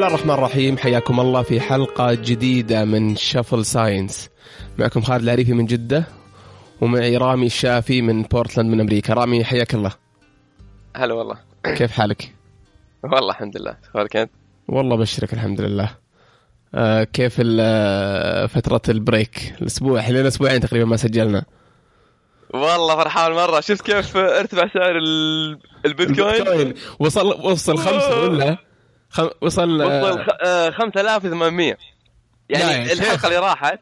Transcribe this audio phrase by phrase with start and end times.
[0.00, 0.78] الله الرحمن الرحيم.
[0.78, 4.28] حياكم الله في حلقة جديدة من Shuffle Science
[4.78, 6.04] معكم خالد العريفي من جدة
[6.80, 9.14] ومعي رامي الشافي من بورتلاند من أمريكا.
[9.14, 9.92] رامي حياك الله.
[10.96, 11.36] هلا والله.
[11.64, 12.34] كيف حالك؟
[13.02, 13.76] والله الحمد لله.
[13.84, 14.30] أخبارك أنت؟
[14.68, 15.90] والله بشرك الحمد لله.
[16.74, 21.44] آه كيف ال- فترة ال break؟ الأسبوع حلينا أسبوعين تقريبا ما سجلنا.
[22.54, 23.60] والله فرحان مرة.
[23.60, 26.74] شفت كيف ارتفع سعر ال- البيتكوين؟ البيتكوين.
[26.98, 28.69] وصل وصل خمسة ولا؟
[29.10, 29.28] خم...
[29.40, 31.76] وصل آه، وصل خ- آه، 5800
[32.50, 32.92] لا يعني.
[32.92, 33.78] الحلقة اللي راحت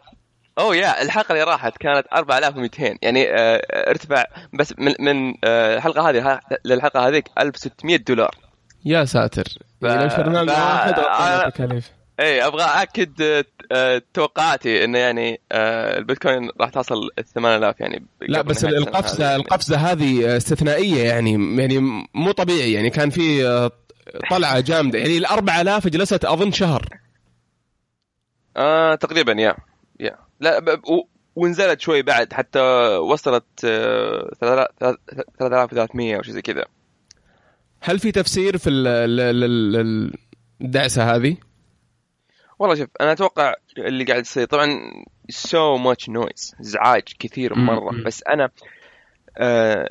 [0.59, 6.11] اوه يا الحلقة اللي راحت كانت 4200 يعني آه، ارتفع بس من من آه، الحلقة
[6.11, 8.35] هذه للحلقة هذيك 1600 دولار.
[8.85, 9.45] يا ساتر.
[9.83, 11.91] يعني لو شرنا ف- واحد آه، التكاليف
[12.21, 18.07] إي أبغى اكد آه، آه، توقعاتي انه يعني آه، البيتكوين راح توصل ال 8000 يعني
[18.21, 19.37] لا بس القفزة.
[19.37, 21.79] القفزة هذه استثنائية يعني يعني
[22.15, 22.73] مو طبيعي.
[22.73, 23.71] يعني كان في آه،
[24.31, 26.89] طلعة جامدة يعني ال 4000 جلست أظن شهر
[28.57, 29.57] آه تقريبا يا
[30.01, 30.81] يا لا.
[31.37, 32.61] ونزلت شوي بعد حتى
[32.97, 36.65] وصلت آه، 3300 أو شيء زي كذا
[37.81, 40.15] هل في تفسير في ال- ال- ال- ال-
[40.61, 41.37] الدعسة هذه؟
[42.59, 44.69] والله شوف أنا أتوقع اللي قاعد يصير طبعا
[45.29, 48.03] so much noise إزعاج كثير مرة.
[48.07, 48.51] بس أنا
[49.39, 49.89] آه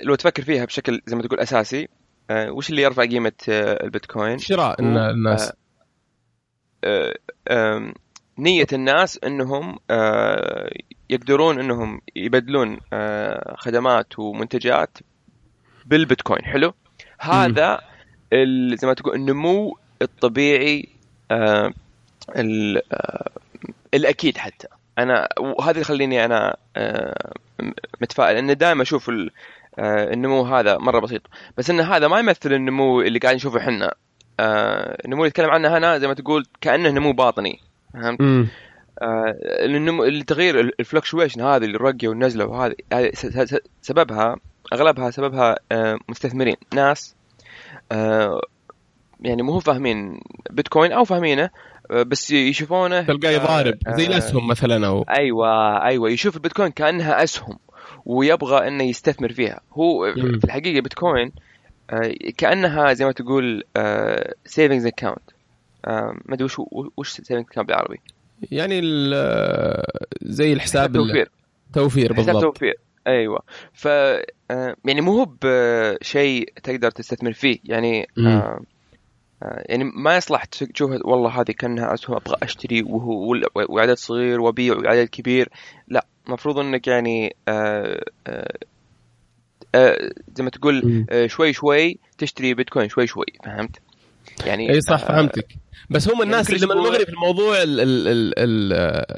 [0.00, 1.88] لو تفكر فيها بشكل زي ما تقول أساسي
[2.30, 5.52] آه وش اللي يرفع قيمة آه البيتكوين؟ شراء الن- الناس.
[6.84, 7.14] آه،
[7.50, 7.94] آم،
[8.38, 10.70] نية الناس إنهم آه،
[11.10, 14.98] يقدرون إنهم يبدلون آه، خدمات ومنتجات
[15.86, 16.44] بالبيتكوين.
[16.44, 16.74] حلو؟
[17.18, 17.80] هذا
[18.74, 20.88] زي ما تقول النمو الطبيعي
[21.30, 21.72] آه،
[22.92, 23.30] آه،
[23.94, 24.68] الأكيد حتى.
[24.98, 27.32] أنا وهذا يخليني أنا آه،
[28.00, 28.36] متفائل.
[28.36, 29.30] ان دائما أشوف آه،
[29.78, 31.22] النمو هذا مرة بسيط.
[31.58, 33.94] بس إن هذا ما يمثل النمو اللي قاعد نشوفه إحنا.
[34.40, 37.60] آه، النمو اللي نتكلم عنه هنا زي ما تقول كأنه نمو باطني.
[37.94, 38.20] فهمت؟
[39.02, 44.36] آه، النمو التغيير الفلكشويشن هذه الرقه والنزله وهذه هذه س- س- سببها
[44.72, 46.56] أغلبها سببها آه، مستثمرين.
[46.74, 47.14] ناس
[47.92, 48.40] آه،
[49.20, 50.20] يعني مو هو فاهمين
[50.50, 51.50] بيتكوين أو فاهمينه
[51.90, 55.48] آه، بس يشوفونه تلقاه آه، يضارب زي آه، الأسهم مثلا أو أيوه
[55.84, 57.58] أيوه يشوف البيتكوين كأنها أسهم.
[58.06, 59.60] ويبغى إنه يستثمر فيها.
[59.72, 60.38] هو مم.
[60.38, 61.32] في الحقيقة بيتكوين
[61.90, 63.64] آه، كأنها زي ما تقول
[64.44, 65.30] savings account
[66.26, 66.56] ما أدري وش
[66.96, 68.00] وش savings account بالعربي؟
[68.50, 68.80] يعني
[70.22, 71.30] زي الحساب ال- توفير.
[71.72, 72.42] توفير حساب بالضبط.
[72.42, 72.74] توفير.
[73.06, 73.40] أيوه.
[73.72, 77.58] ف آه، يعني مو هو بشيء تقدر تستثمر فيه.
[77.64, 78.08] يعني.
[78.18, 78.60] آه،
[79.42, 83.36] آه، يعني ما يصلح تشوف والله هذه كأنها اسهم أبغى أشتري وهو
[83.68, 85.48] وعدد صغير وأبيع وعدد كبير.
[85.88, 86.06] لا.
[86.26, 88.58] المفروض انك يعني آه، آه،
[89.74, 91.06] آه، زي ما تقول.
[91.10, 93.76] آه، شوي شوي تشتري بيتكوين شوي شوي فهمت؟
[94.46, 95.46] يعني إي صح آه، فهمتك
[95.90, 98.72] بس هم الناس كل اللي من المغرب في الموضوع ال ال ال ال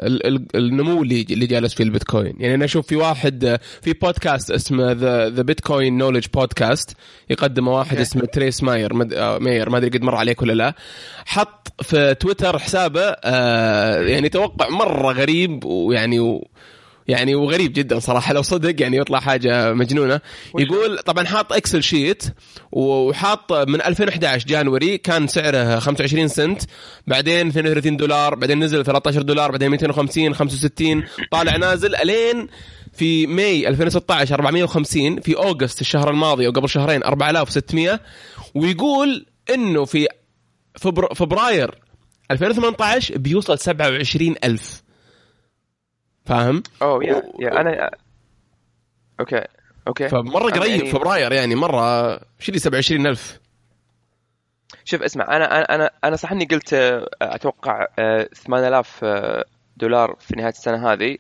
[0.06, 4.50] ال ال النمو اللي اللي جالس في البيتكوين يعني أنا أشوف في واحد في بودكاست
[4.50, 6.96] اسمه the the Bitcoin Knowledge Podcast
[7.30, 8.02] يقدمه واحد أوكي.
[8.02, 9.14] اسمه Trace Mayer مد...
[9.40, 10.74] Mayer ما أدري قد مر عليك ولا لا
[11.26, 16.48] حط في تويتر حسابه آه يعني توقع مرة غريب ويعني و...
[17.08, 20.20] يعني وغريب جدا صراحة لو صدق يعني يطلع حاجة مجنونة.
[20.58, 22.24] يقول طبعا حاط Excel sheet
[22.72, 26.62] وحاط من 2011 January كان سعره 25 سنت
[27.06, 32.48] بعدين 32 دولار بعدين نزل 13 دولار بعدين 250 65 طالع نازل الين
[32.92, 38.00] في May 2016 450 في August الشهر الماضي أو قبل شهرين 4600
[38.54, 40.08] ويقول إنه في
[40.78, 41.14] فبر...
[41.14, 41.74] فبراير
[42.30, 44.85] 2018 بيوصل 27000
[46.26, 47.90] فاهم؟ اوه يا يا أنا
[49.20, 49.44] أوكي
[49.88, 53.40] أوكي فمرة قريب يعني- فبراير يعني مرة إيش اللي 27000
[54.84, 59.44] شوف اسمع أنا أنا أنا أنا صح إني قلت آه، أتوقع آه، 8000 آه،
[59.76, 61.16] دولار في نهاية السنة هذه.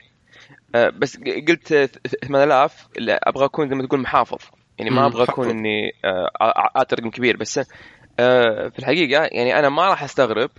[0.74, 1.16] آه، بس
[1.48, 1.88] قلت آه،
[2.26, 4.38] 8000 لا، أبغى أكون زي ما تقول محافظ.
[4.78, 5.50] يعني ما أبغى أكون.
[5.50, 6.30] إني آه،
[6.76, 7.36] اعطي رقم كبير.
[7.36, 7.60] بس
[8.18, 10.50] آه، في الحقيقة يعني أنا ما راح أستغرب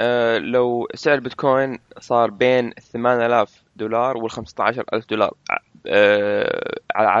[0.00, 5.34] آه، لو سعر البيتكوين صار بين 8000 دولار وال 15000 دولار
[5.86, 6.74] آه،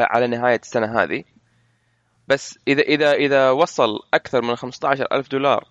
[0.04, 1.24] على نهاية السنة هذه.
[2.28, 5.64] بس اذا اذا إذا وصل أكثر من 15000 دولار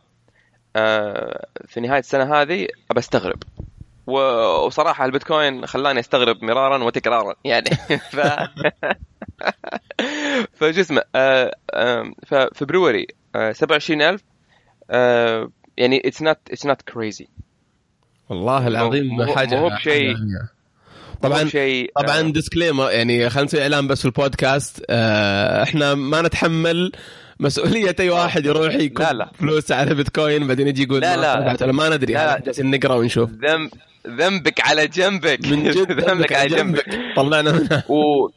[0.75, 2.67] آه، في نهاية السنة هذه
[4.07, 7.69] و- وصراحة البيتكوين خلاني أستغرب مرارا وتكرارا يعني.
[8.13, 8.19] ف
[11.73, 14.21] آه، ف February آه، 27000
[14.91, 17.27] آه، يعني it's not it's not crazy
[18.29, 20.55] والله العظيم مو- حاجة مو بشيء- حاجة-
[21.21, 24.85] طبعا أول شيء طبعا آه، ديسكليمر يعني خلينا نسوي إعلان بس في البودكاست.
[24.89, 26.91] آه إحنا ما نتحمل
[27.39, 29.31] مسؤولية أي واحد يروح يكب لا، لا.
[29.39, 31.57] فلوس على بيتكوين بعدين يجي يقول لا، ما لا.
[31.63, 32.13] ولا ما ندري.
[32.13, 32.39] لا، لا.
[32.45, 33.29] جالسين نقرأ ونشوف.
[33.29, 33.69] ذنب
[34.07, 35.47] ذنبك على جنبك.
[35.47, 36.85] من جد ذنبك على جنبك.
[37.15, 37.83] طلعنا منها.
[37.89, 38.29] و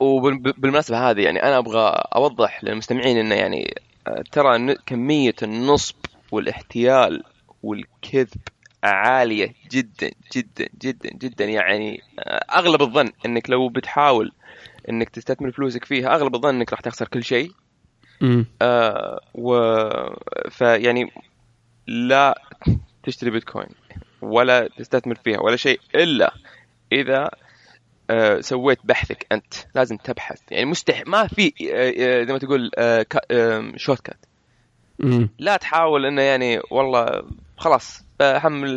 [0.00, 3.74] وبالمناسبة هذه يعني أنا أبغى أوضح للمستمعين إنه يعني
[4.06, 5.94] آه، ترى كمية النصب
[6.32, 7.22] والاحتيال
[7.62, 8.40] والكذب
[8.84, 11.44] عالية جدا جدا جدا جدا.
[11.44, 14.32] يعني آه، أغلب الظن إنك لو بتحاول
[14.90, 17.52] إنك تستثمر فلوسك فيها أغلب الظن إنك راح تخسر كل شيء.
[18.20, 18.46] مم.
[18.62, 19.60] آه و
[20.50, 21.12] فيعني
[21.86, 22.42] لا
[23.02, 23.68] تشتري بيتكوين
[24.22, 26.34] ولا تستثمر فيها ولا شيء إلا
[26.92, 27.30] إذا
[28.10, 29.54] آه سويت بحثك أنت.
[29.74, 30.40] لازم تبحث.
[30.50, 34.26] يعني مستح ما في آه آه، زي ما تقول آه آه shortcut
[34.98, 35.28] مم.
[35.38, 37.22] لا تحاول إنه يعني والله
[37.56, 38.68] خلاص احمل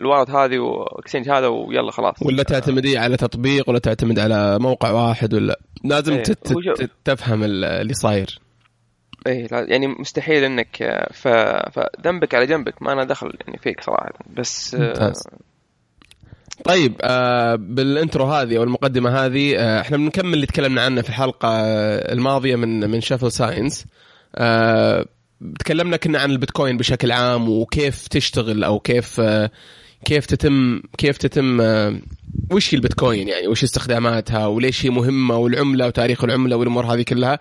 [0.00, 4.58] ال wallet هذه و exchange هذا ويلا خلاص ولا تعتمدي على تطبيق ولا تعتمد على
[4.58, 8.38] موقع واحد ولا لازم إيه، تت- تفهم ال- اللي صاير
[9.26, 11.28] إيه يعني مستحيل إنك آه، ف...
[11.78, 15.22] فذنبك على جنبك ما أنا دخل يعني فيك صراحة بس آه، ممتاز.
[16.64, 21.08] طيب آه بال intro هذه أو المقدمة هذه آه إحنا بنكمل اللي تكلمنا عنه في
[21.08, 23.86] الحلقة آه، الماضية من من Shuffle Science
[24.36, 25.04] آه
[25.58, 29.20] تكلمنا كنا عن البيتكوين بشكل عام وكيف تشتغل أو كيف
[30.04, 31.60] كيف تتم كيف تتم
[32.52, 37.38] وش هي البيتكوين يعني؟ وش استخداماتها؟ وليش هي مهمة؟ والعملة وتاريخ العملة والأمور هذه كلها.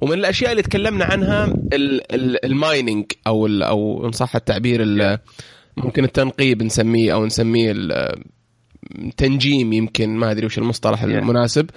[0.00, 5.18] ومن الأشياء اللي تكلمنا عنها ال- ال- المايننج أو ال- أو إن صح التعبير ال-
[5.76, 8.22] ممكن التنقيب نسميه أو نسميه ال-
[9.16, 11.70] تنجيم يمكن ما أدري وش المصطلح المناسب.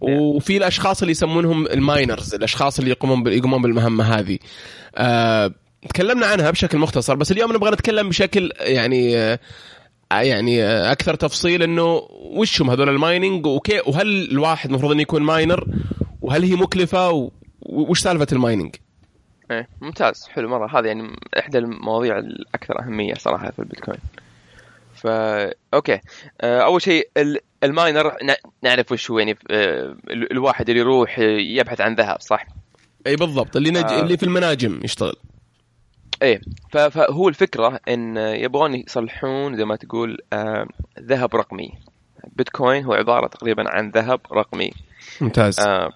[0.00, 4.38] وفي الأشخاص اللي يسمونهم ال miners الأشخاص اللي يقومون يقومون بالمهمة هذه.
[4.96, 5.52] آه،
[5.88, 9.38] تكلمنا عنها بشكل مختصر بس اليوم نبغى نتكلم بشكل يعني آه،
[10.12, 14.92] يعني آه، أكثر تفصيل إنه وش هم هذول ال mining و okay وهل الواحد المفروض
[14.92, 15.66] إنه يكون miner؟
[16.22, 17.30] وهل هي مكلفة؟
[17.62, 18.74] وش سالفة ال mining
[19.50, 20.78] إيه ممتاز حلو مرة.
[20.78, 23.98] هذه يعني إحدى المواضيع الأكثر أهمية صراحة في البيتكوين.
[24.94, 26.00] فا okay.
[26.42, 28.12] أول شيء ال- ال miner
[28.62, 32.46] نعرف وش هو يعني ال- الواحد اللي يروح يبحث عن ذهب صح؟
[33.06, 33.84] إي بالضبط اللي نج...
[33.84, 34.00] آه.
[34.00, 35.16] اللي في المناجم يشتغل.
[36.22, 36.40] إيه
[36.70, 40.66] فهو الفكرة إن يبغون يصلحون زي ما تقول آه،
[41.00, 41.72] ذهب رقمي.
[42.36, 44.70] بيتكوين هو عبارة تقريبا عن ذهب رقمي.
[45.20, 45.60] ممتاز.
[45.60, 45.92] آه،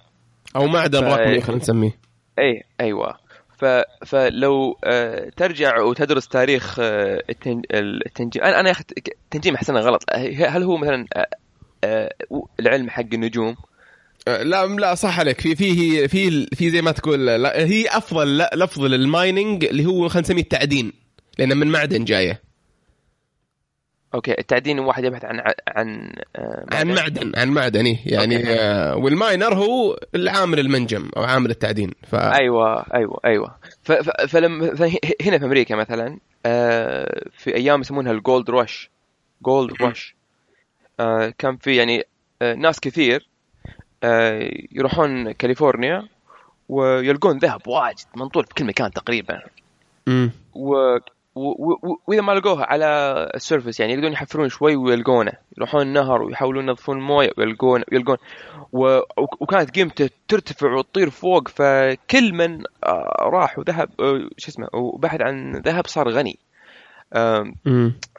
[0.55, 1.97] أو معدن ف- رقمي خلينا نسميه.
[2.39, 3.17] إيه أيوه.
[3.57, 3.65] ف...
[4.05, 7.61] فلو آه، ترجع وتدرس تاريخ آه، التن...
[7.71, 8.43] التنجيم.
[8.43, 10.03] أنا أنا يا أخي التنجيم احسنها غلط.
[10.39, 11.27] هل هو مثلا آه،
[11.83, 12.13] آه،
[12.59, 13.55] العلم حق النجوم؟
[14.27, 18.83] لا لا صح عليك في في في في زي ما تقول لا هي أفضل لفظ
[18.83, 20.93] لل mining اللي هو خلينا نسميه التعدين
[21.39, 22.41] لأن من معدن جاية
[24.13, 27.97] okay التعدين واحد يبحث عن عن آه، عن معدن عن معدن إيه.
[28.05, 28.49] يعني.
[28.49, 33.91] آه وال miner هو العامل المنجم أو عامل التعدين ف أيوه أيوه أيوه ف...
[33.91, 34.09] ف...
[34.09, 34.81] فلما ف...
[35.21, 38.89] هنا في أمريكا مثلا آه، في أيام يسمونها ال gold rush
[39.41, 40.15] gold rush
[41.37, 42.03] كان في يعني
[42.41, 43.27] آه، ناس كثير
[44.71, 46.07] يروحون كاليفورنيا
[46.69, 49.41] ويلقون ذهب واجد منطول في كل مكان تقريبا.
[50.07, 50.31] مم.
[50.53, 50.97] و...
[52.07, 52.85] وإذا ما لقوه على
[53.35, 55.31] ال surface يعني يقدرون يحفرون شوي ويلقونه.
[55.57, 58.17] يروحون النهر ويحاولون ينظفون المويه ويلقون ويلقون
[58.73, 58.99] و...
[59.39, 65.51] وكانت قيمته ترتفع وتطير فوق فكل من آه، راح وذهب آه، شو اسمه وبحث عن
[65.55, 66.39] ذهب صار غني.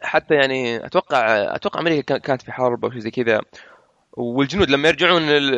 [0.03, 3.41] حتى يعني أتوقع أتوقع أمريكا كان- كانت في حرب أو شيء زي كذا.
[4.19, 5.55] والجنود لما يرجعون ال-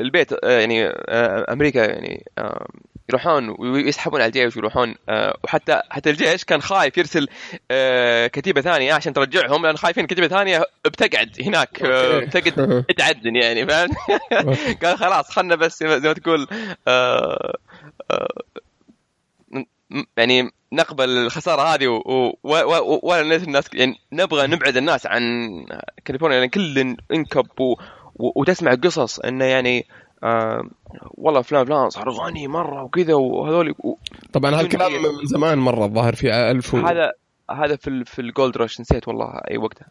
[0.00, 2.66] البيت آه، يعني آه، أمريكا يعني آه،
[3.08, 4.94] يروحون ويسحبون على الجيش ويروحون
[5.44, 7.28] وحتى حتى الجيش كان خايف يرسل
[8.32, 11.82] كتيبة ثانية عشان ترجعهم لأن خايفين كتيبة ثانية بتقعد هناك.
[11.84, 13.88] بتقعد تعدن يعني فاهم
[14.82, 16.46] قال خلاص خلنا بس زي ما تقول
[20.16, 25.22] يعني نقبل الخسارة هذه و- و- و- و- ولا الناس يعني نبغى نبعد الناس عن
[26.04, 27.60] كاليفورنيا لأن كل إنكب.
[27.60, 27.74] و...
[28.18, 29.86] وتسمع قصص إنه يعني
[30.24, 30.68] آه
[31.14, 33.94] والله فلان فلان صار غني مرة وكذا وهذول و...
[34.32, 36.78] طبعا هالكلام من زمان مرة الظاهر في ألف و...
[36.78, 37.12] هذا
[37.50, 38.06] هذا في ال...
[38.06, 39.86] في الجولد رش نسيت والله أي وقتها.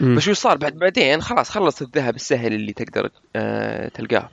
[0.00, 0.16] مم.
[0.16, 4.28] بس شو صار بعد بعدين خلاص خلص الذهب السهل اللي تقدر آه تلقاه.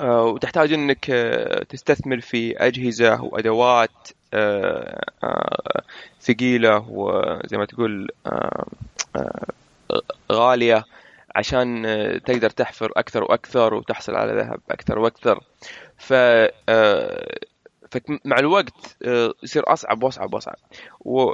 [0.00, 5.82] آه وتحتاج إنك آه تستثمر في أجهزة وأدوات آه آه
[6.20, 8.66] ثقيلة وزي ما تقول آه
[9.16, 9.46] آه
[10.32, 10.84] غالية.
[11.36, 15.40] عشان آه، تقدر تحفر أكثر وأكثر وتحصل على ذهب أكثر وأكثر.
[15.98, 16.12] ف
[16.68, 17.38] آه،
[17.90, 20.56] فمع الوقت آه، يصير أصعب وأصعب وأصعب.
[21.00, 21.32] و...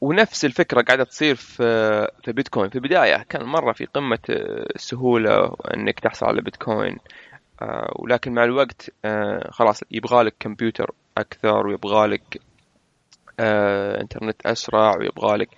[0.00, 2.68] ونفس الفكرة قاعدة تصير في في بيتكوين.
[2.68, 6.98] في البداية كان مرة في قمة السهولة إنك تحصل على بيتكوين
[7.96, 8.90] ولكن مع الوقت
[9.50, 12.40] خلاص يبغى لك كمبيوتر أكثر ويبغى لك
[13.40, 15.48] إنترنت أسرع ويبغى لك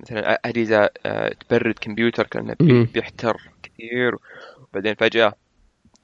[0.00, 0.86] مثلا اجهزه
[1.48, 2.56] تبرد كمبيوتر كانه
[2.94, 4.16] بيحتر كثير
[4.72, 5.34] وبعدين فجأة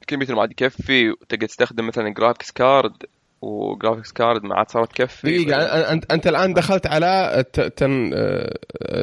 [0.02, 2.92] الكمبيوتر ما عاد يكفي وتقدر تستخدم مثلا graphics card
[3.40, 5.44] و graphics card ما عاد صارت تكفي.
[5.44, 7.44] دقيقة أنت أنت الآن دخلت على
[7.76, 8.10] تن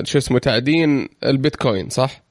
[0.03, 2.21] شو اسمه تعدين البيتكوين صح؟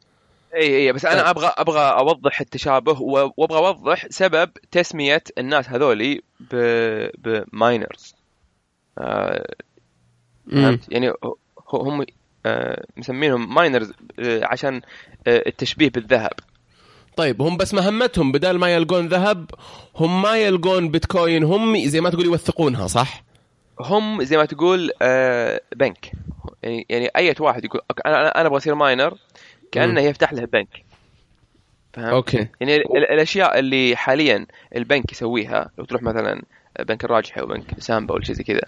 [0.55, 1.27] إي إي بس أنا طيب.
[1.27, 6.21] أبغى أبغى أوضح التشابه وأبغى أوضح سبب تسمية الناس هذولي
[7.19, 8.15] ب miners
[8.99, 9.55] آه
[10.51, 11.13] فهمت؟ يعني
[11.77, 12.07] هم
[12.47, 14.81] آه مسمينهم miners آه عشان
[15.27, 16.33] آه التشبيه بالذهب.
[17.17, 19.51] طيب هم بس مهمتهم بدل ما يلقون ذهب
[19.97, 23.25] هم ما يلقون بيتكوين هم زي ما تقول يوثقونها صح؟
[23.81, 24.91] هم زي ما تقول
[25.77, 26.13] بنك.
[26.63, 29.19] يعني يعني أي واحد يقول أنا أنا أبغى أصير miner
[29.73, 30.85] كأنه يفتح له بنك.
[31.93, 32.49] فهمت؟ okay.
[32.61, 36.43] يعني الأشياء اللي حاليا البنك يسويها لو تروح مثلا
[36.81, 38.61] بنك الراجحي أو بنك سامبا ولا شيء زي كذا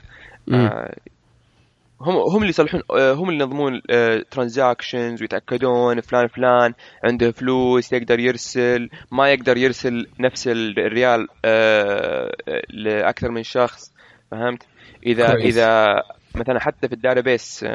[2.00, 3.80] هم هم اللي يصلحون آه، هم اللي ينظمون
[4.30, 6.74] transactions آه، ويتأكدون فلان فلان
[7.04, 12.32] عنده فلوس يقدر يرسل ما يقدر يرسل نفس الريال آه،
[12.70, 13.92] لأكثر من شخص
[14.30, 14.62] فهمت
[15.06, 15.44] اذا كويس.
[15.44, 15.86] إذا
[16.34, 17.66] مثلا حتى في ال database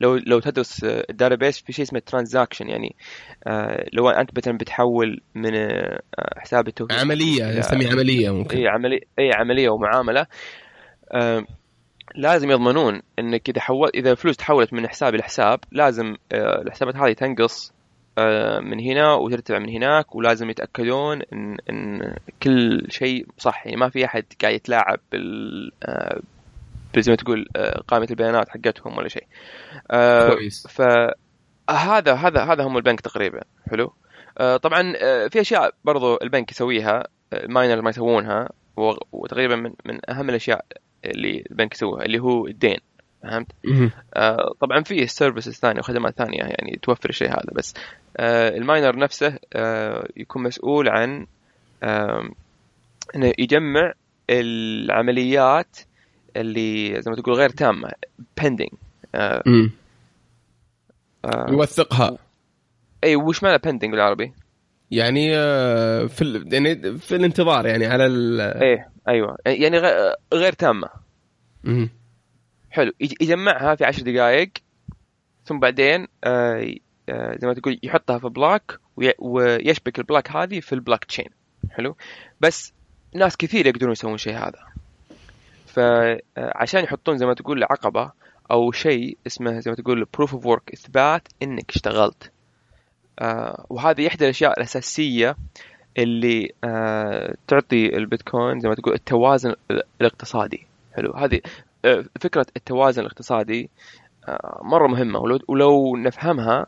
[0.00, 2.96] لو لو تدرس ال database في شيء اسمه transaction يعني
[3.92, 5.52] لو أنت مثلا بتحول من
[6.36, 10.26] حساب التوفير عملية نسميها عملية ممكن اي عمليه اي عملية ومعاملة
[12.14, 17.12] لازم يضمنون إنك إذا حول إذا الفلوس تحولت من حساب لحساب لازم آه، الحسابات هذه
[17.12, 17.72] تنقص
[18.18, 23.88] آه، من هنا وترتفع من هناك ولازم يتأكدون إن إن كل شيء صح يعني ما
[23.88, 26.20] في أحد قاعد يتلاعب بال آه،
[26.98, 27.48] زي ما تقول
[27.88, 29.26] قائمة البيانات حقتهم ولا شيء.
[30.34, 30.66] كويس.
[30.66, 33.40] فهذا هذا هذا هم البنك تقريبا
[33.70, 33.92] حلو.
[34.38, 34.92] طبعا
[35.28, 38.48] في أشياء برضو البنك يسويها الماينر ما يسوونها
[39.12, 40.64] وتقريبا من من أهم الأشياء
[41.10, 42.78] اللي البنك يسويها اللي هو الدين
[43.22, 43.52] فهمت؟
[44.14, 47.74] آه طبعا في ال services ثانية وخدمات ثانية يعني توفر الشيء هذا بس
[48.16, 51.26] آه ال miner نفسه آه يكون مسؤول عن
[51.82, 52.28] آه
[53.16, 53.92] إنه يجمع
[54.30, 55.78] العمليات
[56.36, 57.90] اللي زي ما تقول غير تامة
[58.42, 58.68] pending
[59.14, 59.42] آه
[61.24, 62.18] آه يوثقها
[63.04, 64.32] إي وش معنى pending بالعربي؟
[64.90, 69.36] يعني آه، في يعني في الانتظار يعني على ال إيه أيوه.
[69.46, 69.78] يعني
[70.34, 70.88] غير تامة.
[71.66, 71.90] امم
[72.70, 72.92] حلو.
[73.00, 74.50] يجمعها في عشر دقائق
[75.44, 76.74] ثم بعدين آه،
[77.08, 78.80] آه، زي ما تقول يحطها في block
[79.18, 81.28] ويشبك ال block هذه في البلوك تشين
[81.70, 81.96] حلو.
[82.40, 82.72] بس
[83.14, 84.66] ناس كثير يقدرون يسوون شيء هذا.
[85.66, 88.12] فعشان يحطون زي ما تقول عقبة
[88.50, 92.32] أو شيء اسمه زي ما تقول proof of work إثبات إنك اشتغلت.
[93.18, 95.36] آه وهذه إحدى الأشياء الأساسية
[95.98, 99.54] اللي آه تعطي البيتكوين زي ما تقول التوازن
[100.00, 100.66] الاقتصادي.
[100.94, 101.12] حلو.
[101.12, 101.40] هذه
[101.84, 103.70] آه فكرة التوازن الاقتصادي
[104.28, 105.18] آه مرة مهمة.
[105.18, 106.66] ولو, ولو نفهمها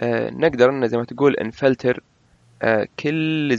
[0.00, 2.02] آه نقدر إن زي ما تقول نفلتر
[2.62, 3.58] آه كل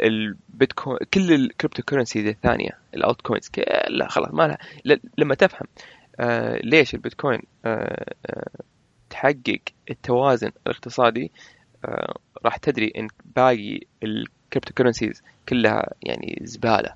[0.00, 3.50] البيتكوين كل ال crypto currencies الثانية ال altcoins
[3.88, 4.46] لا خلاص ما
[4.84, 4.98] لها.
[5.18, 5.66] لما تفهم
[6.20, 8.48] آه ليش البيتكوين آه آه
[9.10, 11.32] تحقق التوازن الاقتصادي
[12.44, 16.94] راح تدري إن باقي ال crypto currencies كلها يعني زبالة.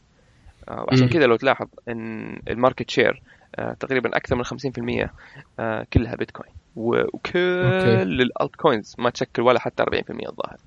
[0.68, 3.22] آه، وعشان كذا لو تلاحظ إن ال market share
[3.56, 5.10] آه، تقريبا أكثر من 50%
[5.92, 6.52] كلها بيتكوين.
[6.76, 7.40] وكل
[8.20, 10.58] ال altcoins ما تشكل ولا حتى 40% الظاهر.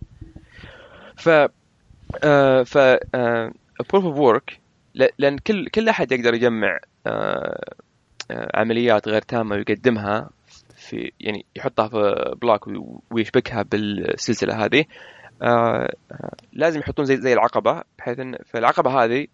[1.16, 1.30] ف
[2.70, 2.78] ف
[3.92, 4.60] proof of work
[5.20, 6.80] لأن كل كل أحد يقدر يجمع
[8.32, 10.30] عمليات غير تامة ويقدمها
[10.84, 12.70] في يعني يحطها في بلوك
[13.12, 14.86] ويشبكها بالسلسلة هذه.
[15.42, 15.94] آه
[16.54, 19.28] لازم يحطون زي زي العقبة بحيث ان فالعقبة هذه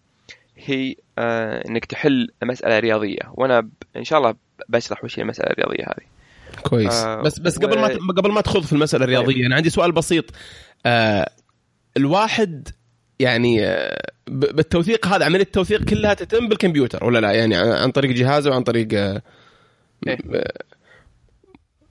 [0.56, 3.32] هي آه إنك تحل مسألة رياضية.
[3.34, 4.34] وأنا إن شاء الله
[4.68, 6.06] بشرح وش هي المسألة الرياضية هذه.
[6.62, 7.04] كويس.
[7.04, 7.80] آه بس بس قبل و...
[7.80, 9.44] ما قبل ما تخوض في المسألة الرياضية طيب.
[9.44, 10.24] أنا عندي سؤال بسيط.
[10.86, 11.30] آه
[11.96, 12.68] الواحد
[13.18, 18.50] يعني آه بالتوثيق هذا عملية التوثيق كلها تتم بالكمبيوتر ولا لا؟ يعني عن طريق جهازه
[18.50, 19.22] وعن طريق آه
[20.08, 20.18] إيه؟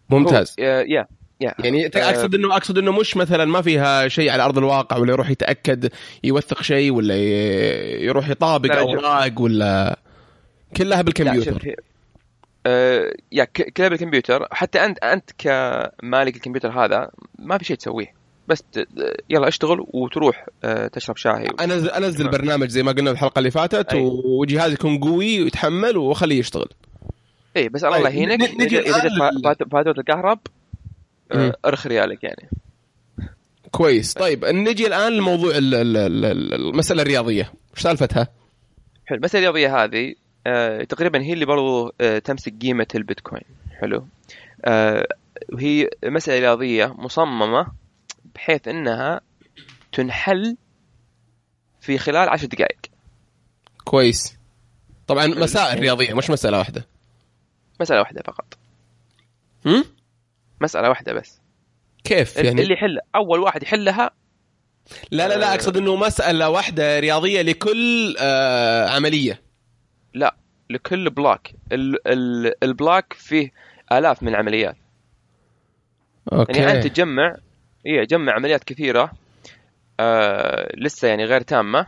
[0.10, 0.56] ممتاز.
[0.60, 1.08] يا يا
[1.42, 5.30] يعني اقصد انه أقصد إنه مش مثلا ما فيها شيء على أرض الواقع ولا يروح
[5.30, 5.92] يتأكد
[6.24, 10.00] يوثق شيء ولا يروح يطابق أوراق ولا
[10.78, 11.76] كلها بالكمبيوتر.
[12.66, 13.44] آه يا
[13.78, 14.48] كلها بالكمبيوتر.
[14.52, 18.14] حتى انت أنت كمالك الكمبيوتر هذا ما في شيء تسويه.
[18.48, 18.64] بس
[19.30, 22.30] يلا اشتغل وتروح آه، تشرب شاي انزل أنزل.
[22.30, 23.94] برنامج زي ما قلنا الحلقة اللي فاتت.
[24.26, 26.68] وجهازي يكون قوي ويتحمل واخليه يشتغل.
[27.60, 28.42] اي بس الله طيب، يهينك.
[28.62, 30.40] اذا جت فاتوره الكهرب.
[31.32, 32.50] آه، ارخ ريالك يعني.
[33.72, 34.14] كويس.
[34.14, 37.54] طيب نجي الآن لموضوع ال- ال- ال- المسألة الرياضية.
[37.74, 38.28] وش سالفتها؟
[39.06, 40.16] حلو المسألة الرياضية هذه
[40.48, 43.42] آه، تقريبا هي اللي برضو آه، تمسك قيمة البيتكوين.
[43.82, 44.06] حلو.
[45.54, 47.68] وهي مسألة رياضية مصممة
[48.36, 49.22] بحيث إنها
[49.92, 50.58] تنحل
[51.82, 52.80] في خلال عشر دقائق.
[53.84, 54.36] كويس.
[55.08, 56.86] طبعا مسائل رياضية مش مسألة واحدة.
[57.82, 58.58] مسألة واحدة فقط.
[59.66, 59.84] هم؟
[60.62, 61.42] مسألة واحدة بس.
[62.04, 64.12] كيف يعني يعني؟ اللي يحل أول واحد يحلها
[65.12, 69.42] لا لا لا أقصد إنه مسألة واحدة رياضية لكل آه عملية.
[70.14, 70.36] لا
[70.70, 73.52] لكل block ال ال ال block فيه
[73.92, 74.76] آلاف من العمليات
[76.34, 76.60] Okay.
[76.60, 77.36] يعني أنت تجمع
[77.86, 79.12] إيه جمع عمليات كثيرة
[80.00, 81.86] آه لسه يعني غير تامة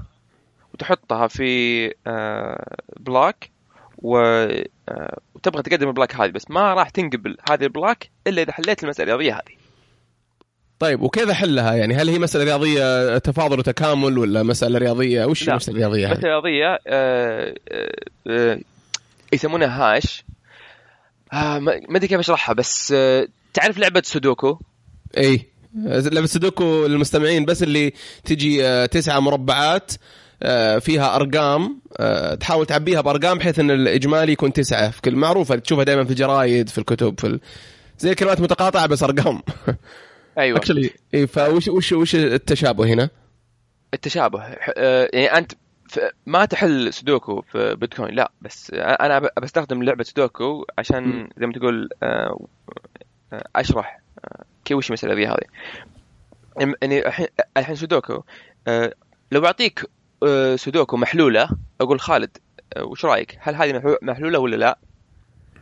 [0.74, 3.51] وتحطها في آه آه
[4.02, 8.84] وتبغى تقدم ال block هذه بس ما راح تنقبل هذه ال block إلا إذا حليت
[8.84, 9.56] المسألة الرياضية هذه
[10.80, 15.50] طيب وكيف احلها يعني هل هي مسألة رياضية تفاضل وتكامل ولا مسألة رياضية وش.
[15.50, 17.96] المساله الرياضيه؟ مسألة رياضية آه آه
[18.28, 18.60] آه
[19.34, 20.24] يسمونها Hash
[21.34, 24.60] آه ما أدري كيف أشرحها بس آه تعرف لعبة سودوكو
[25.18, 25.46] اي
[25.86, 27.94] لعبة سودوكو للمستمعين بس اللي
[28.24, 29.98] تجي آه، تسعة مربعات آه،
[30.80, 34.90] فيها أرقام آه، تحاول تعبيها بأرقام بحيث إن الإجمالي يكون تسعة.
[34.92, 37.40] في كل معروفة تشوفها دائما في الجرايد في الكتب في ال...
[38.00, 39.42] زي الكلمات متقاطعة بس أرقام.
[40.38, 40.58] أيوه.
[40.58, 43.10] actually اي فوش وش وش التشابه هنا؟
[43.94, 44.42] التشابه.
[44.78, 45.52] آه، يعني أنت
[46.26, 51.30] ما تحل سودوكو في بيتكوين لا بس أنا بستخدم لعبة سودوكو عشان.
[51.40, 52.48] زي ما تقول آه،
[53.34, 55.38] آه، أشرح آه، كيف وش المسألة ذي هذه.
[56.60, 57.28] يعني- الحين
[57.58, 58.24] الحين سودوكو
[58.68, 58.94] آه،
[59.32, 59.88] لو أعطيك آه،
[60.56, 61.50] سودوكو محلولة.
[61.82, 62.38] أقول خالد
[62.78, 64.78] آه، وش رأيك؟ هل هذه محلو- محلولة ولا لا؟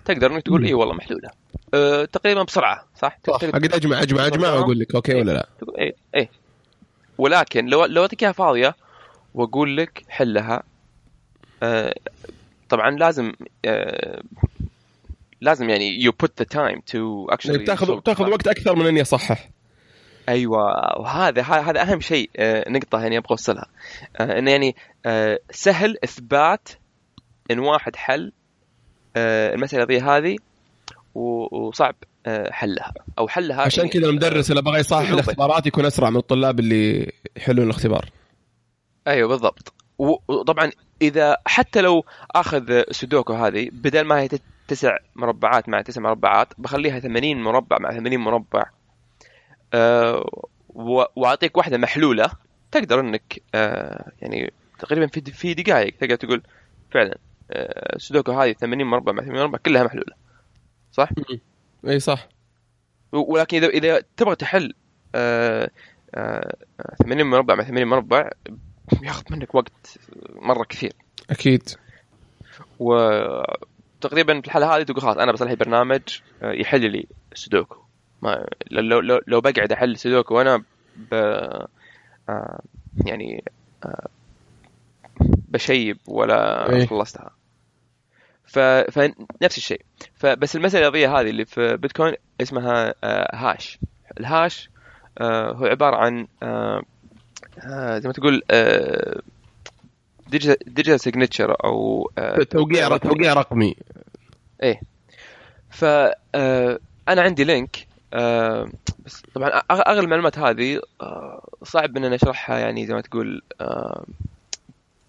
[0.05, 0.65] تقدر إنك تقول.
[0.65, 1.29] اي والله محلولة.
[1.73, 5.95] آه، تقريبا بسرعة صح؟ أقدر اجمع اجمع أجمع وأقول لك okay ولا لا؟ تقول إيه
[6.15, 6.29] إيه.
[7.17, 8.75] ولكن لو لو اعطيك اياها فاضية
[9.33, 10.63] وأقول لك حلها
[11.63, 11.95] آه
[12.69, 13.33] طبعا لازم
[13.65, 14.21] آه
[15.41, 19.49] لازم يعني you put the time to actually تاخذ تاخذ وقت أكثر من إني أصحح.
[20.29, 20.59] أيوه
[20.99, 23.65] وهذا هذا أهم شيء آه، نقطة يعني أبغى أوصلها.
[24.17, 26.69] آه، إنه يعني آه، سهل إثبات
[27.51, 28.31] إن واحد حل
[29.17, 30.35] المسألة ذي هذه
[31.15, 31.95] وصعب
[32.51, 32.93] حلها.
[33.19, 35.09] أو حلها عشان يعني- كذا المدرس اللي بغى يصحح.
[35.09, 38.09] الاختبارات يكون أسرع من الطلاب اللي يحلون الاختبار.
[39.07, 39.73] أيوه بالضبط.
[40.27, 44.29] وطبعا إذا حتى لو آخذ سودوكو هذه بدل ما هي
[44.67, 48.63] تسع مربعات مع تسع مربعات بخليها 80 مربع مع 80 مربع.
[51.15, 52.31] وأعطيك واحدة محلولة.
[52.71, 56.41] تقدر إنك أه يعني تقريبا في في دقائق تقدر تقول
[56.91, 57.17] فعلا
[57.51, 60.13] أه سودوكو هذه 80 مربع مع 80 مربع كلها محلولة.
[60.91, 61.09] صح؟
[61.87, 62.27] إي صح.
[63.11, 64.73] ولكن إذا إذا تبغى تحل
[65.15, 65.69] أه
[66.15, 66.55] أه
[67.03, 68.29] 80 مربع مع 80 مربع
[69.01, 69.99] بياخذ منك وقت
[70.35, 70.93] مرة كثير.
[71.29, 71.69] أكيد.
[72.79, 76.01] وتقريبا في الحالة هذه تقول خلاص أنا بصلح برنامج
[76.43, 77.88] آه، يحل لي سودوكو.
[78.21, 80.63] ما لو لو لو بقعد أحل سودوكو وأنا
[80.95, 81.13] ب
[82.29, 82.61] آه،
[83.05, 83.43] يعني
[83.85, 84.07] آه،
[85.21, 86.85] بشيب ولا إيه.
[86.85, 87.31] خلصتها
[88.45, 88.59] ف...
[88.59, 89.81] فنفس الشيء
[90.15, 93.79] فبس المسألة الرياضيه هذه اللي في بيتكوين اسمها آه، hash
[94.19, 94.69] ال hash
[95.17, 96.81] آه، هو عبارة عن آه،
[97.97, 98.41] زي ما تقول
[100.67, 102.11] digital signature أو
[102.49, 103.09] توقيع رقمي.
[103.09, 103.75] توقيع رقمي
[105.69, 105.85] ف
[106.35, 106.79] آه،
[107.09, 108.69] أنا عندي link آه،
[109.05, 114.05] بس طبعا أغلب المعلومات هذه آه، صعب ان نشرحها يعني زي ما تقول آه،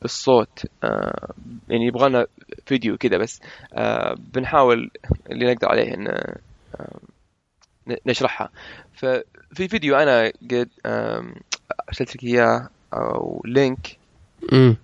[0.02, 1.32] بالصوت آه،
[1.68, 2.26] يعني يبغى لنا
[2.66, 3.40] فيديو كذا بس
[3.74, 4.90] آه، بنحاول
[5.30, 7.00] اللي نقدر عليه إن آه،
[8.06, 8.50] نشرحها.
[8.94, 10.68] ففي فيديو أنا قد
[11.88, 13.96] أرسلت لك إياه أو link.
[14.52, 14.76] امم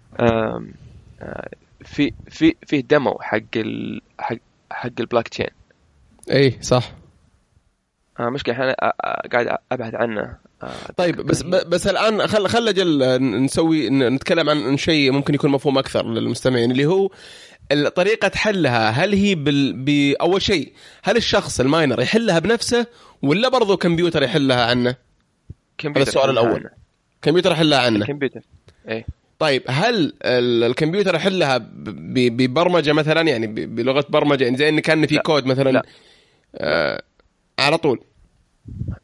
[1.85, 4.37] في في فيه demo حق ال حق
[4.71, 5.47] حق البلوك تشين.
[6.31, 6.93] اي صح.
[8.21, 12.69] آه مشكلة إحنا آه، آه، قاعد أبحث عنه آه، طيب بس بس الآن خل خل
[12.69, 17.11] أجل نسوي ن- نتكلم عن شيء ممكن يكون مفهوم أكثر للمستمعين اللي هو
[17.95, 19.73] طريقة حلها هل هي بال...
[19.73, 22.87] بأول شيء هل الشخص ال miner يحلها بنفسه
[23.23, 24.95] ولا برضو كمبيوتر يحلها عنه؟
[25.79, 26.61] كمبيوتر هذا السؤال الأول.
[26.61, 26.71] عنه.
[27.23, 28.41] كمبيوتر يحلها عنه الكمبيوتر
[29.39, 35.15] طيب هل ال- الكمبيوتر يحلها ببرمجة مثلا يعني بلغة برمجة يعني زي ان كان في
[35.15, 35.23] لا.
[35.23, 35.83] كود مثلا لا.
[36.57, 37.03] آه
[37.59, 38.01] على طول.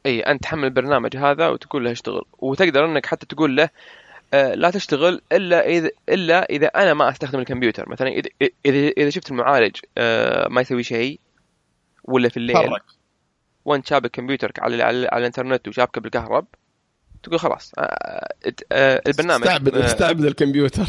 [0.07, 2.23] إي أنت تحمل البرنامج هذا وتقول له اشتغل.
[2.39, 3.69] وتقدر إنك حتى تقول له
[4.35, 7.89] آه، لا تشتغل إلا إذا إلا إذا أنا ما أستخدم الكمبيوتر.
[7.89, 11.21] مثلا إذا إذا شفت المعالج آه، ما يسوي شيء
[12.05, 12.85] ولا في الليل فرق
[13.65, 16.47] وأنت شابك كمبيوترك على على, على الإنترنت وشابكه بالكهرب
[17.23, 20.87] تقول خلاص آه، البرنامج استعبد استعبد الكمبيوتر.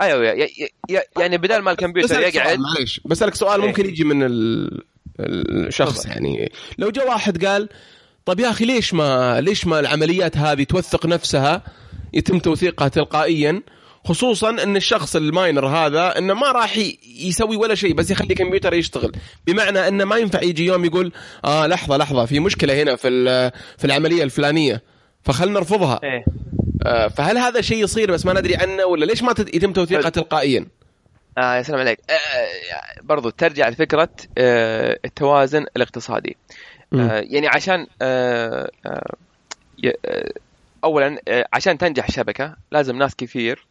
[0.00, 0.48] أيوه
[1.18, 3.00] يعني بدل ما الكمبيوتر يقعد معليش.
[3.04, 3.66] بسألك سؤال إيه.
[3.66, 4.82] ممكن يجي من ال-
[5.20, 6.06] الشخص.
[6.06, 6.52] يعني.
[6.78, 7.68] لو جاء واحد قال
[8.24, 11.62] طب يا أخي ليش ما ليش ما العمليات هذه توثق نفسها
[12.12, 13.62] يتم توثيقها تلقائيا؟
[14.04, 16.78] خصوصا إن الشخص الماينر هذا إنه ما راح
[17.18, 19.12] يسوي ولا شيء بس يخلي كمبيوتر يشتغل.
[19.46, 21.12] بمعنى إنه ما ينفع يجي يوم يقول
[21.44, 24.82] آه لحظة لحظة في مشكلة هنا في في العملية الفلانية
[25.22, 26.00] فخلنا نرفضها.
[26.04, 26.24] إيه.
[26.86, 30.10] آه فهل هذا شيء يصير؟ بس ما ندري عنه ولا ليش ما يتم توثيقها حلو.
[30.10, 30.66] تلقائيا؟
[31.38, 31.98] آه يا سلام عليك.
[32.10, 36.36] آه برضو ترجع لفكرة آه التوازن الاقتصادي.
[36.94, 39.14] آه يعني عشان آه آه
[40.06, 40.32] آه
[40.84, 43.66] أولا آه عشان تنجح الشبكة لازم ناس كثير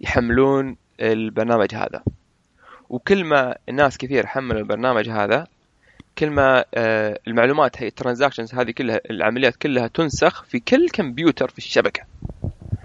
[0.00, 2.02] يحملون البرنامج هذا.
[2.90, 5.46] وكل ما الناس كثير حملوا البرنامج هذا
[6.18, 11.58] كل ما آه المعلومات هي الترانزاكشنز هذه كلها العمليات كلها تنسخ في كل كمبيوتر في
[11.58, 12.02] الشبكة.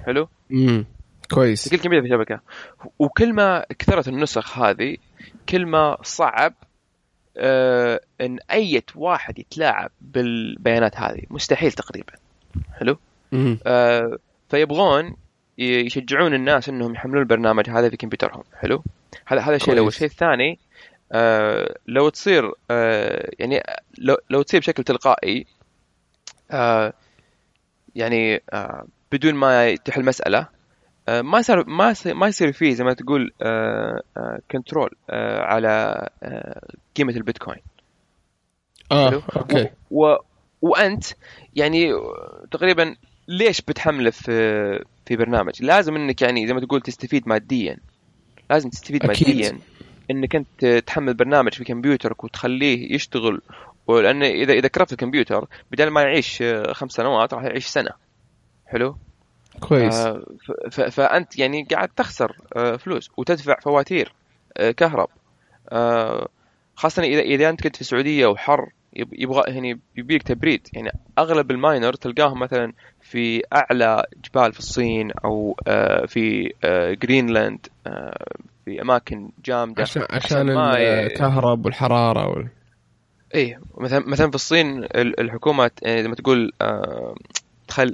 [0.05, 0.85] حلو؟ امم
[1.33, 1.69] كويس.
[1.69, 2.39] كل كمبيوتر في الشبكة.
[2.99, 4.97] وكل ما كثرت النسخ هذه
[5.49, 6.53] كل ما صعب
[7.37, 11.21] آه إن أي واحد يتلاعب بالبيانات هذه.
[11.29, 12.13] مستحيل تقريبا.
[12.73, 12.97] حلو.
[13.67, 14.17] آه
[14.49, 15.15] فيبغون
[15.57, 18.43] يشجعون الناس إنهم يحملون البرنامج هذا في كمبيوترهم.
[18.55, 18.83] حلو؟
[19.25, 19.87] هذا هذا الشيء الأول.
[19.87, 20.59] الشيء الثاني
[21.11, 23.63] آه لو تصير آه يعني
[23.97, 25.45] لو لو تصير بشكل تلقائي
[26.51, 26.93] آه
[27.95, 30.47] يعني آه بدون ما تحل مساله
[31.07, 36.67] ما صار ما ما يصير فيه زي ما تقول آه آه control آه على آه
[36.95, 37.61] قيمة البيتكوين
[38.91, 40.15] آه؟ okay و...
[40.61, 41.05] وأنت
[41.55, 41.91] يعني
[42.51, 42.95] تقريبا
[43.27, 47.77] ليش بتحمله في في برنامج؟ لازم إنك يعني زي ما تقول تستفيد ماديا
[48.49, 49.27] لازم تستفيد أكيد.
[49.27, 49.59] ماديا
[50.11, 53.41] إنك أنت تحمل برنامج في كمبيوترك وتخليه يشتغل
[53.87, 57.91] ولأن إذا إذا كرفت الكمبيوتر بدل ما يعيش آه، خمس سنوات راح يعيش سنة
[58.65, 58.97] حلو؟
[59.59, 59.95] كويس.
[59.95, 60.23] آه،
[60.89, 64.13] فأنت يعني قاعد تخسر آه، فلوس وتدفع فواتير
[64.57, 65.09] آه، كهرب.
[65.69, 66.27] آه،
[66.75, 70.67] خاصة اذا إذا أنت كنت في السعودية وحر يب- يبغى يعني يبيك تبريد.
[70.73, 76.93] يعني أغلب ال miner تلقاهم مثلا في أعلى جبال في الصين أو آه، في آه،
[76.93, 78.25] جرينلاند آه،
[78.65, 82.47] في أماكن جامدة عشان عشان الكهرب والحرارة وال...
[83.35, 86.51] إيه مثلا مثلا في الصين ال- الحكومة يعني زي ما تقول
[87.67, 87.93] تخل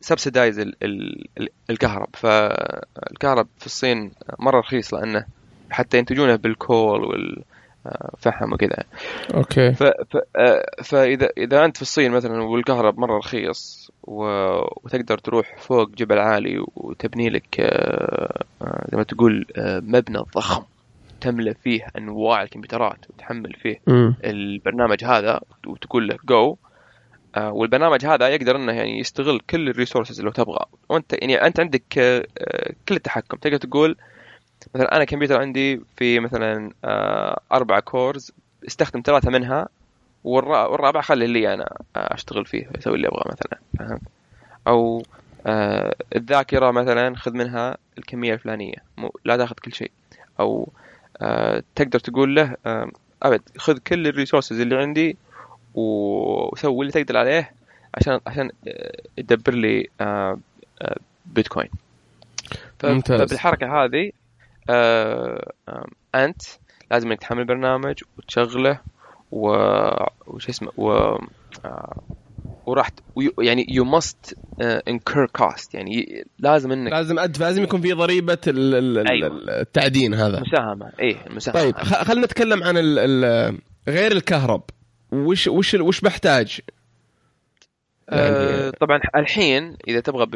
[0.00, 0.70] subsidize
[1.70, 2.08] الكهرب.
[2.12, 5.24] فالكهرب في الصين مرة رخيص لأنه
[5.70, 8.84] حتى ينتجونه بال coal والفحم وكذا.
[9.34, 9.72] Okay.
[9.72, 9.82] ف...
[9.82, 10.16] ف...
[10.36, 14.24] آه، فإذا إذا أنت في الصين مثلا والكهرب مرة رخيص و...
[14.84, 20.62] وتقدر تروح فوق جبل عالي وتبني لك آه، آه، زي ما تقول آه، مبنى ضخم
[21.20, 26.56] تملى فيه أنواع الكمبيوترات وتحمل فيه امم البرنامج هذا وتقول له جو
[27.36, 30.64] والبرنامج هذا يقدر إنه يعني يستغل كل ال resources اللي تبغى.
[30.88, 33.36] وأنت يعني أنت عندك آه، آه، كل التحكم.
[33.36, 33.96] تقدر تقول
[34.74, 38.32] مثلا أنا كمبيوتر عندي في مثلا آه، أربع cores
[38.66, 39.68] استخدم ثلاثة منها
[40.24, 41.64] والرا- والرابع خلي لي أنا
[41.96, 44.00] آه، أشتغل فيه أسوي اللي ابغاه مثلا فهمت
[44.66, 45.02] أو
[45.46, 48.76] آه، الذاكرة مثلا خذ منها الكمية الفلانية
[49.24, 49.90] لا تاخذ كل شيء.
[50.40, 50.68] أو
[51.22, 52.90] آه، تقدر تقول له آه،
[53.22, 55.16] أبد خذ كل ال resources اللي عندي
[55.74, 57.50] وسوي اللي تقدر عليه
[57.94, 60.38] عشان عشان آه، تدبر لي آه،
[60.82, 61.68] آه، بيتكوين.
[62.84, 63.20] ممتاز.
[63.20, 64.10] فبالحركة هذه
[64.70, 66.42] آه، آه، أنت
[66.90, 68.80] لازم إنك تحمل برنامج وتشغله
[69.30, 69.48] و
[70.26, 70.90] وش اسمه و
[71.64, 72.00] آه،
[72.66, 72.88] وراح
[73.38, 78.74] يعني you must incur cost يعني لازم إنك لازم ادفع لازم يكون في ضريبة ال-
[78.74, 79.60] ال- ال- أيوة.
[79.60, 80.40] التعدين هذا.
[80.40, 80.92] مساهمة.
[81.00, 83.58] إيه المساهمه طيب خلينا نتكلم عن ال ال
[83.88, 84.62] غير الكهرب.
[85.12, 86.60] وش وش وش بحتاج؟
[88.08, 90.26] آه، يعني- طبعا الحين إذا تبغى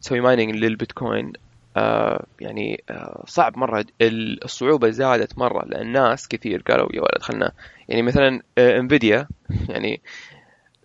[0.00, 1.32] تسوي mining للبيتكوين
[1.76, 7.18] آه، يعني آه، صعب مرة ال- الصعوبة زادت مرة لأن ناس كثير قالوا يا ولد
[7.22, 7.52] خلنا
[7.88, 9.28] يعني مثلا NVIDIA
[9.68, 10.00] يعني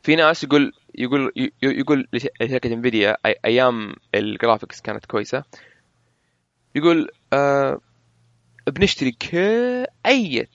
[0.04, 5.44] في ناس يقول يقول ي- يقول لشركة NVIDIA أيام ال graphics كانت كويسة
[6.76, 7.80] يقول آه
[8.68, 9.36] بنشتري ك
[10.06, 10.48] أي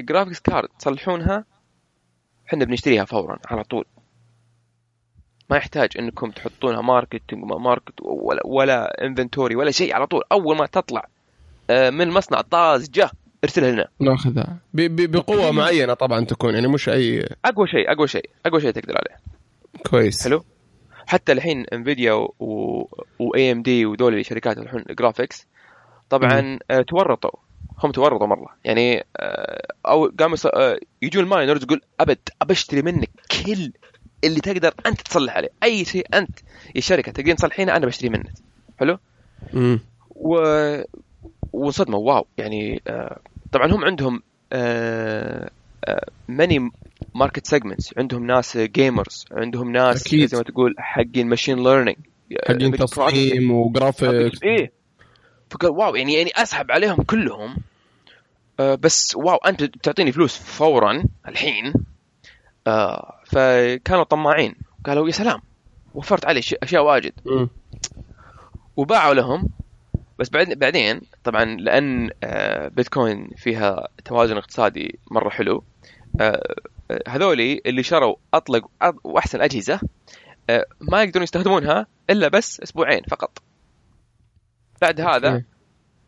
[0.00, 1.44] graphics card تصلحونها
[2.48, 3.84] إحنا بنشتريها فورا على طول.
[5.50, 10.22] ما يحتاج إنكم تحطونها marketing وما market ولا ولا inventory ولا شيء على طول.
[10.32, 11.08] أول ما تطلع
[11.70, 13.10] آه، من المصنع طازجة
[13.44, 13.88] ارسلها لنا.
[14.00, 14.58] ناخذها.
[14.74, 19.20] بقوة معينة طبعا تكون يعني مش اي أقوى شيء أقوى شيء أقوى شيء تقدر عليه.
[19.90, 20.24] كويس.
[20.24, 20.44] حلو؟
[21.06, 22.12] حتى الحين NVIDIA
[23.18, 25.46] و AMD ودول شركات الحين graphics
[26.10, 27.45] طبعا آه، تورطوا.
[27.78, 28.56] هم تورطوا مرة.
[28.64, 33.72] يعني آه، أو قاموا آه، يجون ال miners يقول أبد أبشتري منك كل
[34.24, 35.48] اللي تقدر أنت تصلح عليه.
[35.62, 36.38] أي شيء أنت
[36.74, 38.32] يا شركة تقدرين تصلحينه أنا بشتري منك.
[38.78, 38.98] حلو؟
[39.52, 39.80] مم.
[40.10, 40.38] و
[41.52, 42.26] وصدموا wow.
[42.38, 43.20] يعني آه،
[43.52, 44.22] طبعا هم عندهم
[46.28, 46.70] many
[47.14, 50.28] market segments عندهم ناس gamers عندهم ناس أكيد.
[50.28, 51.96] زي ما تقول حقين machine learning
[52.48, 54.72] حقين تصميم وجرافيك إيه.
[55.50, 57.56] فقال wow يعني يعني أسحب عليهم كلهم.
[58.60, 61.72] آه بس wow أنت بتعطيني فلوس فورا الحين.
[62.66, 64.54] آه فكانوا طماعين.
[64.86, 65.40] قالوا يا سلام
[65.94, 67.12] وفرت علي أشياء واجد.
[68.76, 69.48] وباعوا لهم.
[70.18, 75.64] بس بعد بعدين طبعا لأن آه، بيتكوين فيها توازن اقتصادي مرة حلو
[77.08, 78.70] هذولي اللي شروا أطلق
[79.04, 79.80] وأحسن أجهزة
[80.80, 83.38] ما يقدرون يستخدمونها إلا بس أسبوعين فقط.
[84.82, 85.42] بعد هذا.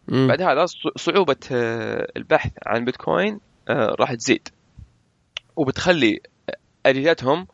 [0.09, 0.27] مم.
[0.29, 4.49] بعد هذا ص- صعوبة آه، البحث عن بيتكوين آه، راح تزيد.
[5.57, 6.21] وبتخلي
[6.87, 7.47] اجهزتهم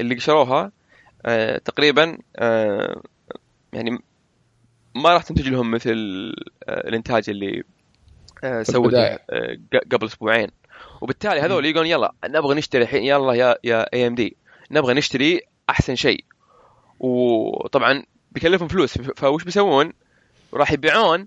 [0.00, 0.72] اللي شروها
[1.26, 2.18] آه، تقريبا
[3.72, 3.98] يعني
[4.94, 5.90] ما راح تنتج لهم مثل
[6.68, 7.62] الإنتاج اللي
[8.62, 9.18] سوته
[9.92, 10.48] قبل أسبوعين.
[11.00, 14.36] وبالتالي هذول يقولون يلا نبغى نشتري الحين يلا يا يا اي ام دي
[14.70, 16.24] نبغى نشتري أحسن شيء.
[17.00, 18.98] وطبعا بيكلفهم فلوس.
[18.98, 19.92] فوش بيسوون؟
[20.54, 21.26] راح يبيعون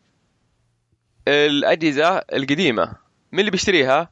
[1.28, 2.96] الأجهزة القديمة
[3.32, 4.10] من اللي بيشتريها؟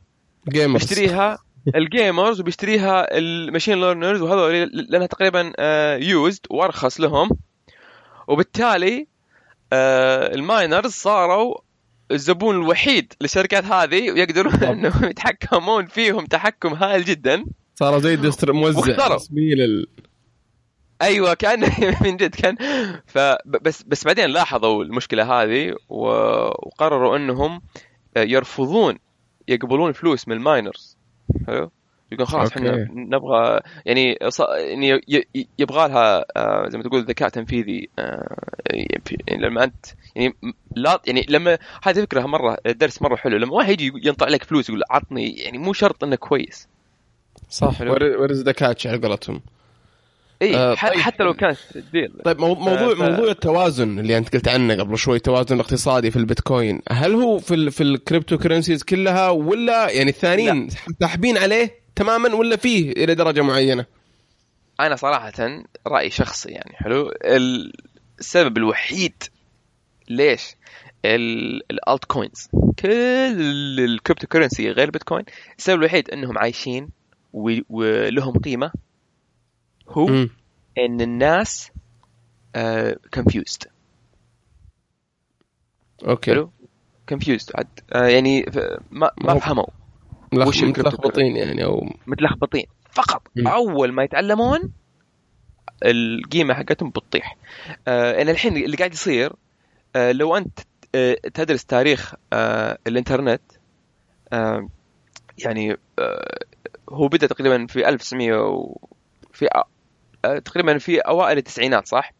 [0.49, 1.37] gamers بيشتريها
[1.75, 5.53] ال gamers وبيشتريها ال machine learners وهذول لأنها تقريبا
[6.03, 7.29] used وأرخص لهم
[8.27, 9.07] وبالتالي
[9.73, 11.55] آه، ال miners صاروا
[12.11, 14.53] الزبون الوحيد للشركات هذه ويقدرون.
[14.63, 18.17] إنهم يتحكمون فيهم تحكم هائل جدا صاروا زي
[18.53, 19.07] موزع.
[19.07, 19.87] رسمي لل
[21.01, 21.59] أيوه كان
[22.03, 22.57] من جد كان.
[23.05, 27.61] فبس بس بعدين لاحظوا المشكلة هذه وقرروا إنهم
[28.17, 28.97] يرفضون
[29.47, 30.97] يقبلون فلوس من ال miners.
[31.47, 31.71] حلو؟
[32.11, 32.51] يقول خلاص.
[32.51, 34.17] إحنا نبغى يعني
[34.67, 35.27] يعني
[35.59, 38.35] يبغى لها آه، زي ما تقول ذكاء تنفيذي آه،
[39.27, 40.35] يعني لما أنت يعني
[40.75, 43.37] لا يعني لما هذه فكرة مرة درس مرة حلو.
[43.37, 46.67] لما واحد يجي ينطع لك فلوس يقول عطني يعني مو شرط إنه كويس.
[47.49, 47.73] صح.
[47.73, 47.91] حلو.
[47.91, 49.41] where's the catch على قولتهم؟
[50.41, 50.79] اي آه، طيب.
[50.99, 51.57] حتى لو كانت
[51.93, 56.11] deal طيب مو- موضوع ف- موضوع التوازن اللي أنت قلت عنه قبل شوي التوازن الاقتصادي
[56.11, 60.69] في البيتكوين هل هو في ال في ال cryptocurrencies كلها ولا يعني الثانيين
[60.99, 63.85] ساحبين عليه تماما ولا فيه إلى درجة معينة؟
[64.79, 65.31] أنا صراحة
[65.87, 67.11] رأيي شخصي يعني حلو
[68.19, 69.13] السبب الوحيد
[70.09, 70.55] ليش
[71.05, 72.89] ال altcoins كل
[73.79, 75.23] ال cryptocurrency غير البيتكوين
[75.57, 76.89] السبب الوحيد إنهم عايشين
[77.69, 78.71] ولهم قيمة
[79.89, 80.29] هو مم.
[80.77, 81.71] ان الناس
[83.13, 83.63] confused
[86.07, 86.51] okay حلو
[87.09, 87.51] confused
[87.95, 88.57] يعني ف-
[88.91, 89.65] ما ما مو- فهموا.
[90.33, 92.65] وش متلخبطين يعني أو متلخبطين.
[92.91, 93.47] فقط مم.
[93.47, 94.71] أول ما يتعلمون
[95.85, 97.37] القيمة حقتهم بتطيح.
[97.87, 99.33] آه أنا الحين اللي قاعد يصير
[99.95, 100.59] آه لو أنت
[100.95, 103.41] آه تدرس تاريخ آه الإنترنت
[104.33, 104.69] آه
[105.45, 106.37] يعني آه
[106.89, 108.77] هو بدأ تقريبا في 1900 و
[109.33, 109.47] في
[110.45, 112.13] تقريبا في أوائل التسعينات صح؟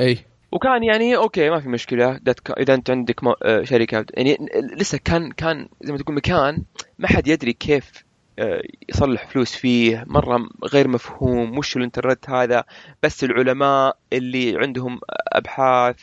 [0.00, 0.18] أي.
[0.52, 2.20] وكان يعني أوكي ما في مشكلة.
[2.58, 4.06] إذا أنت عندك آه، شركة.
[4.14, 4.36] يعني
[4.76, 6.62] لسه كان كان زي ما تقول مكان
[6.98, 8.04] ما حد يدري كيف
[8.38, 10.04] آه، يصلح فلوس فيه.
[10.06, 11.58] مرة غير مفهوم.
[11.58, 12.64] وش الإنترنت هذا؟
[13.02, 15.00] بس العلماء اللي عندهم
[15.32, 15.96] أبحاث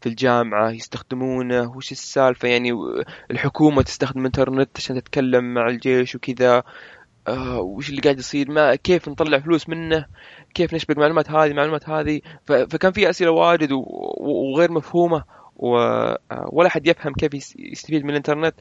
[0.00, 1.76] في الجامعة يستخدمونه.
[1.76, 2.72] وش السالفة؟ يعني
[3.30, 6.62] الحكومة تستخدم الإنترنت عشان تتكلم مع الجيش وكذا.
[7.28, 10.06] آه، وش اللي قاعد يصير؟ ما كيف نطلع فلوس منه؟
[10.54, 15.24] كيف نشبك معلومات هذه معلومات هذه؟ فكان في أسئلة واجد و- و- وغير مفهومة
[15.62, 16.18] آه،
[16.52, 18.54] ولا حد يفهم كيف يس- يستفيد من الإنترنت.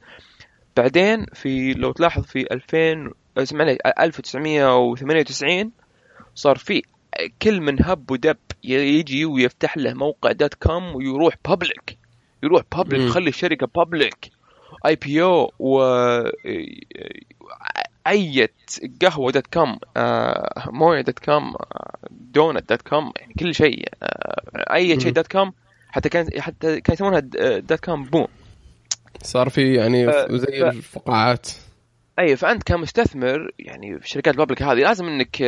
[0.77, 5.71] بعدين في لو تلاحظ في 2000 اسمعني 1998
[6.35, 6.81] صار في
[7.41, 11.97] كل من هب ودب يجي ويفتح له موقع dot com ويروح public
[12.43, 13.01] يروح public.
[13.01, 14.31] يخلي الشركة public
[14.85, 15.79] IPO و
[18.07, 18.49] أي
[19.01, 24.73] قهوة dot com آه، موية dot com آه، donut dot com يعني كل شيء آه،
[24.73, 25.11] أي شيء.
[25.11, 25.53] dot com
[25.89, 27.19] حتى كان حتى كان يسمونها
[27.59, 28.27] دوت كوم بوم
[29.23, 31.47] صار في يعني زي ف- الفقاعات
[32.19, 35.41] أي فأنت كمستثمر يعني في شركات البابليك هذه لازم إنك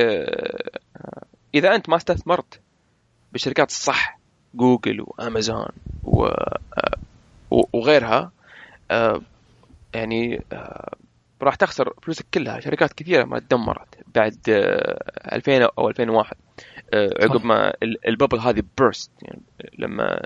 [1.56, 2.60] إذا أنت ما استثمرت
[3.32, 4.20] بالشركات الصح
[4.56, 5.68] جوجل وأمازون
[6.04, 6.28] و
[7.52, 8.32] وغيرها
[9.94, 10.42] يعني
[11.42, 12.60] راح تخسر فلوسك كلها.
[12.60, 16.36] شركات كثيرة ما تدمرت بعد آه، 2000 أو 2001
[16.94, 19.42] آه، عقب ما ال- الببل هذه بيرست يعني
[19.80, 20.22] لما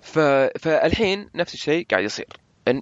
[0.00, 0.18] ف...
[0.58, 2.26] فالحين نفس الشيء قاعد يصير.
[2.68, 2.78] آه،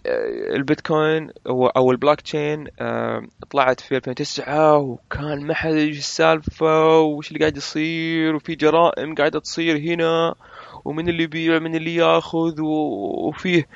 [0.57, 7.39] البيتكوين أو البلوك تشين آه، طلعت في 2009 وكان ما حد يدري السالفة وش اللي
[7.41, 10.35] قاعد يصير وفي جرائم قاعدة تصير هنا.
[10.85, 13.69] ومن اللي يبيع من اللي ياخذ وفيه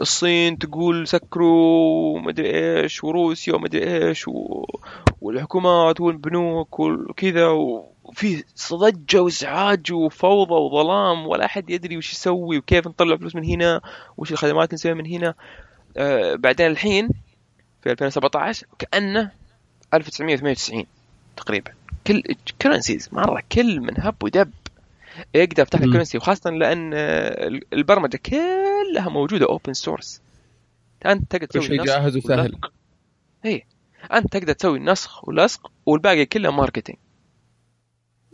[0.00, 4.64] الصين تقول سكروا ومدري إيش وروسيا ومدري إيش و...
[5.20, 7.46] والحكومات والبنوك وكذا
[8.04, 13.80] وفي ضجة وإزعاج وفوضى وظلام ولا أحد يدري وش يسوي وكيف نطلع فلوس من هنا
[14.16, 15.34] وش الخدمات نسويها من هنا.
[15.96, 17.08] آه بعدين الحين
[17.82, 19.30] في 2017 كأنه
[19.94, 20.84] 1998
[21.36, 21.70] تقريبا.
[22.06, 22.22] كل
[22.62, 24.50] currencies مرة كل من هب ودب.
[25.34, 25.92] يقدر يفتح لك مم.
[25.92, 30.22] currency وخاصة لأن آه، البرمجة كلها موجودة open source
[31.06, 32.58] أنت تقدر تسوي شيء نسخ جاهز وسهل.
[33.44, 33.66] اي
[34.12, 36.98] أنت تقدر تسوي نسخ ولصق والباقي كله marketing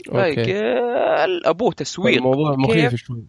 [0.08, 0.44] okay.
[0.44, 2.16] كل ابوه تسويق.
[2.16, 3.24] الموضوع مخيف شوي.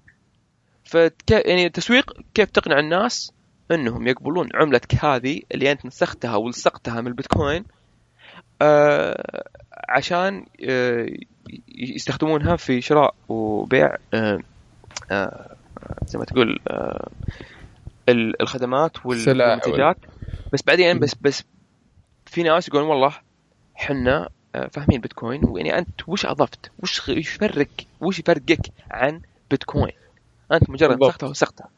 [0.83, 1.31] فك...
[1.31, 3.33] يعني التسويق كيف تقنع الناس؟
[3.71, 7.65] إنهم يقبلون عملتك هذه اللي أنت نسختها ولصقتها من البيتكوين
[8.61, 9.43] آه
[9.89, 11.07] عشان آه
[11.67, 14.39] يستخدمونها في شراء وبيع آه
[15.11, 15.55] آه
[16.07, 17.09] زي ما تقول آه
[18.09, 19.97] ال- الخدمات والمنتجات
[20.53, 21.43] بس بعدين بس بس
[22.25, 23.13] في ناس يقولون والله
[23.75, 24.29] حنا
[24.71, 27.67] فاهمين بيتكوين ويعني أنت وش أضفت؟ وش يفرق
[28.01, 28.59] وش يفرقك
[28.91, 29.91] عن بيتكوين؟
[30.51, 31.03] أنت مجرد.
[31.03, 31.69] نسختها وسختها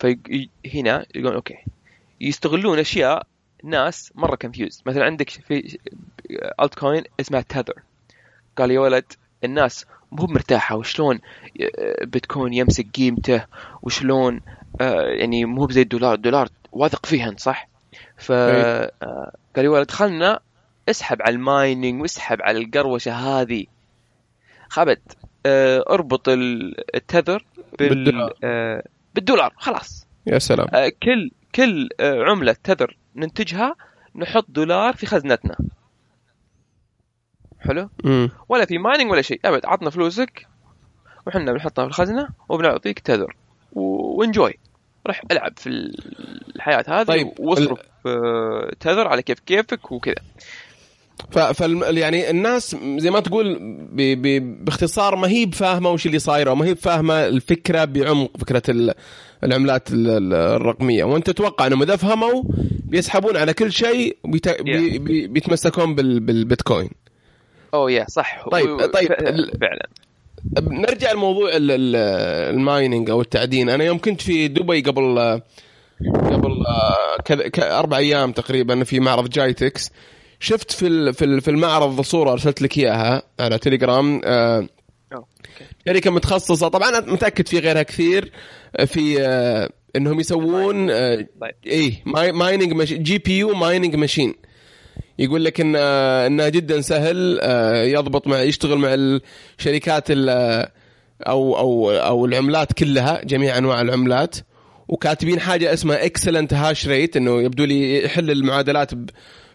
[0.00, 1.56] فهنا يقولون okay
[2.20, 3.26] يستغلون أشياء
[3.64, 5.78] ناس مرة confused مثلا عندك في
[6.62, 7.82] altcoin اسمها Tether
[8.56, 9.04] قال يا ولد
[9.44, 11.20] الناس مو مرتاحة وشلون
[11.78, 13.44] آه، بيتكوين يمسك قيمته
[13.82, 14.40] وشلون
[14.80, 17.68] آه، يعني مو زي الدولار الدولار واثق فيه انت صح؟
[18.16, 18.90] ف أي.
[19.02, 20.40] آه، قال يا ولد خلنا
[20.88, 23.64] اسحب على المايننج واسحب على القروشة هذه
[25.46, 27.44] آه، اربط ال- التذر
[27.78, 28.32] بال بالدولار.
[29.14, 30.66] بالدولار خلاص يا سلام
[31.02, 33.76] كل كل عملة تذر ننتجها
[34.16, 35.56] نحط دولار في خزنتنا
[37.62, 37.88] حلو.
[38.04, 38.30] مم.
[38.48, 39.40] ولا في مايننج ولا شيء.
[39.44, 40.46] أبد عطنا فلوسك
[41.26, 43.36] وحنا بنحطها في الخزنة وبنعطيك تذر.
[43.72, 44.58] وانجوي
[45.06, 45.68] روح ألعب في
[46.56, 50.14] الحياة هذه طيب، وأصرف آه، تذر على كيف كيفك وكذا.
[51.30, 53.58] ف فال يعني الناس زي ما تقول
[53.92, 53.96] ب...
[53.96, 54.64] ب...
[54.64, 58.94] باختصار ما هي بفاهمة وش اللي صاير وما هي بفاهمة الفكرة بعمق فكرة ال...
[59.44, 61.04] العملات ال- ال- الرقمية.
[61.04, 62.42] وأنت تتوقع أنهم إذا فهموا
[62.84, 64.62] بيسحبون على كل شيء وبيت...
[64.62, 64.98] بي...
[64.98, 65.26] بي...
[65.26, 66.20] بيتمسكون بال...
[66.20, 66.90] بالبيتكوين.
[67.74, 68.48] أوه يا صح.
[68.48, 69.08] طيب- طيب،
[69.60, 69.88] فعلا.
[70.60, 71.96] نرجع لموضوع ال- ال-
[72.54, 73.68] ال mining أو التعدين.
[73.68, 75.18] أنا يوم كنت في دبي قبل
[76.14, 76.64] قبل
[77.24, 79.90] كذا ك- أربع أيام تقريبا في معرض جايتكس
[80.40, 84.68] شفت في في ال- في المعرض صورة أرسلت لك إياها على تليجرام آه،.
[85.88, 86.68] شركة متخصصة.
[86.68, 88.32] طبعا أنا متأكد في غيرها كثير
[88.76, 91.54] آه، في آه، إنهم يسوون آه، طيب.
[91.66, 92.82] إيه mi- mining.
[92.82, 94.34] GPU mining machine.
[95.22, 100.68] يقول لك إن انه جدا سهل آه، يضبط مع يشتغل مع الشركات ال-
[101.22, 104.36] أو أو أو العملات كلها جميع أنواع العملات
[104.88, 108.90] وكاتبين حاجة اسمها excellent hash rate إنه يبدو لي يحل المعادلات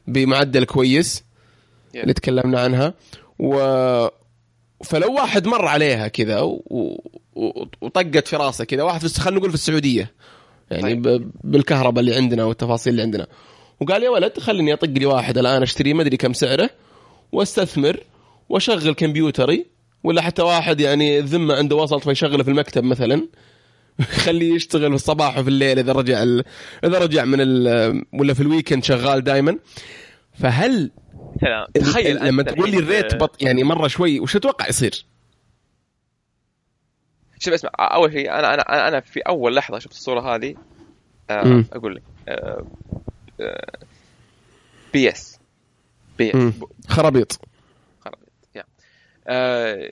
[0.08, 1.24] بمعدل كويس
[1.88, 2.00] Yeah.
[2.02, 2.94] اللي تكلمنا عنها
[3.40, 3.54] و
[4.84, 6.64] فلو واحد مر عليها كذا و...
[7.36, 7.66] و...
[7.82, 10.12] وطقت في راسه كذا واحد في خلينا نقول في السعودية
[10.72, 11.02] يعني طيب.
[11.08, 11.32] ب...
[11.44, 13.28] بالكهرباء اللي عندنا والتفاصيل اللي عندنا
[13.80, 16.70] وقال يا ولد خليني أطق لي واحد الآن اشتريه ما أدري كم سعره
[17.32, 18.00] وأستثمر
[18.50, 19.66] وأشغل كمبيوتري
[20.04, 23.28] ولا حتى واحد يعني الذمه عنده وصلت فيشغله في المكتب مثلا
[24.26, 26.44] خليه يشتغل في الصباح وفي الليل إذا رجع ال...
[26.84, 28.06] إذا رجع من ال...
[28.14, 29.58] ولا في ال weekend شغال دائما
[30.34, 30.92] فهل
[31.42, 35.06] سلام تخيل لما تقول لي الريت بط يعني مرة شوي وش تتوقع يصير؟
[37.40, 40.56] شوف اسمع أول شيء أنا أنا أنا في أول لحظة شفت الصورة هذه
[41.30, 41.64] آه.
[41.74, 42.66] أقول لك آه
[44.94, 45.40] بي اس
[46.18, 46.32] بي.
[46.32, 46.54] اس
[46.88, 47.40] خرابيط.
[48.02, 48.30] خرابيط.
[48.56, 48.64] يا.
[49.28, 49.92] آه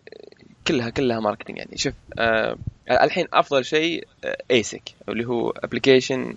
[0.68, 1.78] كلها كلها ماركتينج يعني.
[1.78, 2.58] شوف آه
[2.92, 4.08] الحين أفضل شيء
[4.52, 6.36] ايسك اللي هو ابلكيشن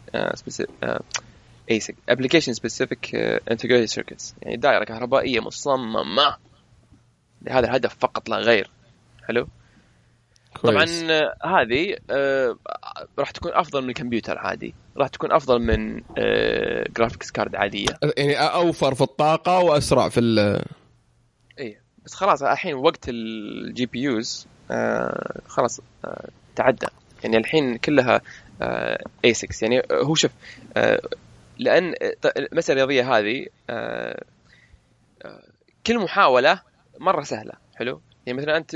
[1.70, 6.36] ASIC application specific integrated circuits يعني دائرة كهربائية مصممة.
[7.42, 8.70] لهذا الهدف فقط لا غير.
[9.28, 9.48] حلو؟
[10.56, 11.02] كويس.
[11.02, 12.56] آه، هذه آه،
[13.18, 14.74] راح تكون أفضل من الكمبيوتر عادي.
[14.96, 16.02] راح تكون أفضل من
[16.96, 17.98] graphics card عادية.
[18.16, 20.62] يعني أوفر في الطاقة وأسرع في ال
[21.58, 24.46] اي بس خلاص الحين وقت ال GPUs
[25.48, 26.86] خلاص آه، تعدى.
[27.24, 28.20] يعني الحين كلها
[29.24, 30.30] اي 6 يعني آه، هو شوف
[30.76, 31.00] آه،
[31.58, 31.94] لأن
[32.36, 34.24] المسألة الرياضية هذه آه،
[35.24, 35.42] آه،
[35.86, 36.62] كل محاولة
[36.98, 37.52] مرة سهلة.
[37.76, 38.70] حلو؟ يعني مثلا أنت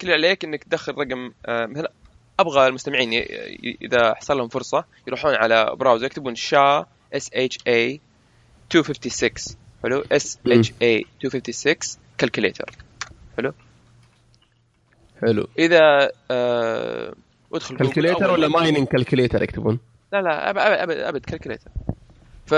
[0.00, 1.92] كل اللي عليك إنك تدخل رقم آه، مثلا
[2.38, 3.12] أبغى المستمعين
[3.82, 8.00] إذا حصل لهم فرصة يروحون على browser يكتبون شا اس اتش اي
[8.74, 11.74] 256 حلو؟ SHA 256
[12.18, 12.70] calculator
[13.36, 13.52] حلو؟
[15.58, 17.14] إذا آه
[17.54, 19.78] أدخل calculator ولا mining calculator يكتبون؟
[20.12, 21.70] لا لا ابد أبد أبد, calculator
[22.46, 22.54] ف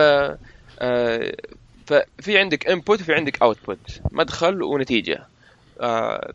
[0.80, 1.36] آه،
[1.86, 5.26] ففي عندك input وفي عندك output مدخل ونتيجة.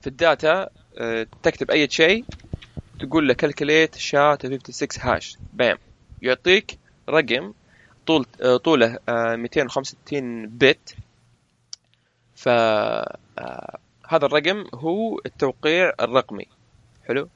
[0.02, 2.26] في ال data آه، تكتب أي شيء
[3.00, 5.78] تقول له calculate SHA 56 hash بام.
[6.22, 6.78] يعطيك
[7.10, 7.54] رقم
[8.08, 10.96] طول آه، طوله آه، 265 bit
[12.36, 13.78] ف آه،
[14.08, 16.46] هذا الرقم هو التوقيع الرقمي.
[17.08, 17.30] حلو؟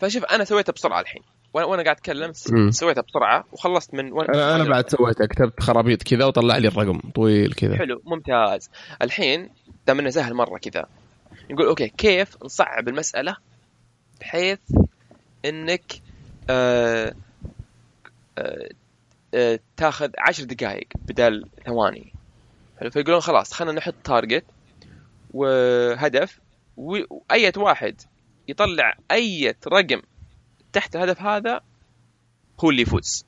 [0.00, 1.22] فشوف أنا سويته بسرعة الحين.
[1.54, 2.32] وأنا وأنا قاعد أتكلم.
[2.70, 6.98] سويتها بسرعة وخلصت من وأنا- أنا أنا بعد سويتها كتبت خرابيط كذا وطلع لي الرقم
[7.14, 7.76] طويل كذا.
[7.76, 8.70] حلو ممتاز.
[9.02, 9.50] الحين
[9.86, 10.86] دام إنه سهل مرة كذا
[11.50, 13.36] نقول أوكي كيف نصعب المسألة
[14.20, 14.58] بحيث
[15.44, 15.92] إنك
[16.50, 17.14] آه
[18.38, 18.68] آه
[19.34, 22.12] آه تاخذ عشر دقائق بدل ثواني.
[22.90, 24.44] فيقولون خلاص خلينا نحط target
[25.34, 26.38] وهدف
[26.76, 28.00] و- واية واحد
[28.48, 30.02] يطلع أية رقم
[30.72, 31.60] تحت الهدف هذا
[32.60, 33.24] هو اللي يفوز.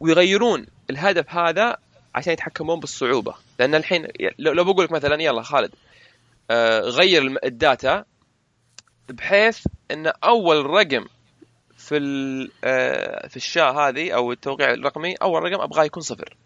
[0.00, 1.76] ويغيرون الهدف هذا
[2.14, 3.34] عشان يتحكمون بالصعوبة.
[3.58, 4.08] لأن الحين
[4.38, 5.70] لو بقول لك مثلا يلا خالد
[6.80, 8.04] غير الم- الـ data
[9.08, 11.04] بحيث إن أول رقم
[11.76, 16.36] في ال- آه، في الشاة هذه أو التوقيع الرقمي أول رقم أبغاه يكون صفر.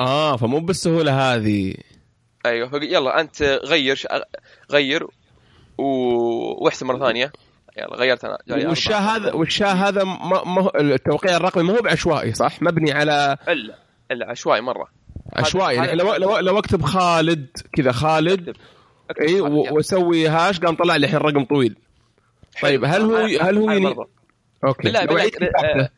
[0.00, 1.74] آه فمو بالسهولة هذه.
[2.46, 4.02] أيوه يلا أنت غير
[4.70, 5.04] غير
[5.78, 5.84] و...
[6.64, 7.32] واحسب مرة ثانية.
[7.78, 8.38] يلا غيرت أنا.
[8.50, 9.16] أربعة.
[9.16, 13.78] هذا والشاة هذا ما ما هو- التوقيع الرقمي ما هو بعشوائي صح؟ مبني على الا
[14.10, 14.88] إلا عشوائي مرة.
[15.32, 15.78] عشوائي.
[15.78, 18.48] هذا- لو لو لو أكتب خالد كذا خالد.
[18.48, 18.62] أكتب.
[19.20, 19.40] اي.
[19.40, 21.76] واسوي هاش قام طلع لي الحين رقم طويل.
[22.62, 23.86] طيب هل هو أنا- هل هو أنا يني...
[23.94, 24.08] برضه.
[24.64, 24.82] أوكي.
[24.82, 25.30] بالله لو بالله
[25.64, 25.90] آه،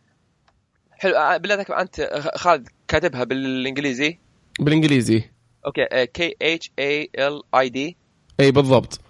[0.92, 4.18] حلو آه، بالله أنت خالد كاتبها بالإنجليزي؟
[4.60, 5.22] بالإنجليزي.
[5.66, 7.96] أوكي K H A L E D
[8.40, 9.00] إي بالضبط.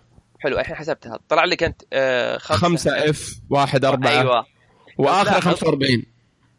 [0.41, 1.19] حلو الحين حسبتها.
[1.29, 2.61] طلع لك أنت آه، خمسة.
[2.61, 4.11] خمسة F واحد أربعة.
[4.21, 4.47] أيوه.
[4.99, 5.29] لاحظ.
[5.29, 6.03] 45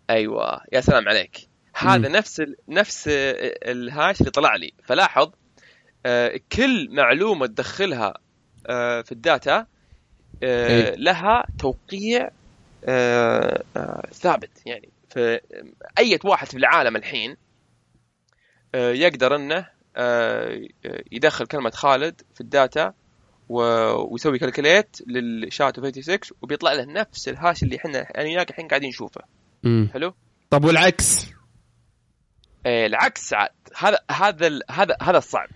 [0.10, 1.38] أيوه يا سلام عليك.
[1.76, 2.16] هذا مم.
[2.16, 2.56] نفس ال...
[2.70, 4.74] نفس ال- ال hash اللي طلع لي.
[4.84, 5.32] فلاحظ آه،
[6.56, 8.14] كل معلومة تدخلها
[8.68, 9.66] آه، في ال data
[10.43, 10.95] آه، إيه.
[10.95, 12.30] لها توقيع
[12.86, 14.49] آه، آه، ثابت.
[14.66, 17.38] يعني فأية واحد في العالم الحين
[18.76, 20.62] آه، يقدر إنه آه،
[21.12, 22.94] يدخل كلمة خالد في ال data
[23.49, 28.68] ويسوي calculate لل SHA 256 وبيطلع له نفس ال hash اللي إحنا أنا وياك الحين
[28.68, 29.22] قاعدين نشوفه.
[29.93, 30.14] حلو؟
[30.49, 31.26] طب والعكس؟
[32.66, 33.49] آه، العكس عاد.
[33.78, 35.49] هذا هذا هذا هذا الصعب.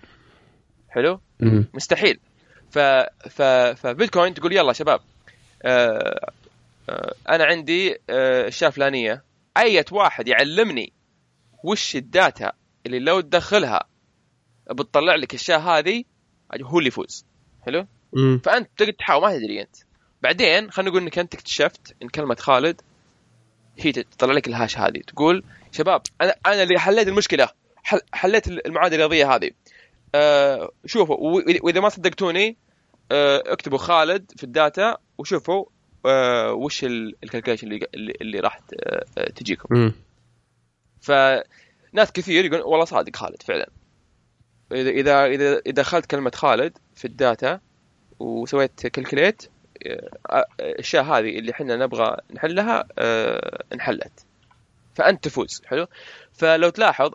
[0.96, 1.64] حلو؟ مم.
[1.74, 2.20] مستحيل.
[2.70, 2.78] ف
[3.28, 3.42] ف
[3.82, 5.00] فبيتكوين تقول يلا شباب
[5.62, 6.30] آه
[6.88, 9.22] آه أنا عندي آه الشاة الفلانيه
[9.58, 10.92] اية واحد يعلمني
[11.64, 12.52] وش الداتا
[12.86, 13.84] اللي لو تدخلها
[14.70, 16.04] بتطلع لك الشاة هذه
[16.62, 17.24] هو اللي يفوز.
[17.66, 18.40] حلو؟ مم.
[18.44, 19.76] فأنت تقدر تحاول ما تدري أنت.
[20.22, 22.80] بعدين خلينا نقول إنك أنت اكتشفت إن كلمة خالد
[23.78, 24.98] هي تطلع لك ال hash هذه.
[25.06, 27.48] تقول شباب أنا أنا اللي حليت المشكلة
[27.84, 29.50] حل حليت المعادلة الرياضية هذه.
[30.16, 31.16] آه شوفوا
[31.62, 32.56] وإذا ما صدقتوني
[33.12, 35.64] آه اكتبوا خالد في ال data وشوفوا
[36.06, 37.86] آه وش ال calculation اللي,
[38.20, 38.60] اللي, راح
[39.18, 39.92] آه، تجيكم.
[41.00, 43.68] فناس كثير يقول والله صادق خالد فعلا.
[44.72, 47.60] اذا اذا اذا دخلت كلمة خالد في ال data
[48.18, 49.50] وسويت calculate
[50.60, 52.86] الأشياء هذه اللي إحنا نبغى نحلها
[53.72, 54.26] انحلت.
[54.94, 55.86] فأنت تفوز حلو؟
[56.32, 57.14] فلو تلاحظ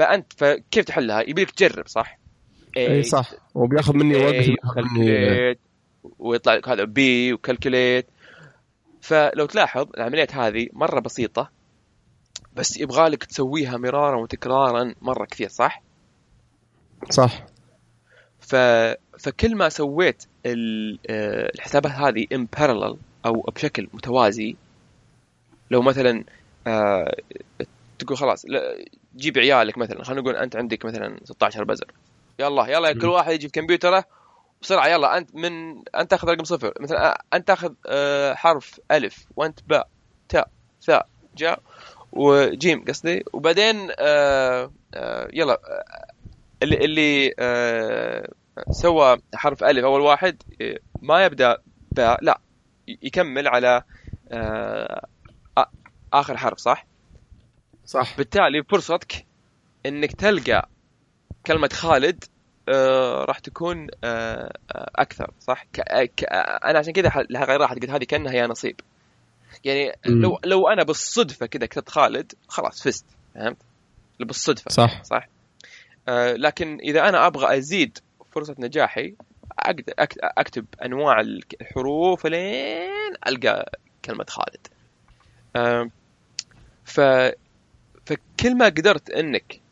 [0.00, 2.23] انت فكيف تحلها؟ يبيلك تجرب صح؟
[2.76, 3.32] اي صح.
[3.54, 5.56] وبياخذ مني وقت مني
[6.18, 8.06] ويطلع لك هذا بي و calculate
[9.00, 11.50] فلو تلاحظ العمليات هذه مرة بسيطة
[12.56, 15.82] بس يبغى لك تسويها مرارا وتكرارا مرة كثير صح؟
[17.10, 17.46] صح.
[18.40, 18.56] ف...
[19.18, 22.96] فكل ما سويت آه، الحسابات هذه in parallel
[23.26, 24.56] أو بشكل متوازي
[25.70, 26.24] لو مثلا
[26.66, 27.16] آه،
[27.98, 28.84] تقول خلاص لا،
[29.16, 31.86] جيب عيالك مثلا خلينا نقول أنت عندك مثلا 16 بزر.
[32.38, 33.06] يلا يلا كل.
[33.06, 34.04] واحد يجي في كمبيوتره
[34.62, 34.86] بسرعة.
[34.88, 36.72] يلا أنت من أنت تاخذ رقم صفر.
[36.80, 39.26] مثلا آه، أنت تاخذ آه، حرف ألف.
[39.36, 39.88] وأنت باء
[40.28, 40.48] تاء
[40.82, 41.60] ثاء جاء
[42.12, 43.24] وجيم قصدي.
[43.32, 45.60] وبعدين آه، آه، يلا
[46.62, 48.28] اللي اللي آه،
[48.70, 50.42] سوى حرف ألف أول واحد
[51.02, 51.58] ما يبدأ
[51.92, 52.40] باء لا
[52.88, 53.82] يكمل على
[56.12, 56.86] آخر حرف صح؟
[57.86, 58.16] صح.
[58.16, 59.26] بالتالي فرصتك
[59.86, 60.68] إنك تلقى
[61.46, 62.24] كلمة خالد
[62.68, 65.80] آه راح تكون آه آه أكثر صح؟ ك...
[66.16, 66.24] ك...
[66.64, 68.80] أنا عشان كذا لها غير راحت قلت هذه كأنها يا نصيب.
[69.64, 70.22] يعني مم.
[70.22, 73.56] لو لو أنا بالصدفة كذا كتبت خالد خلاص فزت فهمت؟
[74.20, 75.02] بالصدفة صح.
[75.02, 75.28] صح؟
[76.08, 77.98] آه لكن إذا أنا أبغى أزيد
[78.32, 79.14] فرصة نجاحي
[79.68, 84.66] أكت- أكتب أنواع الحروف لين ألقى كلمة خالد.
[85.56, 85.90] آه
[86.84, 87.00] ف
[88.06, 89.63] فكل ما قدرت إنك آه،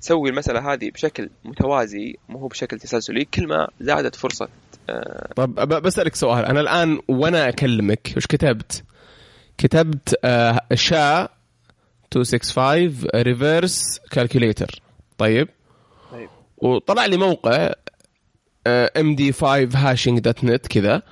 [0.00, 4.48] تسوي المسألة هذه بشكل متوازي مو هو بشكل تسلسلي كل ما زادت فرصة
[4.90, 6.44] آه، طب بسألك سؤال.
[6.44, 8.84] أنا الآن وأنا أكلمك وش كتبت؟
[9.58, 11.28] كتبت آه SHA
[12.16, 14.82] 265 reverse calculator
[15.18, 15.48] طيب؟
[16.12, 16.28] طيب.
[16.56, 17.72] وطلع لي موقع
[18.66, 21.02] MD 5 hashing dot net كذا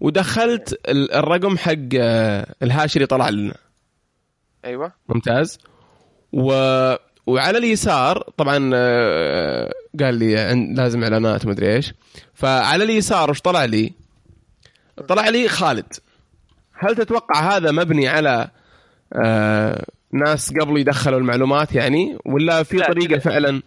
[0.00, 3.54] ودخلت ال- الرقم حق آه، ال hash اللي طلع لنا.
[4.64, 4.92] أيوه.
[5.08, 5.58] ممتاز؟
[6.32, 6.52] و
[7.28, 10.34] وعلى اليسار طبعا آه، قال لي
[10.74, 11.94] لازم إعلانات ومدري إيش
[12.34, 13.92] فعلى اليسار وش طلع لي؟
[15.08, 15.92] طلع لي خالد
[16.72, 18.48] هل تتوقع هذا مبني على
[19.12, 23.18] آه ناس قبل يدخلوا المعلومات يعني ولا في طريقة.
[23.18, 23.62] فعلا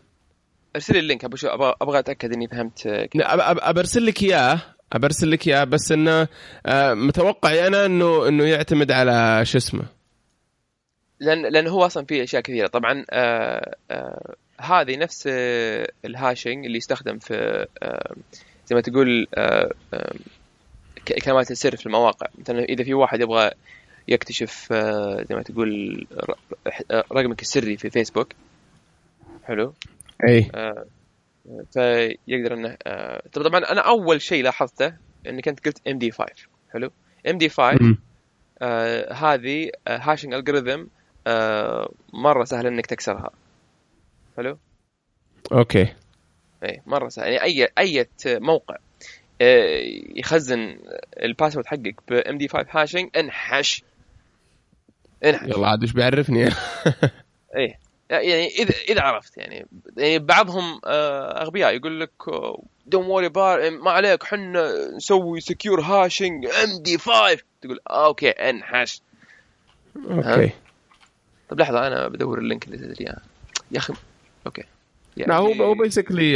[0.76, 4.60] أرسل لي ال link أبغى أبغى أتأكد إني فهمت أبرسل لك إياه
[4.94, 6.28] أبرسل لك إياه بس إنه
[6.66, 9.84] آه متوقعي أنا انه إنه يعتمد على شو اسمه
[11.22, 12.68] لأن لأن هو أصلا في أشياء كثيرة.
[12.68, 18.16] طبعا آه آه هذه نفس آه ال hashing اللي يستخدم في آه
[18.68, 20.14] زي ما تقول آه آه
[21.26, 22.28] كلمات السر في المواقع.
[22.38, 23.52] مثلا إذا في واحد يبغى
[24.08, 26.06] يكتشف آه زي ما تقول
[26.92, 28.34] آه، رقمك السري في فيسبوك
[29.44, 29.74] حلو؟
[30.28, 30.52] إي.
[30.56, 30.86] آه،
[31.74, 34.94] فيقدر إنه آه، طب طبعا أنا أول شيء لاحظته
[35.28, 36.34] انك انت قلت ام دي 5
[36.74, 36.92] حلو؟
[37.30, 37.98] ام دي 5 مم.
[38.62, 40.84] آه، هذه hashing algorithm
[42.14, 43.30] مرة سهل إنك تكسرها.
[44.38, 44.58] حلو؟
[45.52, 45.94] okay.
[46.64, 47.26] اي مرة سهل.
[47.28, 48.78] يعني اي أي موقع
[49.42, 49.82] آه،
[50.16, 50.78] يخزن
[51.24, 53.84] ال password حقك ب MD5 hashing انحش.
[55.26, 55.48] انحش.
[55.48, 56.44] يلا عاد وش بيعرفني؟
[57.58, 57.80] إيه.
[58.10, 59.66] يعني اذا إذا عرفت يعني.
[59.98, 62.12] يعني بعضهم آه، أغبياء يقول لك
[62.86, 69.02] don't worry bar ما عليك حنا نسوي secure hashing MD5 تقول آه okay انحش.
[70.10, 70.52] okay.
[71.52, 73.18] طب لحظة أنا بدور ال link اللي تدري إياه.
[73.72, 73.94] يا أخي
[74.46, 74.64] أوكي.
[75.18, 76.34] لا هو هو basically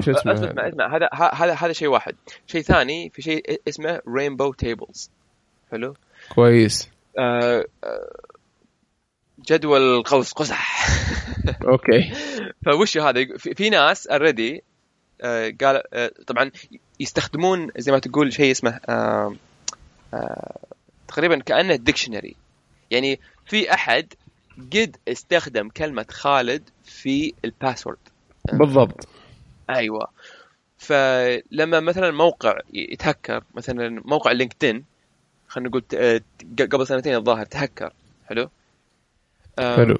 [0.00, 2.14] شو اسمع اسمه؟ اسمع اسمع هذا هذا هذا شيء واحد.
[2.46, 5.10] شيء ثاني في شيء اسمه rainbow tables
[5.70, 5.94] حلو؟
[6.34, 6.90] كويس.
[7.18, 8.10] آه، آه،
[9.48, 10.86] جدول قوس قزح.
[11.68, 12.12] okay.
[12.64, 14.62] فوش هذا؟ في, ناس already
[15.60, 16.50] قال آه، طبعا
[17.00, 19.34] يستخدمون زي ما تقول شيء اسمه آه،
[20.14, 20.58] آه،
[21.08, 22.36] تقريبا كأنه dictionary
[22.90, 24.14] يعني في أحد
[24.72, 27.98] قد استخدم كلمة خالد في ال password
[28.52, 29.08] بالضبط.
[29.70, 30.08] أيوه.
[30.78, 34.84] فلما مثلا موقع يتهكر مثلا موقع LinkedIn
[35.48, 36.20] خلينا نقول آه،
[36.58, 37.92] قبل سنتين الظاهر تهكر.
[38.26, 38.50] حلو؟
[39.58, 39.98] حلو.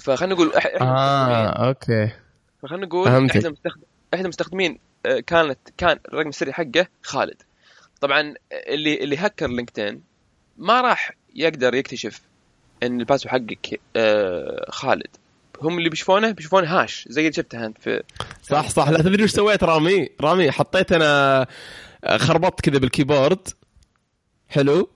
[0.00, 2.10] فخلينا نقول إح- إحنا آه okay.
[2.62, 7.42] فخلينا نقول احدى المستخدمين آه، كانت كان الرقم السري حقه خالد.
[8.00, 10.02] طبعا اللي اللي هكر LinkedIn
[10.58, 12.20] ما راح يقدر يكتشف
[12.86, 15.06] إن ال password حقك آه، خالد.
[15.62, 18.02] هم اللي بيشوفونه بيشوفونه hash زي اللي شفته أنت في
[18.42, 18.88] صح صح.
[18.88, 21.46] لا تدري وش سويت رامي؟ رامي حطيت أنا
[22.16, 23.48] خربطت كذا بال keyboard.
[24.48, 24.90] حلو.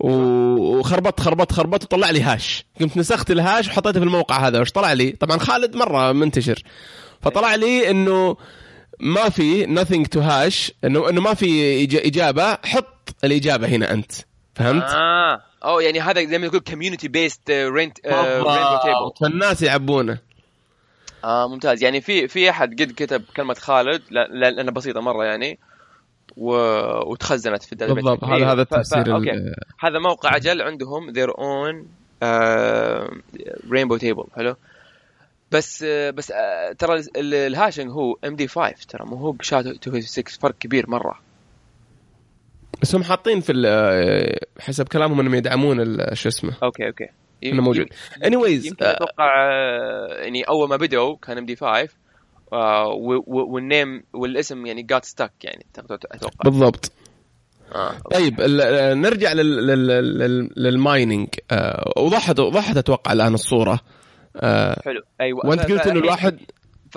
[0.00, 2.64] وخربطت خربطت خربطت وطلع لي hash.
[2.80, 6.62] قمت نسخت ال hash وحطيته في الموقع هذا وش طلع لي؟ طبعا خالد مرة منتشر.
[7.22, 8.36] فطلع لي إنه
[9.00, 12.52] ما في nothing to hash انه إنه ما في إجابة.
[12.54, 14.12] حط الإجابة هنا أنت.
[14.56, 15.40] فهمت؟ آه.
[15.64, 17.98] أو يعني هذا زي ما تقول community based right
[19.20, 20.18] فالناس يعبونه.
[21.24, 21.82] آه ممتاز.
[21.82, 25.58] يعني في في أحد قد كتب كلمة خالد لا- لا- لأنها بسيطة مرة يعني
[26.36, 26.50] و...
[27.12, 28.04] وتخزنت في ال database.
[28.04, 28.24] بالضبط.
[28.24, 29.30] إيه، هذا هذا ف- ف- التفسير okay.
[29.30, 31.86] ال- هذا موقع أجل عندهم their own
[33.70, 34.56] rainbow table حلو.
[35.52, 39.41] بس آه، بس آه، ترى ال- ال- ال hashing هو MD5 ترى مو هو ب
[39.41, 41.18] SHA 256 فرق كبير مرة.
[42.82, 46.52] بس هم حاطين في ال- حسب كلامهم انهم يدعمون ال- شو اسمه.
[46.62, 47.06] okay okay.
[47.44, 47.86] إنه موجود.
[48.24, 51.88] anyways يمكن آه، أتوقع آه، يعني أول ما بدأوا كان MD5
[52.52, 56.28] آه، و- و- وال name والاسم يعني جات stuck يعني أتوقع.
[56.44, 56.92] بالضبط.
[57.74, 57.92] آه.
[58.14, 58.40] طيب
[58.96, 63.80] نرجع لل- لل- لل- لل mining آه، وضحت وضحت أتوقع الآن الصورة.
[64.36, 65.02] آه، حلو.
[65.20, 65.46] أيوه.
[65.46, 66.38] وأنت قلت إنه فالحين- الواحد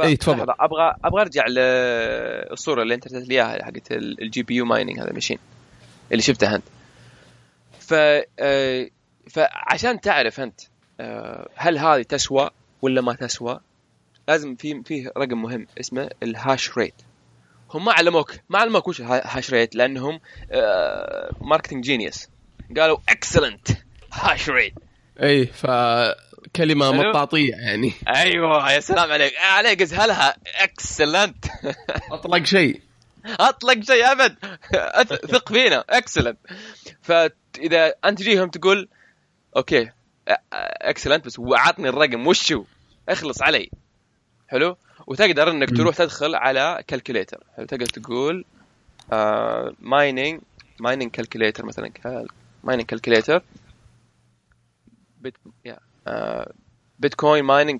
[0.04, 0.42] إي، تفضل.
[0.60, 5.15] أبغى أبغى أرجع للصوره اللي أنت ارسلت لي إياها حقت ال GPU mining هذا ال
[5.15, 5.38] machine
[6.12, 6.66] اللي شفتها أنت.
[7.80, 7.94] ف
[8.40, 8.90] آه،
[9.30, 10.62] فعشان تعرف أنت
[11.00, 12.50] آه، هل هذه تسوى
[12.82, 13.60] ولا ما تسوى
[14.28, 16.94] لازم في فيه رقم مهم اسمه ال hash rate.
[17.74, 20.20] هم ما علموك ما علموك وش hash rate لأنهم
[20.52, 22.28] آه marketing genius
[22.78, 23.68] قالوا excellent
[24.14, 24.74] hash rate.
[25.22, 26.92] أي فكلمة.
[26.92, 27.94] مطاطيه يعني.
[28.08, 29.34] أيوه يا سلام عليك.
[29.38, 31.46] عليك ازهلها excellent
[32.12, 32.82] أطلق شيء.
[33.40, 34.36] أطلق شيء أبد.
[35.28, 35.84] ثق فينا.
[35.90, 36.38] excellent
[37.02, 38.88] فإذا أنت تجيهم تقول
[39.58, 39.92] okay
[40.82, 42.64] excellent بس عطني الرقم وشو
[43.10, 43.70] اخلص علي.
[44.48, 44.78] حلو؟
[45.08, 45.70] وتقدر إنك.
[45.78, 48.46] تروح تدخل على calculator حلو؟ تقدر تقول
[49.80, 50.42] mining
[50.80, 51.92] mining calculator مثلا
[52.64, 53.44] مايننج كالكوليتر
[55.22, 55.36] بيت
[57.00, 57.80] بيتكوين مايننج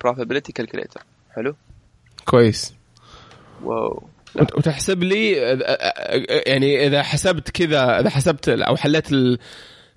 [0.00, 1.02] بروبابيلتي كالكوليتر
[1.34, 1.54] حلو؟
[2.24, 2.74] كويس.
[3.62, 4.08] wow.
[4.36, 5.32] وتحسب لي
[6.46, 9.38] يعني إذا حسبت كذا إذا حسبت أو حليت ال-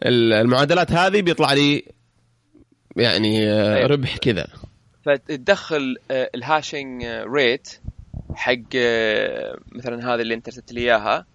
[0.05, 1.85] ال- المعادلات هذه بيطلع لي
[2.95, 3.87] يعني آه، أيوة.
[3.87, 4.47] ربح كذا
[5.05, 7.69] فتدخل آه، ال hashing آه، rate
[8.35, 8.75] حق
[9.71, 11.25] مثلا هذا اللي أنت ارسلت لي إياها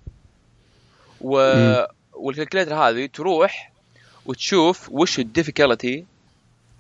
[1.21, 1.55] و...
[1.57, 1.87] مم.
[2.13, 3.73] وال calculator هذه تروح
[4.27, 6.05] وتشوف وش ال difficulty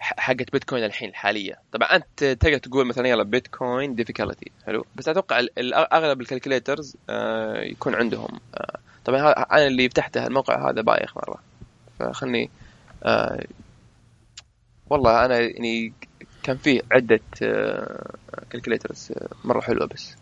[0.02, 1.58] حقت بيتكوين الحين الحالية.
[1.72, 5.46] طبعا أنت تقدر تقول مثلا يلا بيتكوين difficulty حلو؟ بس أتوقع
[5.92, 11.38] أغلب ال calculators آه، يكون عندهم آه، طبعا أنا اللي فتحته الموقع هذا بايخ مرة.
[11.98, 12.50] فخلني
[13.02, 13.44] آه،
[14.90, 15.92] والله أنا يعني
[16.42, 17.20] كان فيه عدة
[18.50, 19.12] calculators
[19.44, 20.16] مرة حلوة بس.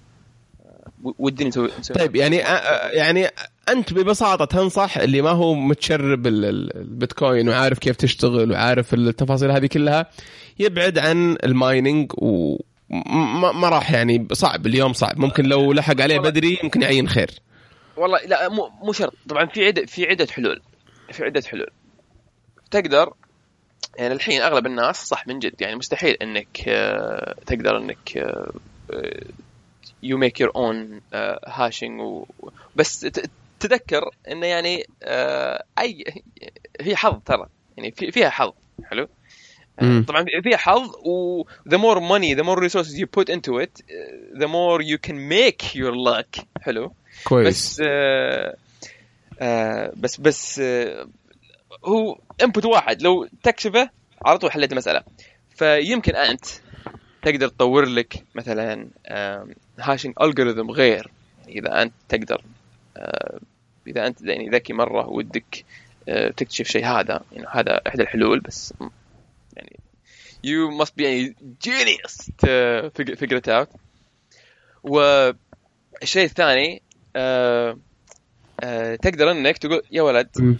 [1.03, 3.29] ودي نسوي طيب يعني آه، يعني
[3.69, 9.51] أنت ببساطة تنصح اللي ما هو متشرب ال- ال- البيتكوين وعارف كيف تشتغل وعارف التفاصيل
[9.51, 10.11] هذه كلها
[10.59, 12.57] يبعد عن ال mining و
[12.91, 15.19] ما ما راح يعني صعب اليوم صعب.
[15.19, 17.31] ممكن لو لحق عليه بدري يمكن يعين خير.
[17.97, 19.13] والله لا مو مو شرط.
[19.29, 20.61] طبعا في عدة في عدة حلول.
[21.13, 21.67] في عدة حلول.
[22.71, 23.13] تقدر
[23.99, 28.25] يعني الحين أغلب الناس صح من جد يعني مستحيل إنك آه، تقدر إنك
[30.03, 31.01] you make your own
[31.47, 32.25] hashing
[32.77, 33.01] بس
[33.61, 36.05] تذكر إنه يعني آه، اي
[36.81, 37.47] هي حظ ترى.
[37.77, 38.53] يعني في فيها حظ.
[38.85, 39.09] حلو؟
[39.79, 40.05] آه، مم.
[40.09, 43.83] طبعا فيها حظ و the more money the more resources you put into it
[44.41, 46.45] the more you can make your luck.
[46.63, 46.93] حلو؟
[47.25, 47.49] كويس.
[47.49, 48.57] بس آه
[49.41, 51.09] آه بس بس آه
[51.85, 53.03] هو input واحد.
[53.03, 53.91] لو تكشفه
[54.27, 55.03] على طول حليت المسألة.
[55.57, 56.45] فيمكن أنت
[57.23, 58.89] تقدر تطور لك مثلا
[59.83, 61.11] hashing algorithm غير.
[61.49, 62.43] إذا أنت تقدر
[62.97, 63.41] آه
[63.87, 65.65] إذا أنت يعني ذكي مرة ودك
[66.09, 68.75] آه تكتشف شيء هذا يعني هذا إحدى الحلول بس
[69.57, 69.79] يعني
[70.47, 71.35] you must be a
[71.67, 73.69] genius to figure, figure it out.
[74.83, 76.83] والشيء الثاني
[77.17, 77.77] آه
[79.03, 80.59] تقدر إنك تقول يا ولد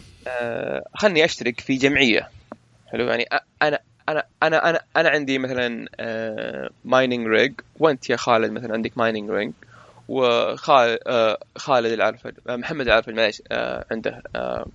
[0.95, 2.31] خلني أشترك في جمعية.
[2.93, 3.27] حلو يعني
[3.63, 3.79] أنا
[4.11, 5.89] أنا أنا أنا أنا عندي مثلا
[6.85, 9.53] mining rig وأنت يا خالد مثلا عندك mining rig
[10.09, 14.67] وخالد آه خالد العرفج آه محمد العرفج معليش آه عنده آه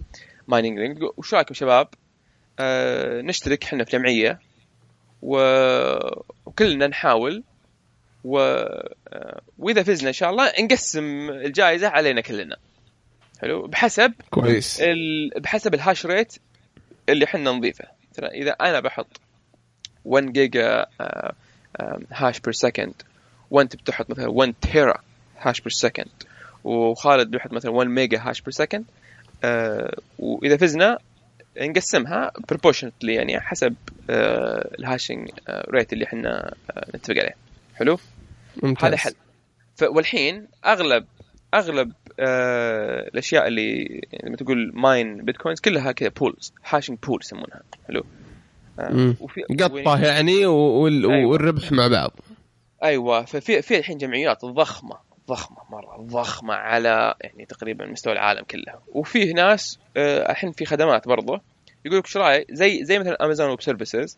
[0.47, 1.88] mining rig وش رأيكم شباب؟
[2.60, 4.40] آه نشترك إحنا في جمعية.
[5.22, 5.38] و...
[6.46, 7.44] وكلنا نحاول.
[8.24, 8.40] و...
[8.40, 12.58] آه، وإذا فزنا إن شاء الله نقسم الجائزة علينا كلنا.
[13.42, 14.82] حلو؟ بحسب كويس.
[14.82, 15.32] ال...
[15.38, 16.34] بحسب ال hash rate
[17.10, 17.86] اللي إحنا نضيفه.
[18.14, 19.22] ترى إذا أنا بحط
[20.06, 20.86] 1 giga
[22.12, 22.93] hash per second
[23.51, 24.97] وانت بتحط مثلا 1 tera
[25.39, 26.24] hash per second
[26.64, 28.86] وخالد بيحط مثلا 1 mega hash per second
[30.20, 30.97] وإذا فزنا
[31.62, 33.76] نقسمها proportionately يعني حسب
[34.10, 37.36] آه، ال hashing آه، rate اللي إحنا آه، نتفق عليه.
[37.76, 37.99] حلو؟
[38.64, 38.86] ممتاز.
[38.86, 39.14] هذا حل.
[39.82, 41.06] والحين أغلب
[41.53, 43.84] أغلب آه الأشياء اللي
[44.14, 47.62] يعني لما تقول mine bitcoins كلها كذا pools hashing pool يسمونها.
[47.88, 48.06] حلو؟
[49.59, 51.11] قطة يعني وال...
[51.11, 51.32] أيوة.
[51.32, 52.11] والربح مع بعض.
[52.84, 54.97] أيوه ففي في الحين جمعيات ضخمة
[55.28, 58.80] ضخمة مرة ضخمة على يعني تقريبا مستوى العالم كله.
[58.88, 61.41] وفيه ناس آه الحين في خدمات برضه
[61.86, 64.18] يقول لك إيش رأيك؟ زي زي مثلا Amazon Web Services.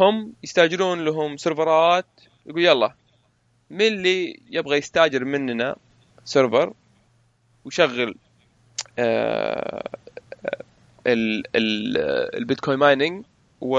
[0.00, 2.06] هم يستاجرون لهم سيرفرات.
[2.46, 2.94] يقول يلا
[3.70, 5.76] مين اللي يبغى يستاجر مننا
[6.24, 6.72] سيرفر
[7.64, 8.14] ويشغل
[8.98, 9.88] آه
[11.14, 13.24] البيتكوين mining
[13.60, 13.78] و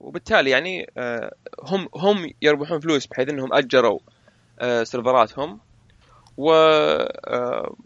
[0.00, 3.98] وبالتالي يعني آه هم هم يربحون فلوس بحيث إنهم أجروا
[4.60, 5.60] آه سيرفراتهم
[6.36, 7.76] و آه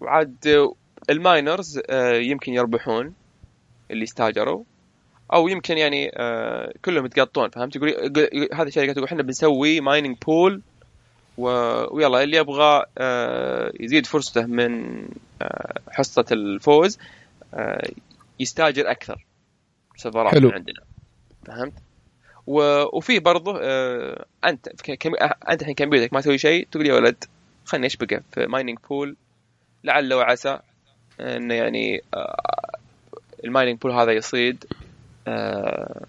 [0.00, 0.68] وعاد
[1.10, 1.80] ال miners
[2.12, 3.14] يمكن يربحون
[3.90, 4.64] اللي استاجروا
[5.32, 6.10] أو يمكن يعني
[6.84, 7.90] كلهم يتقطون فهمت يقول
[8.52, 10.62] هذه الشركة تقول إحنا بنسوي mining pool.
[11.38, 12.84] ويلا اللي يبغى
[13.80, 15.04] يزيد فرصته من
[15.90, 16.98] حصة الفوز
[17.54, 17.88] آه
[18.40, 19.26] يستاجر أكثر
[19.96, 20.50] سيرفرات حلو.
[20.50, 20.80] عندنا.
[21.46, 21.72] فهمت؟
[22.46, 22.82] و...
[22.96, 25.12] وفي برضه آه أنت كم...
[25.50, 27.24] أنت الحين كمبيوترك ما تسوي شيء؟ تقول يا ولد
[27.64, 29.16] خلني اشبكه في mining pool
[29.84, 30.58] لعل وعسى
[31.20, 32.78] انه يعني آه
[33.44, 34.64] ال mining pool هذا يصيد
[35.28, 36.06] آه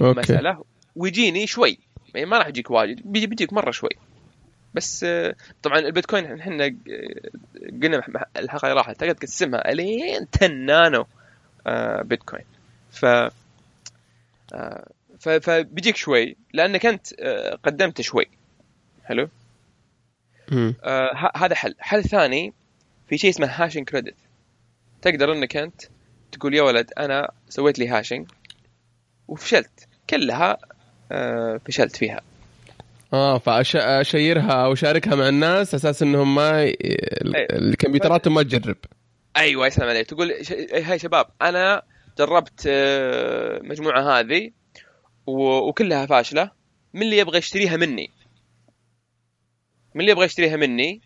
[0.00, 0.20] okay.
[0.20, 0.64] مسألة.
[0.96, 1.78] ويجيني شوي.
[2.14, 3.90] يعني ما راح يجيك واجد بيجي بيجيك مرة شوي.
[4.74, 6.72] بس آه، طبعا البيتكوين إحنا آه،
[7.82, 8.02] قلنا
[8.36, 11.06] الحلقة اللي راحت تقدر تقسمها الين 10 نانو
[11.66, 12.44] آه، بيتكوين.
[12.90, 13.06] ف
[15.20, 17.14] فبيجيك شوي لأنك أنت
[17.64, 18.26] قدمت شوي.
[19.04, 19.28] حلو.
[20.84, 21.74] آه، هذا حل.
[21.78, 22.52] حل ثاني
[23.08, 24.14] في شيء اسمه hashing credit
[25.02, 25.82] تقدر إنك أنت
[26.32, 28.30] تقول يا ولد أنا سويت لي hashing
[29.28, 29.88] وفشلت.
[30.10, 30.58] كلها
[31.12, 32.20] آه، فشلت فيها.
[33.14, 36.68] آه فاشيرها أو أشاركها مع الناس أساس إنهم ما ي...
[36.68, 36.76] أي.
[37.52, 38.76] الكمبيوترات ما تجرب.
[39.36, 40.06] أيوه يسلم عليك.
[40.06, 40.52] تقول ش...
[40.52, 41.82] هاي شباب أنا
[42.18, 44.50] جربت آه، مجموعة هذه
[45.26, 45.68] و...
[45.68, 46.50] وكلها فاشلة.
[46.94, 48.10] من اللي يبغى يشتريها مني؟
[49.94, 51.00] من اللي يبغى يشتريها مني؟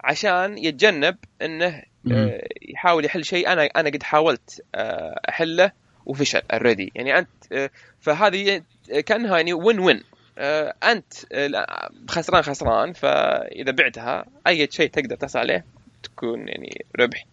[0.00, 1.82] عشان يتجنب إنه.
[2.12, 5.72] آه، يحاول يحل شيء أنا أنا قد حاولت آه، أحله
[6.06, 7.70] وفشل اوريدي يعني أنت
[8.00, 8.62] فهذه
[9.06, 10.02] كأنها يعني وين وين
[10.40, 15.64] أنت آه، لا، خسران خسران فإذا بعتها أي شيء تقدر تحصل عليه
[16.02, 17.24] تكون يعني ربح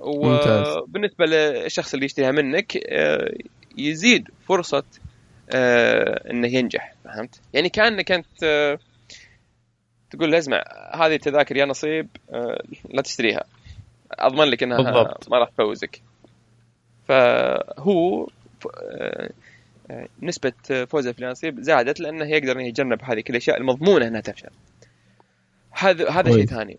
[0.00, 0.76] ممتاز.
[0.76, 3.34] وبالنسبة للشخص اللي يشتريها منك آه،
[3.78, 4.84] يزيد فرصة
[5.50, 8.78] آه، إنه ينجح فهمت؟ يعني كأنك أنت
[10.10, 12.08] تقول له اسمع هذه التذاكر يا نصيب
[12.90, 13.44] لا تشتريها
[14.12, 15.30] أضمن لك إنها بالضبط.
[15.30, 16.00] ما راح تفوزك
[17.08, 18.28] فهو
[20.22, 20.52] نسبة
[20.90, 24.50] فوزه في النصيب زادت لأنه يقدر إنه يتجنب هذه كل الأشياء المضمونة أنها تفشل.
[25.70, 26.50] هذا هذا شيء كويس.
[26.50, 26.78] ثاني.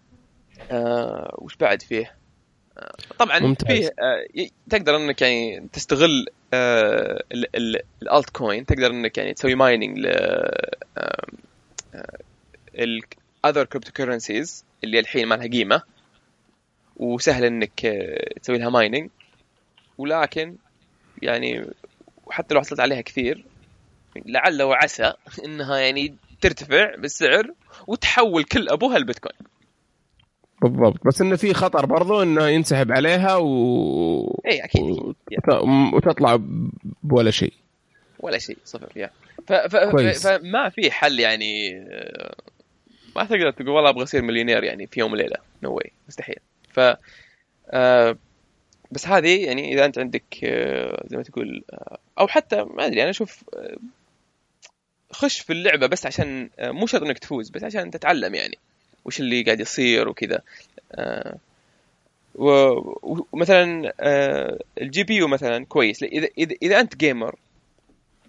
[0.72, 2.16] آه وش بعد فيه؟
[2.78, 3.68] آه طبعا ممتاز.
[3.68, 10.08] فيه آه تقدر أنك يعني تستغل آه ال altcoin تقدر أنك يعني تسوي mining ل
[12.76, 15.82] ال other cryptocurrencies اللي الحين ما لها قيمة
[16.98, 19.10] وسهل أنك آه، تسوي لها mining
[19.98, 20.56] ولكن
[21.22, 21.66] يعني
[22.26, 23.46] وحتى لو حصلت عليها كثير
[24.26, 25.14] لعل وعسى
[25.46, 27.54] إنها يعني ترتفع بالسعر
[27.88, 29.48] وتحول كل أبوها البيتكوين.
[30.62, 31.08] بالضبط.
[31.08, 34.42] بس إنه في خطر برضو إنه ينسحب عليها و...
[34.46, 34.82] اي أكيد.
[34.82, 35.14] و...
[35.94, 36.40] وتطلع
[37.04, 37.54] بولا شيء.
[38.20, 39.10] ولا شيء صفر يا
[39.48, 39.54] ف...
[39.54, 39.76] ف...
[39.76, 40.28] كويس.
[40.28, 42.36] فما في حل يعني آه،
[43.16, 46.40] ما تقدر تقول والله أبغى أصير مليونير يعني في يوم وليله no way مستحيل.
[46.70, 46.80] ف
[47.72, 48.18] آه،
[48.92, 53.02] بس هذه يعني إذا أنت عندك آه، زي ما تقول آه، أو حتى ما أدري
[53.02, 53.78] أنا أشوف آه،
[55.12, 58.58] خش في اللعبة بس عشان مو شرط إنك تفوز بس عشان تتعلم يعني
[59.06, 60.42] وش اللي قاعد يصير وكذا.
[62.36, 63.94] ومثلا
[64.82, 66.04] ال GPU مثلا كويس.
[66.04, 67.36] إذا إذا إذا أنت gamer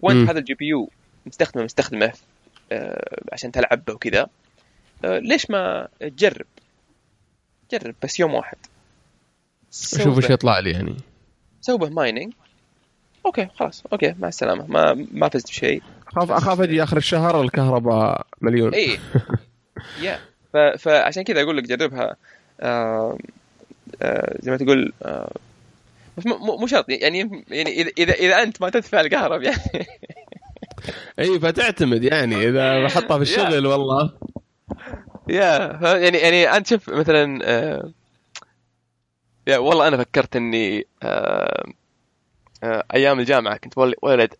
[0.02, 0.30] وأنت.
[0.30, 0.90] هذا ال GPU
[1.26, 2.12] مستخدمه مستخدمه
[3.32, 4.28] عشان تلعب وكذا
[5.04, 6.46] ليش ما تجرب؟
[7.72, 8.58] جرب بس يوم واحد.
[9.72, 10.96] أشوف وش به- يطلع لي يعني.
[11.60, 12.32] سوي به mining
[13.26, 13.82] okay خلاص.
[13.92, 14.66] okay مع السلامة.
[14.68, 15.82] ما ما فزت بشيء.
[16.08, 18.74] أخاف أخاف أجي آخر الشهر الكهرباء مليون.
[18.80, 18.98] اي
[20.02, 20.18] يا
[20.52, 20.56] ف...
[20.56, 22.16] فعشان كذا أقول لك جربها.
[22.60, 23.18] آه...
[24.02, 24.36] آه...
[24.40, 25.32] زي ما تقول آه...
[26.18, 26.84] بس مو- شرط.
[26.88, 29.62] يعني يعني إذا إذا, إذا أنت ما تدفع الكهرب يعني.
[31.18, 32.48] إي فتعتمد يعني.
[32.48, 34.10] إذا بحطها في الشغل والله.
[35.28, 37.90] يا ف- يعني يعني أنت شوف مثلا آه...
[39.46, 41.64] يا والله أنا فكرت إني آه...
[42.64, 42.84] آه...
[42.94, 44.34] أيام الجامعة كنت ولد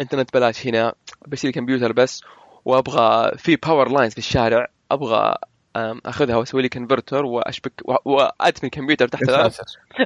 [0.00, 0.92] انترنت بلاش هنا
[1.26, 2.22] بشتري كمبيوتر بس
[2.64, 5.34] وأبغى في power lines في الشارع أبغى
[6.06, 9.22] أخذها وأسوي لي converter وأشبك و- وادفن كمبيوتر تحت.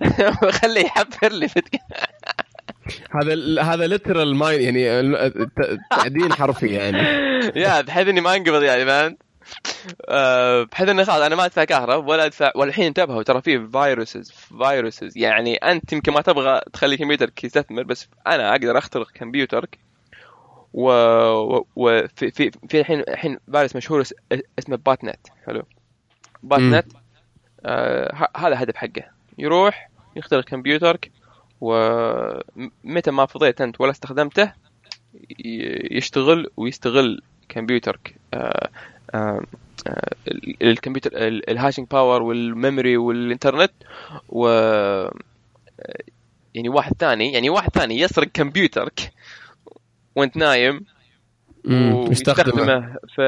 [0.42, 1.48] وأخليه يحفر لي
[3.22, 5.30] هذا هذا literal mine يعني
[5.90, 6.98] تعدين حرفي يعني
[7.64, 9.16] يا بحيث إني ما أنقبض يعني فهمت؟
[10.08, 14.30] آه، بحيث إنه خلاص أنا ما أدفع كهرب ولا أدفع والحين انتبهوا ترى في viruses
[14.30, 19.78] viruses يعني أنت يمكن ما تبغى تخلي كمبيوترك يستثمر بس أنا أقدر أخترق كمبيوترك
[20.74, 20.90] و...
[20.90, 21.66] و...
[21.76, 24.14] وفي في في الحين الحين فيروس مشهور اس-
[24.58, 25.62] اسمه botnet حلو؟
[26.42, 26.60] bot.
[26.60, 26.86] net
[27.66, 29.02] آه ه- هذا الهدف حقه.
[29.38, 31.10] يروح يخترق كمبيوترك
[31.60, 34.52] ومتى ما فضيت أنت ولا استخدمته
[35.90, 38.14] يشتغل ويستغل كمبيوترك.
[38.34, 38.68] آه،
[40.62, 43.72] الكمبيوتر ال- ال hashing power وال memory والانترنت
[44.28, 45.12] و آه،
[46.54, 49.12] يعني واحد ثاني يعني واحد ثاني يسرق كمبيوترك
[50.16, 50.84] وانت نايم
[52.08, 53.22] ويستخدمه في.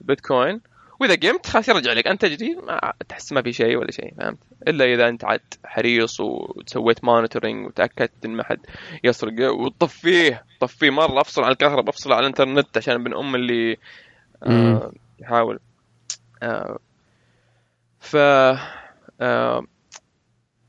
[0.00, 0.60] بيتكوين.
[1.00, 2.06] وإذا قمت خلاص يرجع لك.
[2.06, 4.38] أنت تجري ما تحس ما في شيء ولا شيء فهمت؟
[4.68, 8.58] إلا إذا أنت عاد حريص وسويت مونيتورنج وتأكدت إن ما حد
[9.04, 13.76] يسرق وتطفيه طفيه مرة أفصل عن الكهرباء أفصل عن الإنترنت عشان ابن أم اللي
[14.42, 15.58] آه يحاول.
[16.42, 16.78] آه
[18.00, 18.16] ف
[19.20, 19.64] آه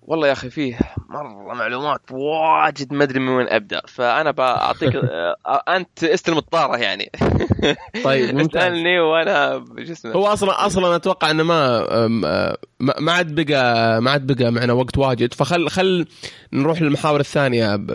[0.02, 3.82] والله يا أخي فيه مرة معلومات واجد ما أدري من وين أبدأ.
[3.88, 4.96] فأنا بعطيك
[5.48, 7.12] آه، أنت استلم الطاره يعني.
[8.04, 8.64] طيب ممتاز.
[8.64, 10.12] اسألني وأنا اسمه.
[10.14, 12.08] هو أصلا أصلا أتوقع إنه ما
[12.80, 15.34] ما- عاد بقى ما عاد بقى معنا وقت واجد.
[15.34, 16.06] فخل خل
[16.54, 17.86] نروح للمحاور الثانية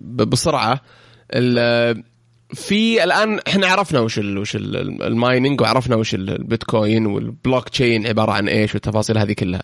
[0.00, 0.80] بسرعة.
[1.34, 2.04] ال-
[2.54, 7.68] في الآن إحنا عرفنا وش ال وش ال- ال mining وعرفنا وش ال- البيتكوين والبلوك
[7.68, 9.62] تشين عبارة عن إيش والتفاصيل هذه كلها.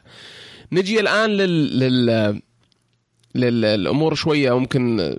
[0.72, 2.40] نجي الآن لل, لل
[3.34, 5.14] للأمور شوية ممكن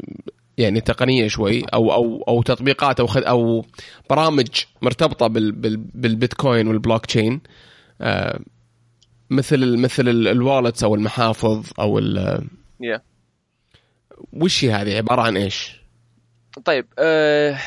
[0.57, 3.65] يعني تقنية شوي أو أو أو تطبيقات أو خد أو
[4.09, 4.47] برامج
[4.81, 7.41] مرتبطة بال بال بالبيتكوين والبلوك تشين.
[8.01, 8.39] آه
[9.29, 12.47] مثل مثل ال- ال wallets أو المحافظ أو ال-
[12.81, 13.01] يا
[14.33, 15.78] وش هي هذه؟ عبارة عن إيش؟
[16.65, 17.57] طيب أه...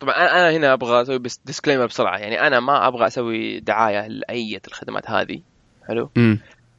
[0.00, 2.18] طبعا أنا هنا أبغى أسوي بس disclaimer بسرعة.
[2.18, 5.40] يعني أنا ما أبغى أسوي دعاية لأي الخدمات هذه.
[5.88, 6.10] حلو؟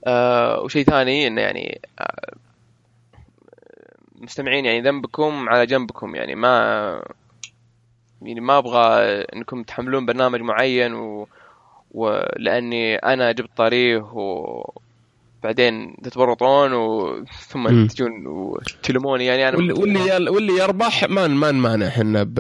[0.08, 0.60] أه...
[0.62, 2.34] وشيء ثاني انه يعني أه...
[4.16, 6.16] مستمعين يعني ذنبكم على جنبكم.
[6.16, 7.04] يعني ما
[8.22, 11.28] يعني ما أبغى إنكم تحملون برنامج معين و...
[11.92, 14.16] ولاني أنا جبت طريق
[15.44, 16.72] وبعدين تتورطون.
[17.26, 17.88] ثم.
[17.88, 19.26] تجون وتلموني.
[19.26, 22.40] يعني أنا واللي واللي يربح ما ما نمانع إحنا ب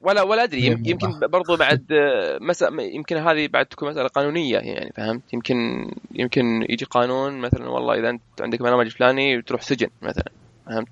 [0.00, 0.60] ولا ولا أدري.
[0.66, 1.86] يم- يعني يمكن برضو بعد
[2.40, 7.94] مسألة يمكن هذه بعد تكون مسألة قانونية يعني فهمت؟ يمكن يمكن يجي قانون مثلا والله
[7.98, 10.24] إذا أنت عندك برنامج فلاني تروح سجن مثلا
[10.66, 10.84] مم،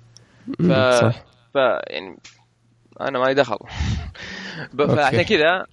[0.69, 1.23] ف- صح.
[1.53, 2.17] فيعني
[3.01, 3.57] أنا مالي دخل.
[4.77, 5.65] فعشان كذا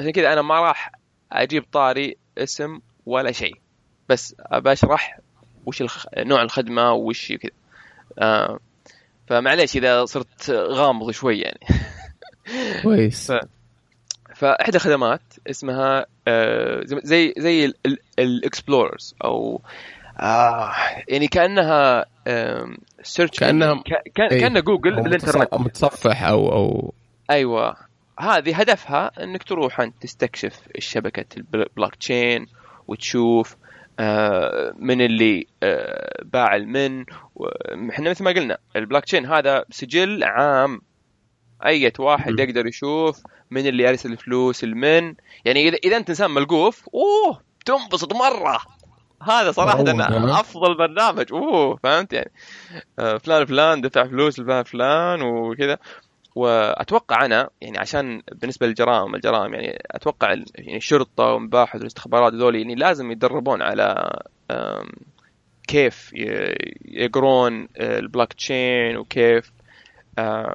[0.00, 0.92] عشان كذا أنا ما راح
[1.32, 3.54] أجيب طاري اسم ولا شيء.
[4.08, 5.18] بس أبى أشرح
[5.66, 6.06] وش الخ...
[6.18, 7.50] نوع الخدمة وش كذا.
[8.18, 8.58] آه
[9.28, 11.60] فمعليش إذا صرت غامض شوي يعني.
[12.82, 13.32] كويس.
[13.32, 13.40] ف-
[14.34, 17.72] فإحدى الخدمات اسمها آه، زي- زي
[18.18, 19.60] ال explorers أو
[20.20, 20.72] آه
[21.08, 22.04] يعني كأنها
[23.02, 23.82] search كأنها-
[24.18, 24.40] إيه.
[24.40, 25.54] كأنها جوجل أو الإنترنت.
[25.54, 26.94] متص- متصفح أو أو
[27.30, 27.76] أيوه.
[28.20, 32.46] هذه هدفها إنك تروح أنت تستكشف شبكه البلوك تشين
[32.88, 33.56] وتشوف
[34.78, 37.04] من اللي آه، باع المن.
[37.90, 40.80] إحنا مثل ما قلنا البلوك تشين هذا سجل عام.
[41.66, 42.40] أي واحد.
[42.40, 45.14] يقدر يشوف من اللي يرسل الفلوس المن.
[45.44, 48.58] يعني إذا إذا أنت إنسان ملقوف أوه تنبسط مرة.
[49.22, 51.32] هذا صراحة ها؟ أفضل برنامج.
[51.32, 52.32] أوه فهمت يعني؟
[52.98, 55.78] آه، فلان فلان دفع فلوس لفلان فلان وكذا.
[56.36, 62.74] وأتوقع أنا يعني عشان بالنسبة للجرائم الجرائم يعني أتوقع يعني الشرطه والمباحث والاستخبارات هذول يعني
[62.74, 64.10] لازم يتدربون على
[65.68, 66.10] كيف
[66.84, 69.52] يقرون البلوك تشين وكيف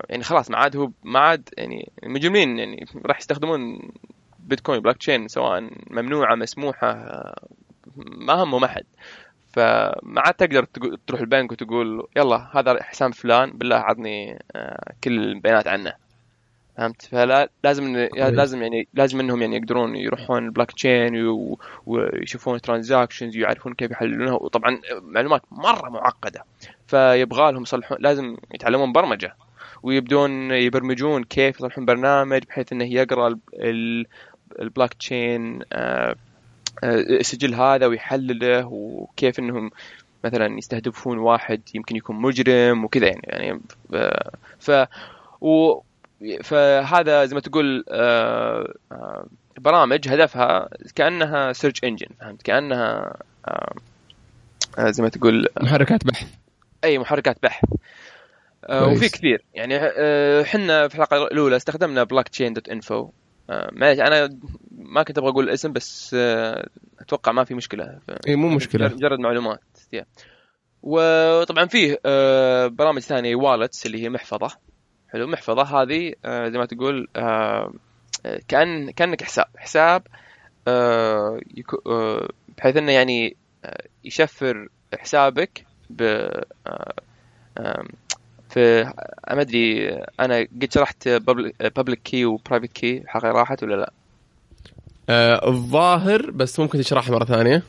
[0.09, 3.91] يعني خلاص ما عاد هو ما عاد يعني المجرمين يعني راح يستخدمون
[4.39, 6.93] بيتكوين بلوك تشين سواء ممنوعة مسموحة
[7.95, 8.84] ما همهم أحد.
[9.54, 15.20] فما عاد تقدر تقول تروح البنك وتقول يلا هذا حساب فلان بالله عطني آه، كل
[15.24, 15.93] البيانات عنه.
[16.78, 18.08] فهمت؟ فلا لازم.
[18.14, 21.28] لازم يعني لازم إنهم يعني يقدرون يروحون البلوك تشين
[21.86, 24.34] ويشوفون transactions ويعرفون كيف يحللونها.
[24.34, 26.43] وطبعا معلومات مرة معقدة.
[26.88, 29.36] فيبغى لهم يصلحون لازم يتعلمون برمجة.
[29.84, 34.06] ويبدون يبرمجون كيف يصلحون برنامج بحيث إنه يقرأ ال- ال-
[34.60, 35.60] البلوك تشين
[36.84, 39.72] السجل هذا ويحلله وكيف إنهم
[40.24, 43.61] مثلا يستهدفون واحد يمكن يكون مجرم وكذا يعني يعني
[43.93, 44.72] آه، ف
[45.41, 45.82] و
[46.43, 49.26] فهذا زي ما تقول آه، آه،
[49.57, 53.15] برامج هدفها كأنها search engine فهمت؟ كأنها
[53.47, 53.74] آه،
[54.78, 56.28] آه، زي ما تقول محركات بحث.
[56.84, 57.63] أي محركات بحث.
[58.65, 58.88] آه،.
[58.88, 59.43] وفي كثير.
[59.53, 63.09] يعني آه، إحنا في الحلقة الأولى استخدمنا blockchain dot info
[63.72, 64.30] معلش أنا
[64.72, 67.99] ما كنت أبغى أقول الاسم بس آه، أتوقع ما في مشكلة.
[68.28, 68.88] إي مو مشكلة.
[68.88, 69.62] مجرد معلومات
[69.95, 70.04] yeah.
[70.84, 74.58] وطبعا فيه آه، برامج ثانية wallets اللي هي محفظة.
[75.10, 77.74] حلو محفظة هذه آه، زي ما تقول آه،
[78.26, 79.45] آه، كان كأنك حساب.
[79.58, 80.04] حساب
[80.68, 81.39] آه،
[81.88, 82.28] آه،
[82.58, 84.68] بحيث إنه يعني آه، يشفر
[84.99, 86.28] حسابك ب
[88.58, 89.89] آه، آم، في ما أدري
[90.20, 91.08] أنا قد شرحت
[91.60, 93.93] بابليك كي وبرايفت كي الحلقة راحت ولا لا؟
[95.10, 97.64] آه الظاهر بس ممكن تشرحها مرة ثانية.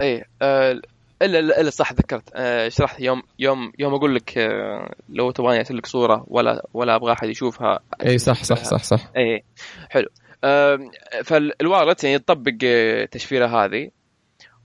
[0.00, 0.80] إيه آه،
[1.22, 2.30] إلا إلا صح ذكرت.
[2.34, 6.94] آه، شرحت يوم يوم يوم أقول لك آه، لو تبغاني أرسل لك صورة ولا ولا
[6.94, 7.78] أبغى أحد يشوفها.
[8.06, 9.10] اي صح صح صح صح.
[9.16, 9.42] إيه
[9.90, 10.08] حلو.
[10.44, 10.90] آم،
[11.24, 13.90] فالوالت يعني تطبق آه، التشفيره هذه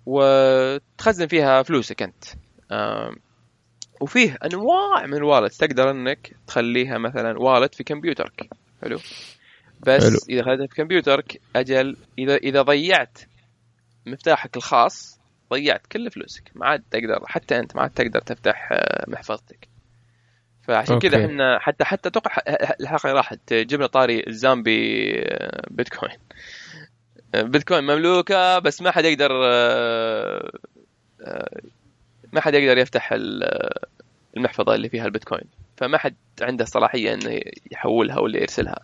[0.05, 2.23] وتخزن فيها فلوسك أنت.
[4.01, 8.49] وفيه انواع من الوالت تقدر أنك تخليها مثلا والت في كمبيوترك.
[8.81, 8.99] حلو؟
[9.79, 10.17] بس حلو.
[10.29, 13.19] إذا خليتها في كمبيوترك أجل إذا إذا ضيعت
[14.05, 15.19] مفتاحك الخاص
[15.53, 16.51] ضيعت كل فلوسك.
[16.55, 19.67] ما عاد تقدر حتى أنت ما عاد تقدر تفتح آه، محفظتك.
[20.63, 21.25] فعشان كذا.
[21.25, 22.37] إحنا حتى حتى أتوقع
[22.81, 26.17] الحلقة راحت جبنا طاري الزامبي آه، بيتكوين.
[27.35, 30.51] آه، بيتكوين مملوكة بس ما حد يقدر آه،
[31.21, 31.61] آه،
[32.33, 33.87] ما حد يقدر يفتح ال- آه،
[34.37, 35.43] المحفظة اللي فيها البيتكوين.
[35.77, 37.39] فما حد عنده صلاحية إنه
[37.71, 38.79] يحولها ولا يرسلها.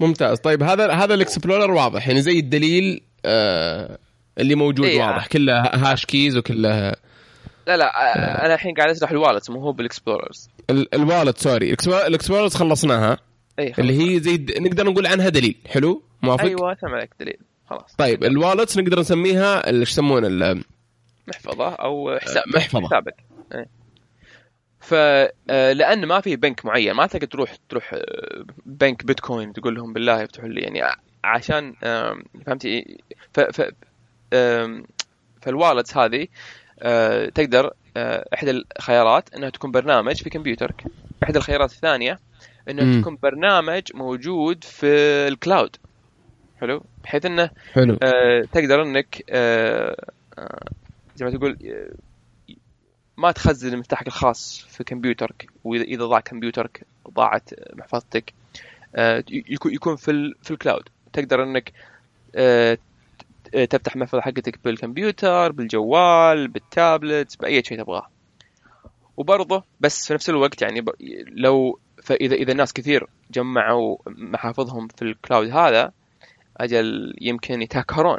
[0.00, 0.38] ممتاز.
[0.38, 2.08] طيب هذا هذا الإكسبلورر واضح.
[2.08, 3.98] يعني زي الدليل آه
[4.38, 5.00] اللي موجود إيه.
[5.00, 5.26] واضح.
[5.26, 6.92] كله هاش كيز وكله
[7.66, 11.00] لا لا آه، أنا الحين قاعد أشرح ال wallet مو هو بال explorers ال- ال
[11.00, 13.18] wallet sorry ال explorers خلصناها.
[13.58, 15.56] اي اللي هي زي الد- نقدر نقول عنها دليل.
[15.68, 17.36] حلو؟ موافق؟ أيوه سمع لك دليل.
[17.70, 17.94] خلاص.
[17.98, 20.26] طيب ال wallets نقدر نسميها إيش يسمونه
[21.28, 22.86] محفظة أو حساب محفظة.
[22.86, 23.14] حسابك
[23.54, 23.66] إيه.
[24.80, 30.22] فلان ما في بنك معين ما تقدر تروح تروح آه، بنك بيتكوين تقول لهم بالله
[30.22, 31.74] يفتحوا لي يعني عشان
[32.46, 32.98] فهمتي
[33.32, 33.72] ف ف
[35.42, 36.26] فالوالتس هذه
[36.82, 40.84] آه، تقدر آه، إحدى الخيارات إنها تكون برنامج في كمبيوترك
[41.22, 42.18] إحدى الخيارات الثانية
[42.68, 43.00] إنه.
[43.00, 44.86] تكون برنامج موجود في
[45.28, 45.76] الكلاود
[46.60, 50.06] حلو بحيث إنه حلو آه، تقدر إنك آه،
[50.38, 50.64] آه،
[51.16, 52.54] زي ما تقول آه،
[53.16, 55.50] ما تخزن مفتاحك الخاص في كمبيوترك.
[55.64, 58.34] واذا إذا ضاع كمبيوترك ضاعت محفظتك
[58.94, 59.24] آه،
[59.64, 60.88] يكون في في الكلاود.
[61.12, 61.72] تقدر إنك
[62.34, 62.78] آه،
[63.52, 68.08] تفتح المحفظه حقتك بالكمبيوتر بالجوال بالتابلت بأي شيء تبغاه.
[69.16, 70.84] وبرضه بس في نفس الوقت يعني
[71.28, 75.92] لو فاذا إذا الناس كثير جمعوا محافظهم في الكلاود هذا
[76.56, 78.18] أجل يمكن يتهكرون.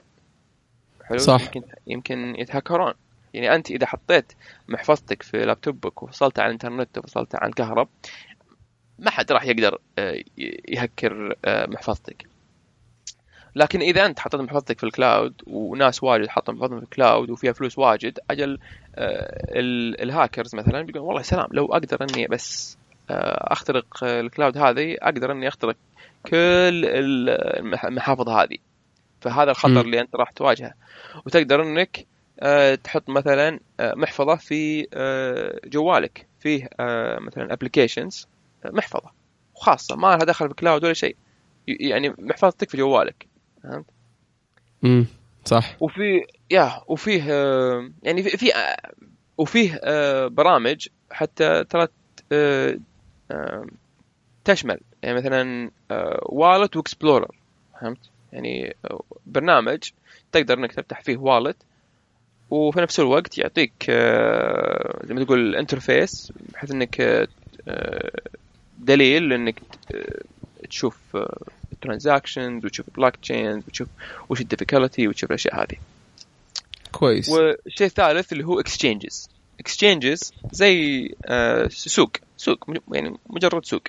[1.03, 1.41] حلو؟ صح.
[1.41, 2.93] يمكن يمكن يتهكرون.
[3.33, 4.33] يعني أنت إذا حطيت
[4.67, 7.87] محفظتك في لابتوبك وفصلتها على الإنترنت وفصلتها عن الكهرب
[8.99, 10.23] ما حد راح يقدر آه،
[10.67, 12.25] يهكر آه، محفظتك.
[13.55, 17.51] لكن إذا أنت حطيت محفظتك في ال cloud وناس واجد حطوا محفظتهم في الكلاود وفيها
[17.53, 18.59] فلوس واجد أجل
[18.95, 22.77] آه، ال- الهاكرز مثلا بيقولون والله سلام لو أقدر إني بس
[23.09, 25.75] أخترق ال cloud هذه أقدر إني أخترق
[26.25, 26.35] كل
[26.85, 27.29] ال-
[27.59, 28.57] المح- المحافظ هذه.
[29.23, 29.51] فهذا.
[29.51, 30.73] الخطر اللي أنت راح تواجهه.
[31.25, 32.05] وتقدر إنك
[32.39, 36.27] آه، تحط مثلا آه، محفظة في آه، جوالك.
[36.39, 36.69] فيه
[37.19, 38.27] مثلا applications
[38.65, 39.11] محفظة.
[39.55, 41.15] خاصة ما لها دخل في cloud ولا شيء.
[41.67, 43.27] يعني محفظتك في جوالك.
[43.63, 43.85] فهمت؟
[44.83, 45.05] امم
[45.45, 45.75] صح.
[45.79, 47.23] وفي يا وفيه
[48.03, 48.51] يعني في, في
[49.37, 49.79] وفيه
[50.27, 51.87] برامج حتى ترى
[54.45, 54.79] تشمل.
[55.03, 55.71] يعني مثلا
[56.25, 57.35] wallet و explorer
[57.81, 58.75] فهمت؟ يعني
[59.25, 59.79] برنامج
[60.31, 61.57] تقدر إنك تفتح فيه wallet
[62.49, 67.27] وفي نفس الوقت يعطيك آه، زي ما تقول ال interface بحيث إنك آه،
[67.67, 68.21] آه،
[68.79, 69.61] دليل إنك
[70.69, 70.97] تشوف
[71.81, 73.87] transactions وتشوف blockchains وتشوف
[74.29, 75.77] وش ال difficulty وتشوف الأشياء هذه.
[76.91, 77.29] كويس.
[77.29, 79.29] والشيء الثالث اللي هو exchanges
[79.59, 81.07] exchanges زي
[81.69, 82.11] سوق.
[82.37, 83.83] سوق يعني مجرد سوق.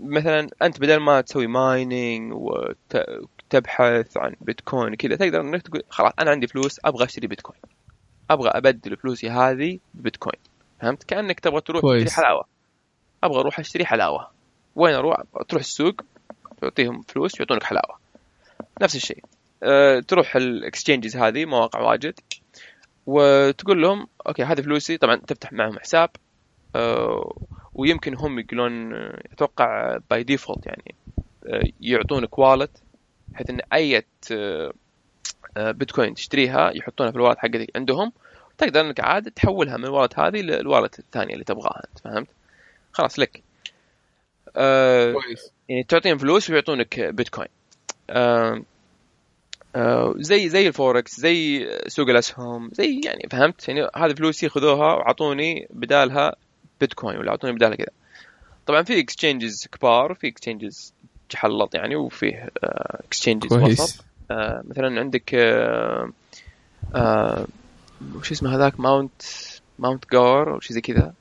[0.00, 6.30] مثلا أنت بدل ما تسوي mining وتبحث عن بيتكوين كذا تقدر إنك تقول خلاص أنا
[6.30, 7.60] عندي فلوس أبغى أشتري بيتكوين.
[8.30, 10.40] أبغى أبدل فلوسي هذه ببيتكوين
[10.80, 12.04] فهمت؟ كأنك تبغى تروح كويس.
[12.04, 12.44] تشتري حلاوة.
[13.24, 14.30] أبغى أروح أشتري حلاوة.
[14.76, 15.16] وين أروح؟
[15.48, 15.94] تروح السوق
[16.60, 17.98] تعطيهم فلوس يعطونك حلاوة.
[18.82, 19.24] نفس الشيء.
[19.62, 22.20] أه تروح ال exchanges هذه مواقع واجد
[23.06, 24.96] وتقول لهم okay هذه فلوسي.
[24.96, 26.10] طبعا تفتح معهم حساب.
[26.76, 27.36] أه
[27.74, 30.94] ويمكن هم يقولون آه، أتوقع by default يعني
[31.46, 32.82] أه يعطونك wallet
[33.28, 34.02] بحيث إن أي
[34.32, 34.72] آه،
[35.56, 38.12] آه، بيتكوين تشتريها يحطونها في ال wallet حقتك عندهم
[38.58, 42.28] تقدر إنك عاد تحولها من ال wallet هذه لل wallet الثانية اللي تبغاها أنت فهمت؟
[42.92, 43.42] خلاص لك.
[44.56, 45.52] أه كويس.
[45.68, 47.48] يعني تعطيهم فلوس ويعطونك بيتكوين.
[48.10, 48.62] آه
[49.76, 55.66] آه زي زي الفوركس زي سوق الأسهم زي يعني فهمت؟ يعني هذه فلوسي خذوها وعطوني
[55.70, 56.36] بدالها
[56.80, 57.90] بيتكوين ولا أعطوني بدالها كذا.
[58.66, 60.94] طبعا في exchanges كبار وفي exchanges
[61.30, 64.02] جحلط يعني وفيه اكسشينجز وسط كويس.
[64.30, 66.12] آه مثلا عندك آه
[66.94, 67.46] آه
[68.16, 69.22] وش اسمه هذاك؟ ماونت
[69.78, 71.14] ماونت جار أو شيء زي كذا.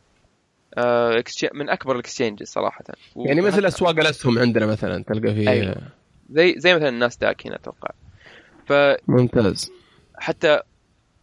[0.78, 1.24] آه
[1.54, 2.84] من أكبر الاكسشينجز صراحة.
[3.16, 5.50] يعني مثل أسواق الأسهم عندنا مثلا تلقى فيه.
[5.50, 5.76] أيوة.
[6.30, 7.90] زي زي مثلا الناس داك هنا أتوقع.
[9.08, 9.72] ممتاز.
[10.16, 10.62] فحتى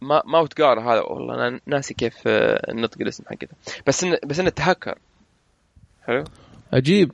[0.01, 3.55] ما ماوت جار هذا والله أنا ناسي كيف آه، النطق الاسم حقته.
[3.87, 4.97] بس إن بس إنه تهكر.
[6.03, 6.23] حلو؟
[6.73, 7.11] عجيب.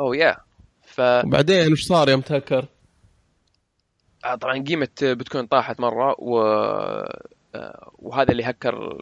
[0.00, 0.36] اوه يا
[0.82, 2.66] ف وبعدين وش صار يوم تهكر؟
[4.24, 6.40] آه، طبعا قيمة بيتكوين طاحت مرة و
[7.54, 8.98] آه، وهذا اللي هكر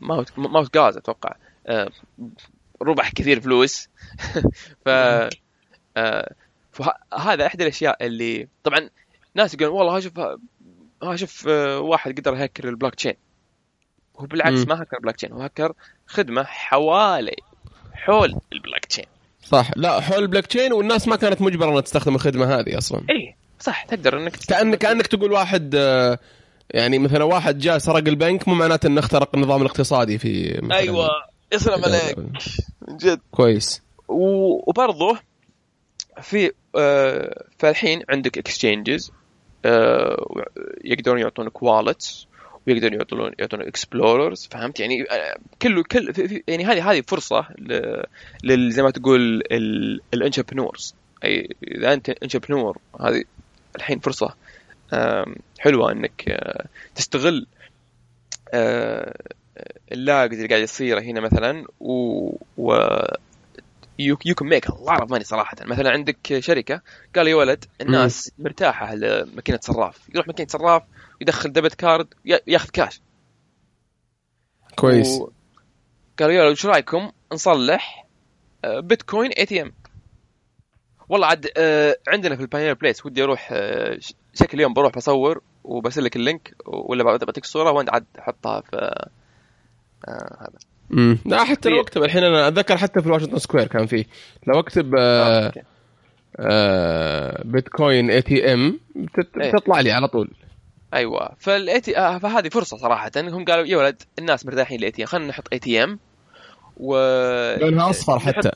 [0.00, 1.34] Mount Mount Gox أتوقع.
[2.82, 3.88] ربح كثير فلوس.
[4.84, 4.88] ف
[6.72, 8.90] فهذا إحدى الأشياء اللي طبعا
[9.34, 10.20] ناس يقولون والله شوف
[11.02, 11.46] ها شوف
[11.80, 13.14] واحد قدر يهكر البلوك تشين
[14.18, 14.66] هو بالعكس.
[14.66, 15.72] ما هكر بلوك تشين هو هكر
[16.06, 17.36] خدمة حوالي
[17.92, 19.04] حول البلوك تشين
[19.44, 23.00] صح لا حول البلوك تشين والناس ما كانت مجبرة إنها تستخدم الخدمة هذه أصلا.
[23.10, 26.18] اي صح تقدر إنك كأن كأنك تقول واحد آه،
[26.70, 31.08] يعني مثلا واحد جاء سرق البنك مو معناته إنه اخترق النظام الاقتصادي في أيوه
[31.52, 32.18] يسلم عليك.
[32.18, 33.20] من جد.
[33.30, 33.82] كويس.
[34.08, 35.18] وبرضه
[36.22, 39.25] في آه فالحين عندك exchanges آه
[40.84, 42.26] يقدرون يعطونك wallets
[42.66, 46.12] ويقدرون يعطون يعطونك explorers فهمت؟ يعني آه، كله كل
[46.48, 47.46] يعني هذه هذه فرصة
[48.44, 49.42] لل زي ما تقول
[50.14, 50.94] ال entrepreneurs
[51.24, 53.24] أي إذا أنت entrepreneur هذه
[53.76, 54.34] الحين فرصة
[55.58, 57.46] حلوة إنك آه، تستغل
[58.54, 59.14] آه،
[59.92, 62.72] ال lag اللي قاعد يصير هنا مثلا و, و
[63.98, 65.56] you can make a lot of money صراحة.
[65.60, 66.82] مثلا عندك شركة
[67.16, 70.08] قال يا ولد الناس مرتاحة لماكينة صراف.
[70.14, 70.82] يروح ماكينة صراف
[71.20, 72.14] يدخل debit card
[72.46, 73.00] ياخذ كاش
[74.76, 75.20] كويس.
[75.20, 75.30] و...
[76.18, 78.06] قالوا يا ولد وش رأيكم نصلح
[78.64, 79.72] Bitcoin ATM
[81.08, 83.98] والله عاد آه، عندنا في ال Pioneer Place ودي أروح آه،
[84.34, 88.76] شكل اليوم بروح بصور وبرسل لك ال link ولا بعطيك الصورة وأنت عاد تحطها في
[90.08, 90.58] آه، هذا.
[90.92, 94.04] امم لا حتى لو أكتب الحين أنا أتذكر حتى في Washington Square كان فيه
[94.46, 95.52] لو أكتب آه، آه.
[96.38, 98.80] آه Bitcoin ATM.
[99.52, 100.30] تطلع لي على طول.
[100.94, 101.30] أيوه.
[101.38, 103.10] فال AT آه فهذه فرصة صراحة.
[103.16, 105.98] هم قالوا يا ولد الناس مرتاحين لل ATM خلينا نحط ATM
[106.76, 106.96] و
[107.60, 108.50] لونها أصفر حتى.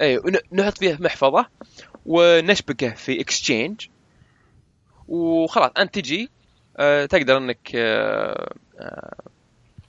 [0.00, 1.46] اي ون- نحط فيه محفظة
[2.06, 3.86] ونشبكه في exchange
[5.08, 6.30] وخلاص أنت تجي
[6.76, 8.52] آه، تقدر إنك آه،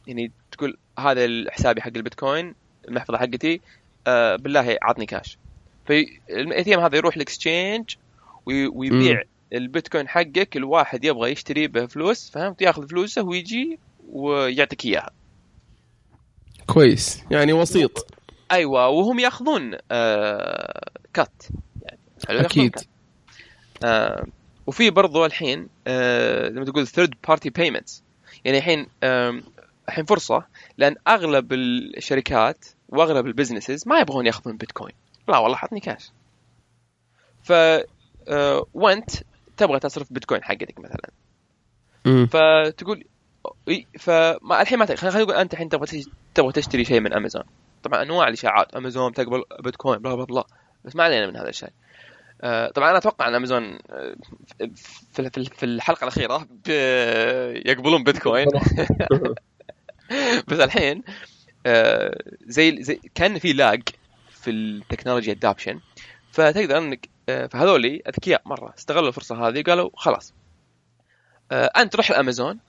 [0.07, 2.55] يعني تقول هذا حسابي حق البيتكوين
[2.87, 3.61] المحفظة حقتي
[4.07, 5.37] آه، بالله عطني كاش
[5.85, 7.95] فال ATM هذا يروح ال exchange
[8.45, 9.21] وي- ويبيع
[9.53, 13.79] البيتكوين حقك الواحد يبغى يشتري به فلوس فهمت؟ ياخذ فلوسه ويجي
[14.09, 15.09] ويعطيك إياها.
[16.67, 17.23] كويس.
[17.31, 18.07] يعني وسيط.
[18.51, 21.43] أيوه وهم ياخذون آه cut
[22.29, 22.71] يعني أكيد.
[22.71, 22.83] cut.
[23.85, 24.25] آه
[24.67, 28.03] وفي برضو الحين آه زي ما تقول third party payments
[28.45, 29.41] يعني الحين آه
[29.87, 30.45] الحين فرصة
[30.77, 34.93] لأن أغلب الشركات وأغلب ال businesses ما يبغون ياخذون بيتكوين.
[35.27, 36.11] لا والله حطني كاش
[37.43, 39.11] ف آه وأنت
[39.57, 41.09] تبغى تصرف بيتكوين حقتك مثلا.
[42.25, 43.03] فتقول
[43.99, 46.03] فما الحين ما خلينا نقول أنت الحين تبغى
[46.35, 47.43] تبغى تشتري شيء من امازون
[47.83, 50.43] طبعا أنواع الإشاعات امازون تقبل بيتكوين بلا بلا بلا
[50.85, 51.69] بس ما علينا من هذا الشيء.
[52.41, 54.15] آه، طبعا أنا أتوقع إن امازون آه،
[55.13, 56.47] في الحلقة الأخيرة
[57.65, 58.47] يقبلون بيتكوين.
[60.47, 61.03] بس الحين
[61.65, 63.81] آه، زي زي كان في لاج
[64.29, 65.79] في التكنولوجيا ادابشن
[66.31, 70.33] فتقدر إنك آه، فهذولي أذكياء مرة استغلوا الفرصة هذه قالوا خلاص
[71.51, 72.59] آه، أنت روح الأمازون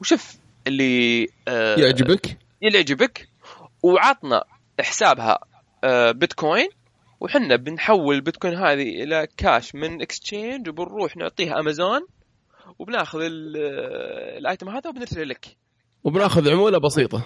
[0.00, 2.38] وشوف اللي آه، يعجبك.
[2.62, 3.28] اللي يعجبك
[3.82, 4.44] وعطنا
[4.80, 5.38] حسابها
[5.84, 6.68] آه، بيتكوين
[7.20, 12.06] وحنا بنحول البيتكوين هذه إلى كاش من exchange وبنروح نعطيها أمازون
[12.78, 13.56] وبناخذ ال-
[14.38, 15.56] ال item هذا وبنرسل لك.
[16.08, 17.22] وبناخذ عمولة بسيطة.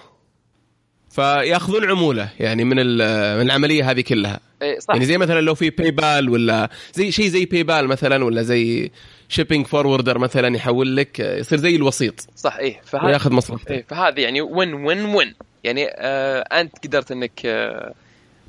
[1.09, 4.39] فياخذون عمولة يعني من من العملية هذه كلها.
[4.61, 4.93] إيه، صح.
[4.93, 8.41] يعني زي مثلا لو في باي بال ولا زي شيء زي باي بال مثلا ولا
[8.41, 8.91] زي
[9.29, 12.27] shipping forwarder مثلا يحول لك يصير زي الوسيط.
[12.35, 15.33] صح إيه فهذا وياخذ مصرفته إيه فهذه يعني وين وين وين
[15.63, 17.93] يعني آه أنت قدرت إنك آه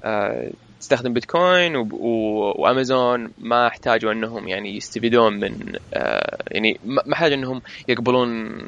[0.05, 0.51] آه
[0.85, 7.33] تستخدم بيتكوين وب- و- وأمازون ما احتاجوا أنهم يعني يستفيدون من آه يعني ما احتاج
[7.33, 8.59] أنهم يقبلون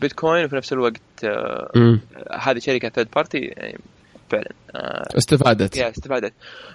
[0.00, 1.98] بيتكوين وفي نفس الوقت آه.
[2.32, 3.78] هذه شركة third party يعني
[4.30, 6.32] فعلا آه استفادت يا استفادت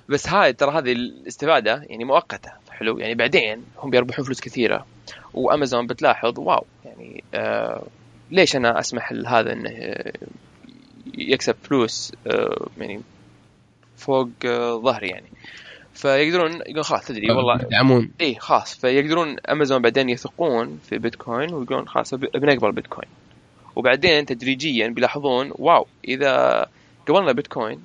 [0.09, 4.85] بس هاي ترى هذه الاستفادة يعني مؤقتة حلو يعني بعدين هم بيربحون فلوس كثيرة
[5.34, 7.84] وأمازون بتلاحظ wow يعني آه
[8.31, 10.11] ليش أنا أسمح لهذا إنه آه،
[11.17, 13.01] يكسب فلوس آه يعني
[13.99, 15.27] فوق آه ظهري يعني.
[15.93, 18.11] فيقدرون يقولون خلاص تدري والله يدعمون.
[18.21, 18.77] اي خلاص.
[18.77, 23.09] فيقدرون أمازون بعدين يثقون في بيتكوين ويقولون خلاص بنقبل بيتكوين.
[23.76, 26.65] وبعدين تدريجيا بيلاحظون wow إذا
[27.07, 27.81] قبلنا بيتكوين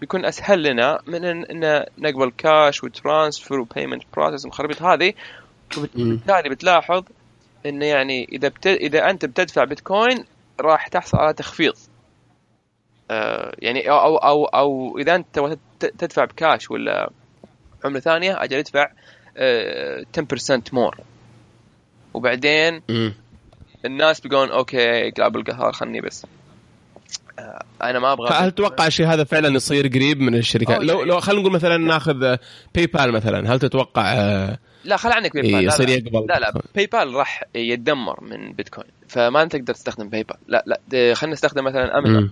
[0.00, 5.12] بيكون أسهل لنا من ان نقبل cash و transfer و payment process ومخربط هذه.
[5.78, 7.04] وبالتالي بتلاحظ
[7.66, 8.66] إنه يعني إذا بت...
[8.66, 10.24] إذا أنت بتدفع بيتكوين
[10.60, 11.74] راح تحصل على تخفيض.
[13.58, 17.10] يعني أو أو أو, أو إذا أنت تدفع بكاش ولا
[17.84, 18.90] عملة ثانية أجل أدفع
[19.36, 20.96] آه، 10% more
[22.14, 22.82] وبعدين.
[23.84, 26.26] الناس بيقولون okay قلاب القهار خلني بس.
[27.38, 31.20] آه، أنا ما أبغى هل تتوقع الشيء هذا فعلا يصير قريب من الشركات؟ لو لو
[31.20, 32.36] خلينا نقول مثلا ناخذ
[32.74, 35.88] باي بال مثلا هل تتوقع آه، لا خل عنك باي بال يصير.
[35.88, 36.52] يقبل لا لا.
[36.74, 38.88] باي بال راح يتدمر من بيتكوين.
[39.08, 40.64] فما تقدر تستخدم باي بال لا.
[40.66, 42.30] لا خلينا نستخدم مثلا امازون.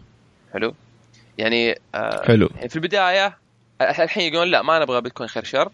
[0.53, 0.75] حلو؟
[1.39, 2.49] يعني آه حلو.
[2.57, 3.39] يعني في البداية
[3.81, 5.73] الحين يقولون لا ما نبغى بيتكوين خير شر.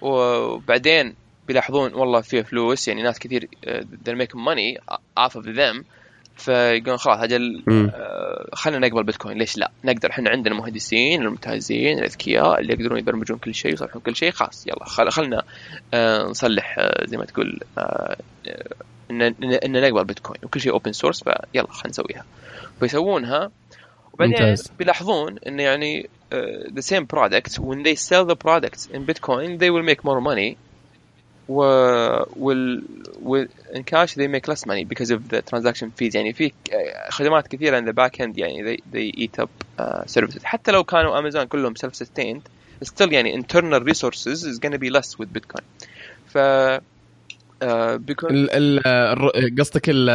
[0.00, 1.14] وبعدين
[1.48, 5.84] بيلاحظون والله فيه فلوس يعني ناس كثير آه، they're making money off of them.
[6.36, 7.62] فيقولون خلاص أجل.
[7.68, 9.38] آه، خلينا نقبل بيتكوين.
[9.38, 14.16] ليش لا؟ نقدر إحنا عندنا مهندسين الممتازين الأذكياء اللي يقدرون يبرمجون كل شيء ويصلحون كل
[14.16, 15.42] شيء خلاص يلا خل خلنا
[15.94, 17.60] آه، نصلح آه، زي ما تقول
[19.10, 19.22] ان
[19.64, 20.40] ان نقبل بيتكوين.
[20.42, 22.24] وكل شيء open source فيلا خلينا نسويها.
[22.80, 23.50] فيسوونها
[24.16, 24.70] وبعدين ممتاز.
[24.78, 26.36] بيلاحظون انه يعني uh,
[26.70, 30.56] the same products when they sell the products in Bitcoin they will make more money
[31.48, 31.62] و
[32.24, 32.82] will,
[33.22, 37.10] will in cash they make less money because of the transaction fees يعني في آه،
[37.10, 39.48] خدمات كثيرة in the back end يعني they, they eat up
[39.78, 42.42] uh, services حتى لو كانوا امازون كلهم self sustained
[42.84, 45.62] still يعني internal resources is going to be less with Bitcoin
[46.26, 50.10] ف uh, because ال- ال- قصدك ال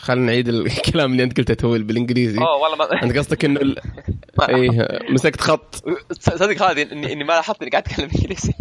[0.00, 0.48] خلينا نعيد
[0.78, 2.38] الكلام اللي انت قلته تو بالإنجليزي.
[2.38, 3.76] آه والله ما انت قصدك إنه ال...
[4.48, 5.84] إيه مسكت خط.
[6.20, 8.52] صدق هذه اني إني ما لاحظت إني قاعد أتكلم إنجليزي.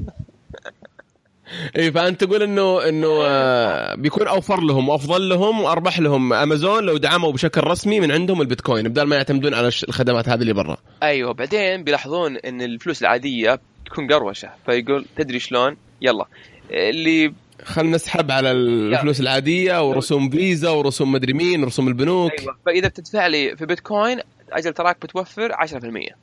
[1.78, 6.34] اي فأنت تقول انه إنه آه، بيكون أوفر لهم وافضل لهم واربح لهم.
[6.34, 10.54] أمازون لو دعموا بشكل رسمي من عندهم البيتكوين بدل ما يعتمدون على الخدمات هذه اللي
[10.54, 10.78] برا.
[11.04, 16.26] أيوه بعدين بيلاحظون إن الفلوس العادية تكون قروشة فيقول تدري شلون؟ يلا.
[16.72, 17.34] اللي
[17.64, 22.40] خلينا نسحب على الفلوس العادية ورسوم فيزا ورسوم مدري مين ورسوم البنوك.
[22.40, 22.58] أيوه.
[22.66, 24.20] فإذا بتدفع لي في بيتكوين
[24.52, 26.16] أجل تراك بتوفر 10%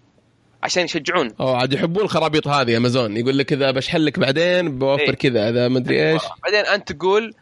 [0.62, 1.32] عشان يشجعون.
[1.40, 3.16] أو عاد يحبون الخرابيط هذه أمازون.
[3.16, 5.10] يقول لك إذا بشحن لك بعدين بوفر إيه.
[5.10, 6.22] كذا إذا مدري إيش.
[6.42, 7.34] بعدين أنت تقول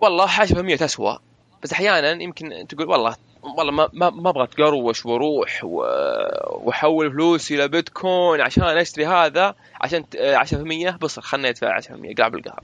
[0.00, 1.18] والله 10% تسوى.
[1.62, 7.68] بس أحيانا يمكن تقول والله والله ما ما, ما أبغى أتقروش وأروح وأحول فلوسي إلى
[7.68, 12.62] بيتكوين عشان أشتري هذا عشان ت- آه، 10% بص خلنا ادفع 10% قلاب القهر.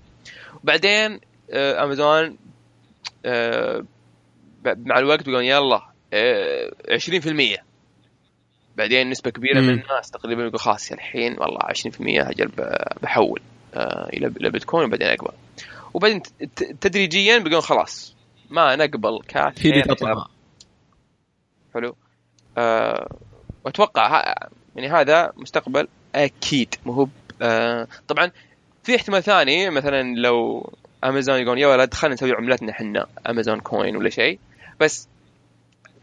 [0.65, 1.21] وبعدين
[1.51, 2.37] آه، أمازون
[3.27, 3.85] آه،
[4.65, 5.83] مع الوقت بيقولون يلا
[6.13, 7.57] آه، 20%
[8.77, 9.67] بعدين نسبة كبيرة مم.
[9.67, 12.51] من الناس تقريبا يقول خلاص الحين والله 20% أجل
[13.03, 13.41] بحول
[13.77, 15.33] إلى إلى بيتكوين وبعدين أقبل.
[15.95, 16.23] وبعدين
[16.81, 18.15] تدريجيا بيقولون خلاص
[18.51, 20.27] ما نقبل كاش بتطلع
[21.77, 21.97] حلو.
[22.59, 23.09] أه
[23.65, 24.35] وأتوقع
[24.77, 26.75] يعني هذا مستقبل أكيد.
[26.87, 27.09] مو هو
[27.43, 28.31] أه طبعا
[28.85, 30.71] في احتمال ثاني مثلا لو
[31.05, 34.39] امازون يقولون يا ولد خلينا نسوي عملتنا إحنا امازون كوين ولا شيء.
[34.81, 35.09] بس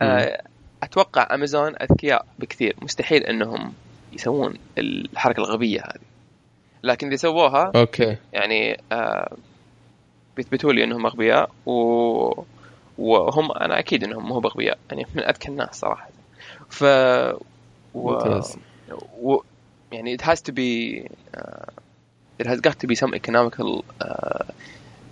[0.02, 0.42] أه
[0.84, 2.76] أتوقع امازون أذكياء بكثير.
[2.82, 3.74] مستحيل إنهم
[4.14, 6.04] يسوون الحركة الغبية هذه.
[6.84, 8.18] لكن إذا سووها أوكي.
[8.34, 9.38] يعني آه
[10.38, 11.74] بيثبتوا لي إنهم أغبياء و...
[12.98, 16.10] وهم أنا أكيد إنهم مو بأغبياء يعني من أذكى الناس صراحة
[16.70, 16.84] ف
[17.94, 18.12] و...
[18.12, 18.58] ممتاز.
[19.22, 19.38] و...
[19.92, 21.04] يعني it has to be
[21.38, 21.66] uh,
[22.40, 24.44] it has got to be some economical uh,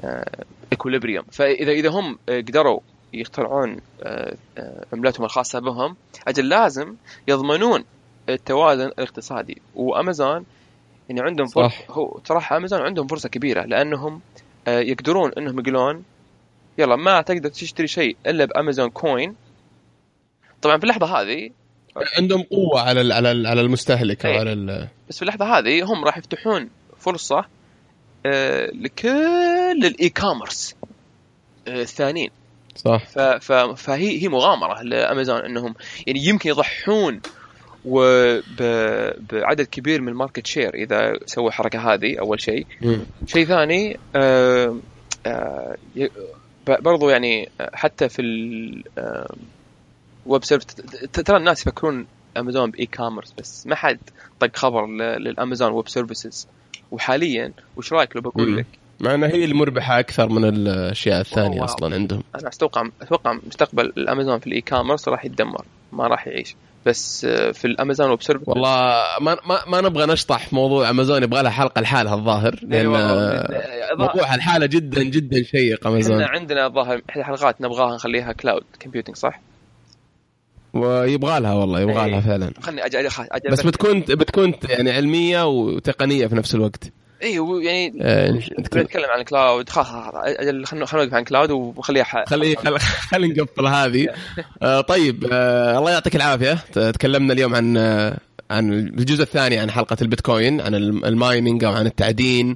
[0.04, 0.44] uh,
[0.74, 2.80] equilibrium فإذا إذا هم قدروا
[3.14, 3.78] يخترعون
[4.94, 5.96] عملتهم الخاصة بهم
[6.28, 6.96] أجل لازم
[7.28, 7.84] يضمنون
[8.30, 10.46] التوازن الاقتصادي وأمازون
[11.10, 11.92] يعني عندهم صح.
[11.92, 14.22] هو صراحة أمازون عندهم فرصة كبيرة لأنهم
[14.68, 16.04] يقدرون إنهم يقولون
[16.78, 19.36] يلا ما تقدر تشتري شيء إلا بأمازون coin
[20.62, 21.50] طبعا في اللحظة هذه
[22.18, 24.40] عندهم قوة على ال- على ال- على المستهلك أو إيه.
[24.40, 27.46] على ال- بس في اللحظة هذه هم راح يفتحون فرصة
[28.26, 30.76] آه، لكل ال e-commerce
[31.68, 32.30] آه، الثانيين
[32.76, 35.76] صح ف- ف- فهي هي مغامرة لأمازون إنهم
[36.08, 37.22] يعني يمكن يضحون
[37.86, 42.66] وبعدد كبير من ال market share إذا سووا الحركة هذه أول شيء.
[43.26, 44.78] شيء ثاني آه
[45.26, 45.76] آه
[46.80, 48.22] برضو يعني حتى في
[50.26, 50.76] ال web service
[51.14, 52.06] ترى الناس يفكرون
[52.38, 54.00] امازون ب e-commerce بس ما حد
[54.40, 54.88] طق خبر
[55.18, 56.48] للأمازون web services
[56.92, 58.58] وحاليا وش رأيك لو بقول.
[58.58, 58.66] لك
[59.00, 61.66] مع إنها هي المربحة أكثر من الأشياء الثانية wow.
[61.66, 66.56] أصلا عندهم أنا أتوقع أتوقع مستقبل الأمازون في ال e-commerce راح يتدمر ما راح يعيش
[66.86, 71.44] بس آه، في الأمازون ويب سيرفيس والله ما ما, ما نبغى نشطح موضوع أمازون يبغى
[71.44, 72.88] لها حلقة لحالها الظاهر لأن
[73.98, 79.42] موضوع الحالة جدا جدا شيق إحنا امازون عندنا ظاهر الحلقات نبغاها نخليها cloud computing صح؟
[80.74, 82.20] ويبغى لها والله يبغى لها إيه.
[82.20, 82.54] فعلا.
[82.62, 83.10] خلني أجي
[83.52, 86.92] بس بتكون بتكون يعني علمية وتقنية في نفس الوقت.
[87.24, 89.06] اي يعني آه، نتكلم.
[89.10, 89.88] عن ال cloud خلاص
[90.68, 92.24] خلينا نوقف عن ال cloud ونخليها ح...
[92.26, 94.08] خلي خل- خلينا نقفل هذه.
[94.64, 96.54] آه، طيب آه، الله يعطيك العافية.
[96.92, 98.18] تكلمنا اليوم عن آه،
[98.52, 102.56] عن الجزء الثاني عن حلقة البيتكوين عن ال mining أو عن التعدين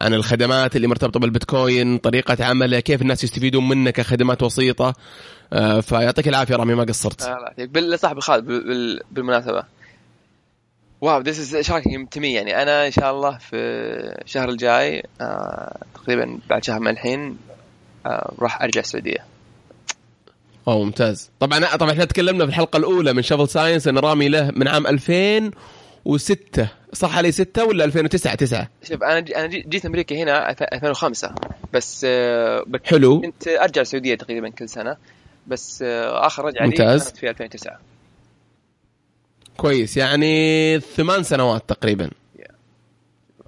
[0.00, 4.94] عن الخدمات اللي مرتبطة بالبيتكوين طريقة عمله كيف الناس يستفيدون منه كخدمات وسيطة.
[5.52, 7.22] آه، فيعطيك العافية رامي ما قصرت.
[7.22, 7.94] الله يعطيك.
[7.96, 9.62] صاحبي خالد بال- بال- بالمناسبة.
[11.02, 13.56] wow this is shocking to me يعني أنا إن شاء الله في
[14.24, 17.36] الشهر الجاي آه تقريبا بعد شهر من الحين
[18.06, 19.24] آه راح أرجع السعودية.
[20.68, 21.30] أوه ممتاز.
[21.40, 24.86] طبعا طبعا إحنا تكلمنا في الحلقة الأولى من شفل ساينس إن رامي له من عام
[24.86, 30.52] 2006 صح علي 6 ولا 2009 9 شوف أنا جي- أنا جي- جيت أمريكا هنا
[30.52, 31.34] ألف- 2005
[31.72, 33.20] بس آه حلو.
[33.20, 34.96] كنت أرجع السعودية تقريبا كل سنة.
[35.46, 37.04] بس آه آخر رجعة لي ممتاز.
[37.04, 37.78] كانت في 2009
[39.56, 39.96] كويس.
[39.96, 42.10] يعني ثمان سنوات تقريبا.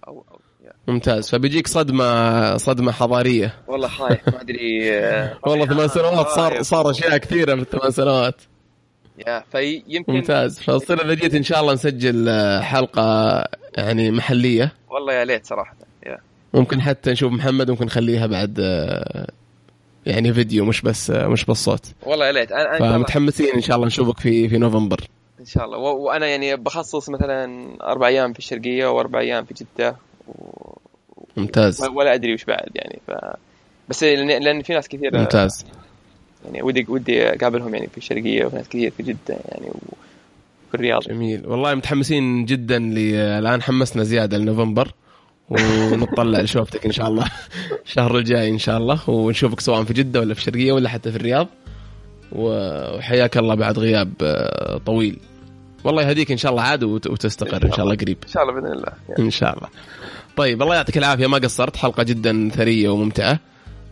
[0.09, 0.72] أو أو يا.
[0.89, 1.31] ممتاز.
[1.31, 3.55] فبيجيك صدمة صدمة حضارية.
[3.68, 4.90] والله خايف ما أدري.
[5.47, 6.62] والله ثمان سنوات صار.
[6.62, 8.35] صار أشياء كثيرة في الثمان سنوات.
[9.26, 10.59] يا فيمكن ممتاز.
[10.60, 13.44] فصير إذا جيت إن شاء الله نسجل آه، حلقة
[13.76, 14.72] يعني محلية.
[14.90, 15.76] والله يا ليت صراحة.
[16.06, 16.18] يا
[16.55, 19.26] ممكن حتى نشوف محمد ممكن نخليها بعد آه،
[20.06, 21.86] يعني فيديو مش بس آه، مش بالصوت.
[22.02, 22.52] والله يا ليت.
[22.52, 25.01] أنا فمتحمسين إن شاء الله نشوفك في في نوفمبر.
[25.45, 25.79] إن شاء الله.
[25.79, 29.97] و- وأنا يعني بخصص مثلا أربع أيام في الشرقية وأربع أيام في جدة
[30.29, 30.33] و...
[31.37, 31.83] ممتاز.
[31.95, 32.99] ولا أدري وش بعد يعني.
[33.07, 33.11] ف
[33.89, 35.65] بس لأن, في ناس كثير ممتاز.
[36.45, 41.03] يعني ودي ودي أقابلهم يعني في الشرقية وفي ناس كثير في جدة يعني وفي الرياض.
[41.03, 41.47] جميل.
[41.47, 44.93] والله متحمسين جدا ل- الآن حمسنا زيادة لنوفمبر
[45.51, 47.27] ونطلع لشوفتك إن شاء الله.
[47.87, 49.11] الشهر الجاي إن شاء الله.
[49.11, 51.49] ونشوفك سواء في جدة ولا في الشرقية ولا حتى في الرياض.
[52.33, 55.19] وحياك الله بعد غياب آه، طويل.
[55.85, 58.16] والله يهديك إن شاء الله عاد وت- وتستقر إن شاء الله قريب.
[58.27, 58.93] إن شاء الله بإذن الله.
[59.09, 59.23] يعني.
[59.24, 59.69] إن شاء الله.
[60.36, 61.27] طيب الله يعطيك العافية.
[61.27, 61.77] ما قصرت.
[61.77, 63.39] حلقة جدا ثرية وممتعة.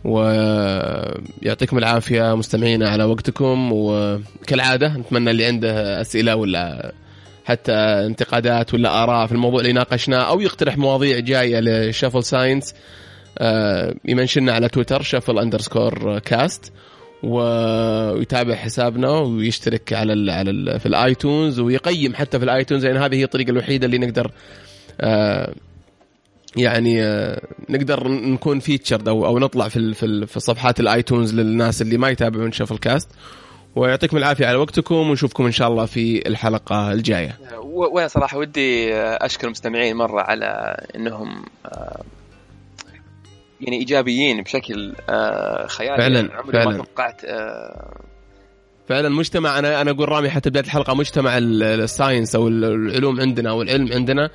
[0.03, 3.69] ويعطيكم العافية مستمعينا على وقتكم.
[3.73, 6.93] وكالعادة نتمنى اللي عنده أسئلة ولا
[7.45, 12.73] حتى انتقادات ولا آراء في الموضوع اللي ناقشناه أو يقترح مواضيع جاية ل shuffle science
[13.37, 16.71] آه، ي mention نا على تويتر shuffle underscore cast.
[17.23, 22.85] ويتابع حسابنا ويشترك على ال على ال في ال iTunes ويقيم حتى في ال iTunes.
[22.85, 24.31] لأن هذه هي الطريقة الوحيدة اللي نقدر
[25.01, 25.53] آه،
[26.55, 31.81] يعني آه، نقدر نكون featured أو أو نطلع في في في صفحات ال iTunes للناس
[31.81, 33.09] اللي ما يتابعون shuffle cast
[33.75, 37.37] ويعطيكم العافية على وقتكم ونشوفكم إن شاء الله في الحلقة الجاية.
[37.63, 42.03] وأنا صراحة ودي أشكر المستمعين مرة على إنهم آه،
[43.63, 46.69] يعني إيجابيين بشكل آه، خيالي فعلاً، يعني عمري فعلاً.
[46.69, 47.93] ما توقعت آه،
[48.89, 52.65] فعلا مجتمع أنا أنا أقول رامي حتى بداية الحلقة مجتمع ال- ال science أو ال-
[52.65, 54.29] العلوم عندنا أو العلم عندنا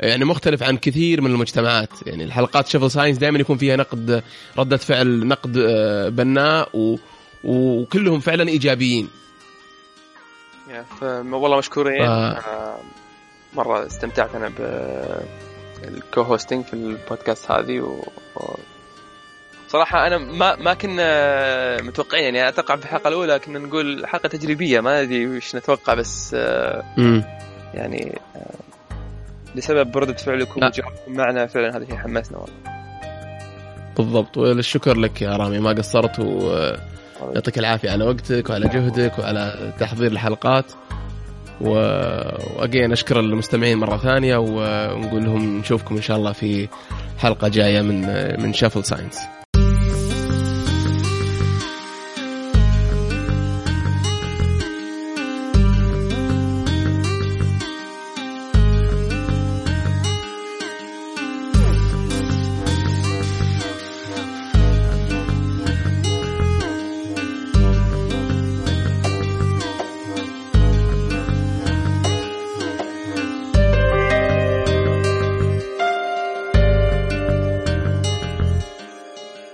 [0.00, 4.22] يعني مختلف عن كثير من المجتمعات يعني الحلقات shuffle science دائما يكون فيها نقد
[4.58, 6.96] ردة فعل نقد آه، بناء و
[7.44, 9.08] وكلهم فعلا إيجابيين
[11.00, 12.02] ف- والله مشكورين.
[12.02, 12.76] آه،
[13.56, 14.52] مرة استمتعت أنا
[15.82, 18.02] بالكو هوستنج في البودكاست هذه و...
[18.36, 18.54] و...
[19.68, 24.80] صراحة أنا ما ما كنا متوقعين يعني أتوقع في الحلقة الأولى كنا نقول حلقة تجريبية
[24.80, 26.84] ما أدري وش نتوقع بس آه،
[27.74, 28.54] يعني آه،
[29.56, 30.64] بسبب ردة فعلكم.
[30.64, 32.54] وجوابكم معنا فعلا هذا الشيء حمسنا والله.
[33.96, 34.36] بالضبط.
[34.36, 40.72] والشكر لك يا رامي ما قصرت ويعطيك العافية على وقتك وعلى جهدك وعلى تحضير الحلقات.
[40.72, 40.87] و...
[41.60, 46.68] واجين أشكر المستمعين مرة ثانية ونقول لهم نشوفكم إن شاء الله في
[47.18, 48.00] حلقة جاية من
[48.42, 49.18] من شافل ساينس